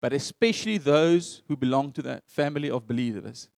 but 0.00 0.12
especially 0.12 0.78
those 0.78 1.42
who 1.48 1.56
belong 1.56 1.92
to 1.92 2.02
the 2.02 2.22
family 2.26 2.70
of 2.70 2.86
believers. 2.86 3.48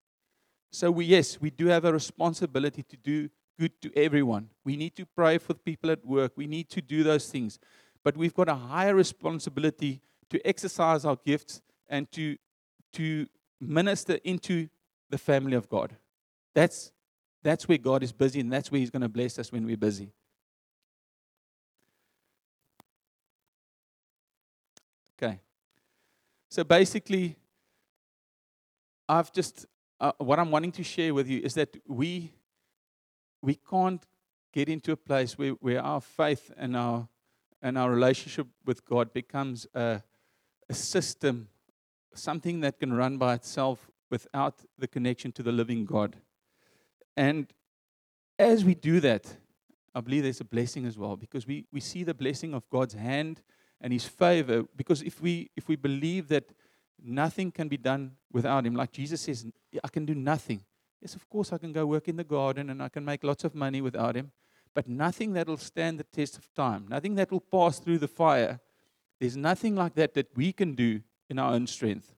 So, 0.71 0.89
we, 0.91 1.05
yes, 1.05 1.39
we 1.39 1.49
do 1.49 1.67
have 1.67 1.85
a 1.85 1.93
responsibility 1.93 2.83
to 2.83 2.97
do 2.97 3.29
good 3.59 3.79
to 3.81 3.95
everyone. 3.95 4.49
We 4.63 4.77
need 4.77 4.95
to 4.95 5.05
pray 5.05 5.37
for 5.37 5.53
people 5.53 5.91
at 5.91 6.05
work. 6.05 6.31
We 6.35 6.47
need 6.47 6.69
to 6.69 6.81
do 6.81 7.03
those 7.03 7.29
things. 7.29 7.59
But 8.03 8.15
we've 8.15 8.33
got 8.33 8.49
a 8.49 8.55
higher 8.55 8.95
responsibility 8.95 10.01
to 10.29 10.47
exercise 10.47 11.05
our 11.05 11.17
gifts 11.17 11.61
and 11.87 12.09
to, 12.13 12.37
to 12.93 13.27
minister 13.59 14.19
into 14.23 14.69
the 15.09 15.17
family 15.17 15.55
of 15.55 15.67
God. 15.69 15.95
That's, 16.53 16.91
that's 17.43 17.67
where 17.67 17.77
God 17.77 18.03
is 18.03 18.11
busy, 18.11 18.39
and 18.39 18.51
that's 18.51 18.71
where 18.71 18.79
He's 18.79 18.89
going 18.89 19.01
to 19.01 19.09
bless 19.09 19.39
us 19.39 19.51
when 19.51 19.65
we're 19.65 19.77
busy. 19.77 20.11
Okay. 25.21 25.39
So 26.49 26.63
basically, 26.63 27.35
I've 29.07 29.31
just, 29.33 29.65
uh, 29.99 30.11
what 30.17 30.39
I'm 30.39 30.51
wanting 30.51 30.71
to 30.73 30.83
share 30.83 31.13
with 31.13 31.27
you 31.27 31.41
is 31.41 31.53
that 31.55 31.75
we, 31.87 32.31
we 33.41 33.55
can't 33.55 34.05
get 34.53 34.69
into 34.69 34.91
a 34.91 34.97
place 34.97 35.37
where, 35.37 35.51
where 35.51 35.81
our 35.81 36.01
faith 36.01 36.51
and 36.57 36.75
our, 36.75 37.07
and 37.61 37.77
our 37.77 37.91
relationship 37.91 38.47
with 38.65 38.85
God 38.85 39.13
becomes 39.13 39.67
a, 39.73 40.01
a 40.69 40.73
system, 40.73 41.49
something 42.13 42.61
that 42.61 42.79
can 42.79 42.93
run 42.93 43.17
by 43.17 43.35
itself 43.35 43.89
without 44.09 44.63
the 44.77 44.87
connection 44.87 45.31
to 45.33 45.43
the 45.43 45.51
living 45.51 45.85
God. 45.85 46.15
And 47.19 47.51
as 48.39 48.63
we 48.63 48.75
do 48.75 49.01
that, 49.01 49.25
I 49.93 49.99
believe 49.99 50.23
there's 50.23 50.39
a 50.39 50.45
blessing 50.45 50.85
as 50.85 50.97
well 50.97 51.17
because 51.17 51.45
we, 51.45 51.65
we 51.69 51.81
see 51.81 52.05
the 52.05 52.13
blessing 52.13 52.53
of 52.53 52.69
God's 52.69 52.93
hand 52.93 53.41
and 53.81 53.91
his 53.91 54.05
favor. 54.05 54.63
Because 54.73 55.01
if 55.01 55.21
we 55.21 55.51
if 55.57 55.67
we 55.67 55.75
believe 55.75 56.29
that 56.29 56.45
nothing 56.97 57.51
can 57.51 57.67
be 57.67 57.75
done 57.75 58.13
without 58.31 58.65
him, 58.65 58.73
like 58.73 58.93
Jesus 58.93 59.19
says, 59.19 59.45
I 59.83 59.89
can 59.89 60.05
do 60.05 60.15
nothing. 60.15 60.63
Yes, 61.01 61.13
of 61.13 61.27
course 61.27 61.51
I 61.51 61.57
can 61.57 61.73
go 61.73 61.85
work 61.85 62.07
in 62.07 62.15
the 62.15 62.23
garden 62.23 62.69
and 62.69 62.81
I 62.81 62.87
can 62.87 63.03
make 63.03 63.25
lots 63.25 63.43
of 63.43 63.53
money 63.53 63.81
without 63.81 64.15
him, 64.15 64.31
but 64.73 64.87
nothing 64.87 65.33
that 65.33 65.47
will 65.47 65.57
stand 65.57 65.99
the 65.99 66.05
test 66.05 66.37
of 66.37 66.47
time, 66.53 66.85
nothing 66.87 67.15
that 67.15 67.31
will 67.31 67.41
pass 67.41 67.79
through 67.79 67.97
the 67.97 68.07
fire. 68.07 68.61
There's 69.19 69.35
nothing 69.35 69.75
like 69.75 69.95
that 69.95 70.13
that 70.13 70.27
we 70.37 70.53
can 70.53 70.73
do 70.73 71.01
in 71.29 71.37
our 71.37 71.51
own 71.51 71.67
strength. 71.67 72.15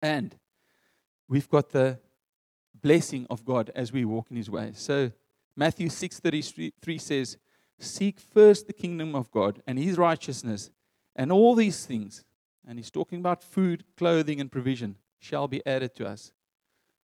And 0.00 0.36
we've 1.28 1.48
got 1.48 1.70
the 1.70 1.98
blessing 2.86 3.26
of 3.28 3.44
God 3.44 3.72
as 3.74 3.92
we 3.92 4.04
walk 4.04 4.30
in 4.30 4.36
his 4.36 4.48
ways. 4.48 4.78
So 4.78 5.10
Matthew 5.56 5.88
6:33 5.88 7.00
says, 7.00 7.36
Seek 7.80 8.20
first 8.20 8.68
the 8.68 8.72
kingdom 8.72 9.16
of 9.16 9.28
God 9.32 9.60
and 9.66 9.76
his 9.76 9.98
righteousness, 9.98 10.70
and 11.16 11.32
all 11.32 11.56
these 11.56 11.84
things, 11.84 12.24
and 12.64 12.78
he's 12.78 12.92
talking 12.92 13.18
about 13.18 13.42
food, 13.42 13.82
clothing, 13.96 14.40
and 14.40 14.52
provision, 14.52 14.96
shall 15.18 15.48
be 15.48 15.66
added 15.66 15.96
to 15.96 16.06
us. 16.06 16.32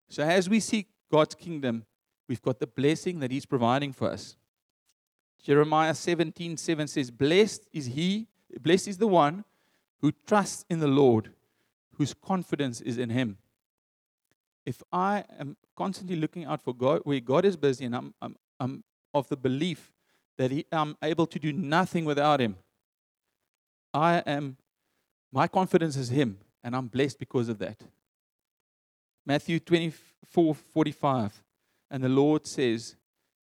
So 0.07 0.21
as 0.21 0.47
we 0.47 0.59
seek 0.59 0.87
God's 1.11 1.33
kingdom, 1.33 1.85
we've 2.27 2.43
got 2.43 2.59
the 2.59 2.67
blessing 2.67 3.19
that 3.19 3.31
he's 3.31 3.47
providing 3.47 3.91
for 3.91 4.07
us. 4.11 4.37
Jeremiah 5.43 5.93
17:7 5.93 6.59
7 6.59 6.87
says, 6.87 7.09
Blessed 7.09 7.67
is 7.73 7.87
he, 7.87 8.27
blessed 8.61 8.87
is 8.87 8.97
the 8.99 9.07
one 9.25 9.45
who 10.01 10.11
trusts 10.27 10.63
in 10.69 10.77
the 10.77 10.93
Lord, 11.01 11.31
whose 11.97 12.13
confidence 12.13 12.81
is 12.81 12.99
in 12.99 13.09
him. 13.09 13.39
If 14.65 14.83
I 14.91 15.23
am 15.39 15.57
constantly 15.75 16.15
looking 16.15 16.45
out 16.45 16.61
for 16.61 16.73
God, 16.73 17.01
where 17.03 17.19
God 17.19 17.45
is 17.45 17.55
busy, 17.55 17.85
and 17.85 17.95
I'm, 17.95 18.13
I'm, 18.21 18.35
I'm 18.59 18.83
of 19.13 19.27
the 19.27 19.37
belief 19.37 19.91
that 20.37 20.51
he, 20.51 20.65
I'm 20.71 20.95
able 21.03 21.27
to 21.27 21.39
do 21.39 21.51
nothing 21.51 22.05
without 22.05 22.39
him. 22.39 22.55
I 23.93 24.19
am, 24.25 24.57
my 25.31 25.47
confidence 25.47 25.97
is 25.97 26.09
him, 26.09 26.37
and 26.63 26.75
I'm 26.75 26.87
blessed 26.87 27.19
because 27.19 27.49
of 27.49 27.57
that. 27.59 27.81
Matthew 29.25 29.59
24 29.59 30.55
45. 30.55 31.43
And 31.89 32.03
the 32.03 32.09
Lord 32.09 32.47
says, 32.47 32.95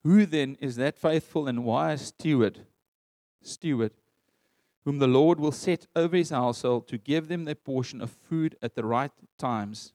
Who 0.02 0.24
then 0.24 0.56
is 0.60 0.76
that 0.76 0.98
faithful 0.98 1.46
and 1.46 1.64
wise 1.64 2.06
steward? 2.06 2.60
Steward, 3.42 3.92
whom 4.84 4.98
the 4.98 5.06
Lord 5.06 5.38
will 5.38 5.52
set 5.52 5.86
over 5.94 6.16
his 6.16 6.30
household 6.30 6.88
to 6.88 6.98
give 6.98 7.28
them 7.28 7.44
their 7.44 7.54
portion 7.54 8.00
of 8.00 8.10
food 8.10 8.56
at 8.62 8.74
the 8.74 8.84
right 8.84 9.12
times. 9.38 9.92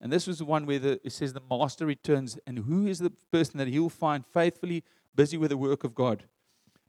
And 0.00 0.12
this 0.12 0.26
was 0.26 0.38
the 0.38 0.44
one 0.44 0.64
where 0.64 0.78
the, 0.78 1.00
it 1.04 1.12
says 1.12 1.32
the 1.32 1.42
master 1.50 1.86
returns. 1.86 2.38
And 2.46 2.60
who 2.60 2.86
is 2.86 2.98
the 2.98 3.10
person 3.10 3.58
that 3.58 3.68
he'll 3.68 3.88
find 3.88 4.24
faithfully 4.26 4.82
busy 5.14 5.36
with 5.36 5.50
the 5.50 5.56
work 5.56 5.84
of 5.84 5.94
God. 5.94 6.24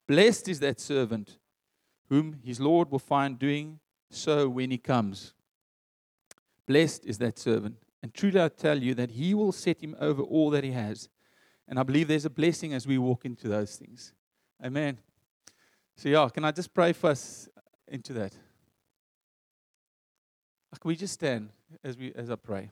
Blessed 0.07 0.47
is 0.47 0.59
that 0.59 0.79
servant 0.79 1.37
whom 2.09 2.39
his 2.43 2.59
Lord 2.59 2.91
will 2.91 2.99
find 2.99 3.39
doing 3.39 3.79
so 4.09 4.49
when 4.49 4.71
he 4.71 4.77
comes. 4.77 5.33
Blessed 6.67 7.05
is 7.05 7.17
that 7.19 7.39
servant. 7.39 7.77
And 8.03 8.13
truly 8.13 8.41
I 8.41 8.49
tell 8.49 8.77
you 8.77 8.93
that 8.95 9.11
he 9.11 9.33
will 9.33 9.51
set 9.51 9.81
him 9.81 9.95
over 9.99 10.21
all 10.21 10.49
that 10.51 10.63
he 10.63 10.71
has. 10.71 11.09
And 11.67 11.79
I 11.79 11.83
believe 11.83 12.07
there's 12.07 12.25
a 12.25 12.29
blessing 12.29 12.73
as 12.73 12.85
we 12.85 12.97
walk 12.97 13.25
into 13.25 13.47
those 13.47 13.75
things. 13.75 14.13
Amen. 14.63 14.97
So, 15.95 16.09
yeah, 16.09 16.27
can 16.29 16.43
I 16.43 16.51
just 16.51 16.73
pray 16.73 16.93
for 16.93 17.11
us 17.11 17.47
into 17.87 18.13
that? 18.13 18.33
Can 20.79 20.87
we 20.87 20.95
just 20.95 21.13
stand 21.13 21.49
as, 21.83 21.97
we, 21.97 22.11
as 22.15 22.29
I 22.31 22.35
pray? 22.35 22.71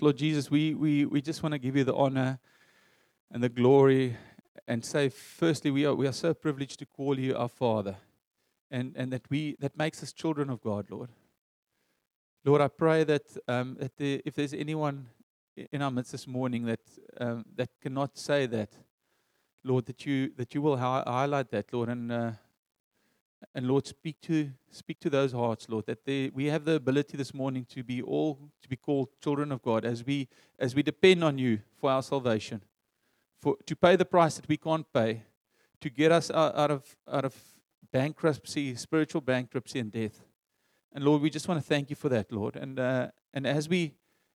Lord 0.00 0.16
Jesus, 0.16 0.50
we, 0.50 0.74
we, 0.74 1.06
we 1.06 1.22
just 1.22 1.42
want 1.42 1.52
to 1.52 1.58
give 1.58 1.76
you 1.76 1.84
the 1.84 1.94
honor 1.94 2.38
and 3.30 3.42
the 3.42 3.48
glory 3.48 4.16
and 4.68 4.84
say, 4.84 5.08
firstly, 5.08 5.70
we 5.70 5.86
are, 5.86 5.94
we 5.94 6.06
are 6.06 6.12
so 6.12 6.34
privileged 6.34 6.78
to 6.80 6.86
call 6.86 7.18
you 7.18 7.36
our 7.36 7.48
Father 7.48 7.96
and, 8.70 8.94
and 8.96 9.12
that, 9.12 9.22
we, 9.30 9.56
that 9.60 9.76
makes 9.76 10.02
us 10.02 10.12
children 10.12 10.50
of 10.50 10.60
God, 10.60 10.86
Lord. 10.90 11.10
Lord, 12.44 12.60
I 12.60 12.68
pray 12.68 13.04
that, 13.04 13.22
um, 13.48 13.76
that 13.80 13.96
the, 13.96 14.20
if 14.24 14.34
there's 14.34 14.52
anyone 14.52 15.06
in 15.72 15.82
our 15.82 15.90
midst 15.90 16.12
this 16.12 16.26
morning 16.26 16.66
that, 16.66 16.80
um, 17.18 17.44
that 17.54 17.70
cannot 17.80 18.18
say 18.18 18.46
that, 18.46 18.70
Lord, 19.64 19.86
that 19.86 20.04
you, 20.04 20.30
that 20.36 20.54
you 20.54 20.62
will 20.62 20.76
hi- 20.76 21.04
highlight 21.06 21.50
that, 21.50 21.72
Lord, 21.72 21.88
and 21.88 22.12
uh, 22.12 22.30
and 23.54 23.66
Lord, 23.66 23.86
speak 23.86 24.20
to 24.22 24.50
speak 24.70 24.98
to 25.00 25.10
those 25.10 25.32
hearts, 25.32 25.68
Lord, 25.68 25.86
that 25.86 26.04
they, 26.04 26.30
we 26.34 26.46
have 26.46 26.64
the 26.64 26.72
ability 26.72 27.16
this 27.16 27.32
morning 27.34 27.66
to 27.70 27.82
be 27.82 28.02
all 28.02 28.38
to 28.62 28.68
be 28.68 28.76
called 28.76 29.08
children 29.22 29.52
of 29.52 29.62
God 29.62 29.84
as 29.84 30.04
we 30.04 30.28
as 30.58 30.74
we 30.74 30.82
depend 30.82 31.22
on 31.22 31.38
you 31.38 31.60
for 31.80 31.90
our 31.90 32.02
salvation, 32.02 32.62
for 33.40 33.56
to 33.66 33.76
pay 33.76 33.96
the 33.96 34.04
price 34.04 34.36
that 34.36 34.48
we 34.48 34.56
can't 34.56 34.90
pay, 34.92 35.22
to 35.80 35.90
get 35.90 36.12
us 36.12 36.30
out, 36.30 36.56
out 36.56 36.70
of 36.70 36.96
out 37.10 37.24
of 37.24 37.34
bankruptcy, 37.92 38.74
spiritual 38.74 39.20
bankruptcy, 39.20 39.78
and 39.78 39.92
death. 39.92 40.24
And 40.92 41.04
Lord, 41.04 41.22
we 41.22 41.30
just 41.30 41.48
want 41.48 41.60
to 41.60 41.66
thank 41.66 41.90
you 41.90 41.96
for 41.96 42.08
that, 42.08 42.32
Lord. 42.32 42.56
And 42.56 42.78
uh, 42.78 43.08
and 43.34 43.46
as 43.46 43.68
we 43.68 43.94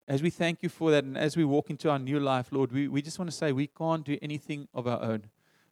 as 0.09 0.23
we 0.23 0.31
thank 0.31 0.63
you 0.63 0.69
for 0.69 0.89
that, 0.91 1.03
and 1.03 1.17
as 1.17 1.37
we 1.37 1.45
walk 1.45 1.69
into 1.69 1.89
our 1.89 1.99
new 1.99 2.19
life, 2.19 2.51
Lord, 2.51 2.71
we, 2.71 2.87
we 2.87 3.01
just 3.01 3.19
want 3.19 3.29
to 3.29 3.37
say 3.37 3.51
we 3.51 3.67
can't 3.67 4.03
do 4.03 4.17
anything 4.23 4.67
of 4.73 4.87
our 4.87 5.01
own. 5.03 5.27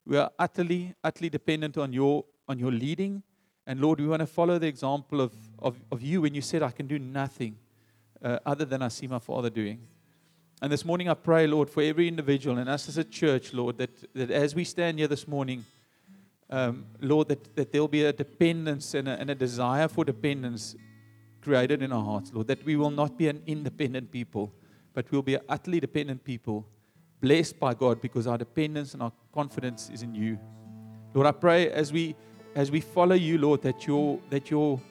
We 0.06 0.16
are 0.16 0.30
utterly, 0.38 0.94
utterly 1.04 1.30
dependent 1.30 1.76
on 1.76 1.92
your 1.92 2.24
on 2.48 2.60
your 2.60 2.72
leading. 2.72 3.24
And 3.66 3.82
Lord, 3.82 4.00
we 4.00 4.08
want 4.08 4.22
to 4.22 4.28
follow 4.28 4.58
the 4.58 4.68
example 4.68 5.22
of, 5.22 5.34
of, 5.60 5.78
of 5.92 6.02
you 6.02 6.22
when 6.22 6.34
you 6.34 6.42
said, 6.42 6.64
I 6.64 6.72
can 6.72 6.88
do 6.88 6.98
nothing 6.98 7.58
uh, 8.24 8.40
other 8.46 8.66
than 8.66 8.82
I 8.82 8.88
see 8.88 9.08
my 9.08 9.20
Father 9.20 9.50
doing. 9.50 9.80
And 10.62 10.72
this 10.72 10.86
morning 10.86 11.08
I 11.08 11.14
pray, 11.14 11.46
Lord, 11.46 11.70
for 11.70 11.84
every 11.84 12.08
individual 12.08 12.58
and 12.58 12.70
us 12.70 12.90
as 12.90 12.98
a 12.98 13.04
church, 13.04 13.54
Lord, 13.54 13.78
that, 13.78 14.14
that 14.16 14.32
as 14.32 14.56
we 14.56 14.64
stand 14.64 14.98
here 14.98 15.08
this 15.08 15.28
morning, 15.28 15.66
um, 16.50 16.86
Lord, 17.02 17.28
that, 17.28 17.56
that 17.56 17.72
there'll 17.72 17.88
be 17.88 18.06
a 18.06 18.14
dependence 18.14 18.94
and 18.94 19.08
a, 19.08 19.20
and 19.20 19.30
a 19.30 19.36
desire 19.36 19.88
for 19.88 20.06
dependence 20.06 20.76
created 21.42 21.82
in 21.82 21.92
our 21.92 22.04
hearts, 22.04 22.32
Lord, 22.34 22.48
that 22.48 22.64
we 22.66 22.76
will 22.76 22.90
not 22.90 23.18
be 23.18 23.28
an 23.28 23.44
independent 23.46 24.12
people, 24.12 24.54
but 24.94 25.12
we'll 25.12 25.22
be 25.22 25.36
an 25.36 25.42
utterly 25.48 25.80
dependent 25.80 26.24
people, 26.24 26.66
blessed 27.22 27.60
by 27.60 27.74
God 27.74 28.02
because 28.02 28.26
our 28.28 28.38
dependence 28.38 28.94
and 28.94 29.04
our 29.04 29.12
confidence 29.34 29.90
is 29.94 30.02
in 30.02 30.16
you. 30.16 30.40
Lord, 31.14 31.28
I 31.28 31.32
pray 31.32 31.70
as 31.70 31.94
we 31.94 32.16
as 32.58 32.72
we 32.72 32.82
follow 32.82 33.14
you, 33.14 33.38
Lord, 33.38 33.62
that 33.62 33.86
your 33.86 34.20
that 34.32 34.50
your 34.50 34.82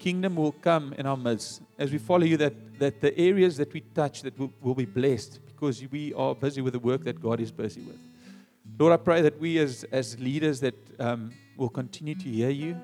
kingdom 0.00 0.34
will 0.34 0.50
come 0.50 0.92
in 0.98 1.06
our 1.06 1.16
midst. 1.16 1.62
As 1.78 1.92
we 1.92 1.98
follow 1.98 2.24
you, 2.24 2.36
that 2.38 2.54
that 2.80 3.00
the 3.00 3.16
areas 3.16 3.56
that 3.58 3.72
we 3.72 3.80
touch 3.80 4.22
that 4.22 4.36
will, 4.36 4.52
will 4.60 4.74
be 4.74 4.86
blessed 4.86 5.38
because 5.46 5.84
we 5.92 6.12
are 6.14 6.34
busy 6.34 6.60
with 6.60 6.72
the 6.72 6.80
work 6.80 7.04
that 7.04 7.22
God 7.22 7.38
is 7.38 7.52
busy 7.52 7.80
with. 7.82 8.00
Lord, 8.76 8.92
I 8.92 8.96
pray 8.96 9.22
that 9.22 9.38
we 9.38 9.58
as 9.58 9.84
as 9.92 10.18
leaders 10.18 10.58
that 10.60 10.74
um, 10.98 11.30
will 11.56 11.68
continue 11.68 12.16
to 12.16 12.28
hear 12.28 12.50
you. 12.50 12.76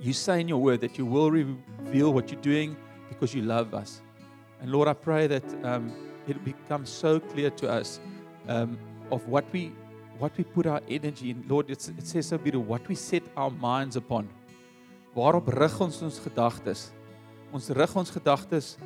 You 0.00 0.14
say 0.14 0.40
in 0.40 0.48
your 0.48 0.62
word 0.62 0.80
that 0.80 0.96
you 0.96 1.04
will 1.04 1.30
reveal 1.30 2.14
what 2.14 2.32
you're 2.32 2.40
doing 2.40 2.74
because 3.10 3.34
you 3.34 3.42
love 3.42 3.74
us. 3.74 4.00
And 4.62 4.72
Lord, 4.72 4.88
I 4.88 4.94
pray 4.94 5.26
that 5.26 5.44
um, 5.62 5.92
it 6.26 6.42
becomes 6.46 6.88
so 6.88 7.20
clear 7.20 7.50
to 7.50 7.68
us 7.68 8.00
um, 8.48 8.78
of 9.10 9.28
what 9.28 9.44
we 9.52 9.72
what 10.18 10.36
we 10.36 10.44
put 10.44 10.66
our 10.66 10.80
energy 10.88 11.30
in. 11.30 11.44
Lord, 11.48 11.70
it, 11.70 11.88
it 11.98 12.06
says 12.06 12.26
so 12.26 12.38
beautiful, 12.38 12.64
what 12.64 12.86
we 12.88 12.94
set 12.94 13.22
our 13.36 13.50
minds 13.50 13.96
upon. 13.96 14.28
Waarop 15.14 15.48
rig 15.48 15.80
ons 15.80 16.02
ons 16.02 16.18
gedagtes? 16.18 16.90
Ons 17.54 17.70
rig 17.70 17.96
ons 17.96 18.10
gedagtes 18.10 18.76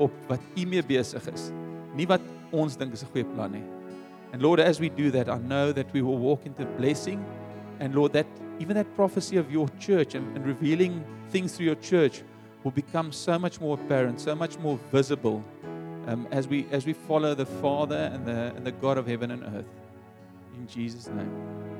op 0.00 0.12
wat 0.28 0.40
U 0.56 0.64
mee 0.66 0.82
besig 0.82 1.26
is, 1.32 1.50
nie 1.94 2.06
wat 2.08 2.22
ons 2.52 2.76
dink 2.76 2.92
is 2.94 3.04
'n 3.04 3.10
goeie 3.12 3.28
plan 3.34 3.52
nie. 3.52 3.64
And 4.32 4.42
Lord, 4.42 4.60
as 4.60 4.80
we 4.80 4.88
do 4.88 5.10
that, 5.12 5.28
I 5.28 5.38
know 5.38 5.72
that 5.72 5.92
we 5.92 6.02
will 6.02 6.18
walk 6.18 6.46
into 6.46 6.64
blessing. 6.76 7.24
And 7.78 7.94
Lord, 7.94 8.12
that 8.14 8.26
even 8.58 8.74
that 8.74 8.96
prophecy 8.96 9.36
of 9.36 9.50
your 9.52 9.68
church 9.78 10.14
and, 10.14 10.36
and 10.36 10.44
revealing 10.46 11.04
things 11.30 11.54
through 11.54 11.66
your 11.66 11.80
church 11.80 12.22
will 12.64 12.72
become 12.72 13.12
so 13.12 13.38
much 13.38 13.60
more 13.60 13.78
apparent, 13.78 14.20
so 14.20 14.34
much 14.34 14.58
more 14.58 14.78
visible 14.90 15.44
um, 16.08 16.26
as, 16.30 16.48
we, 16.48 16.66
as 16.72 16.86
we 16.86 16.94
follow 16.94 17.34
the 17.34 17.46
Father 17.46 18.10
and 18.12 18.26
the, 18.26 18.52
and 18.56 18.66
the 18.66 18.72
God 18.72 18.98
of 18.98 19.06
heaven 19.06 19.30
and 19.30 19.42
earth. 19.44 19.83
In 20.56 20.66
Jesus' 20.68 21.08
name. 21.08 21.73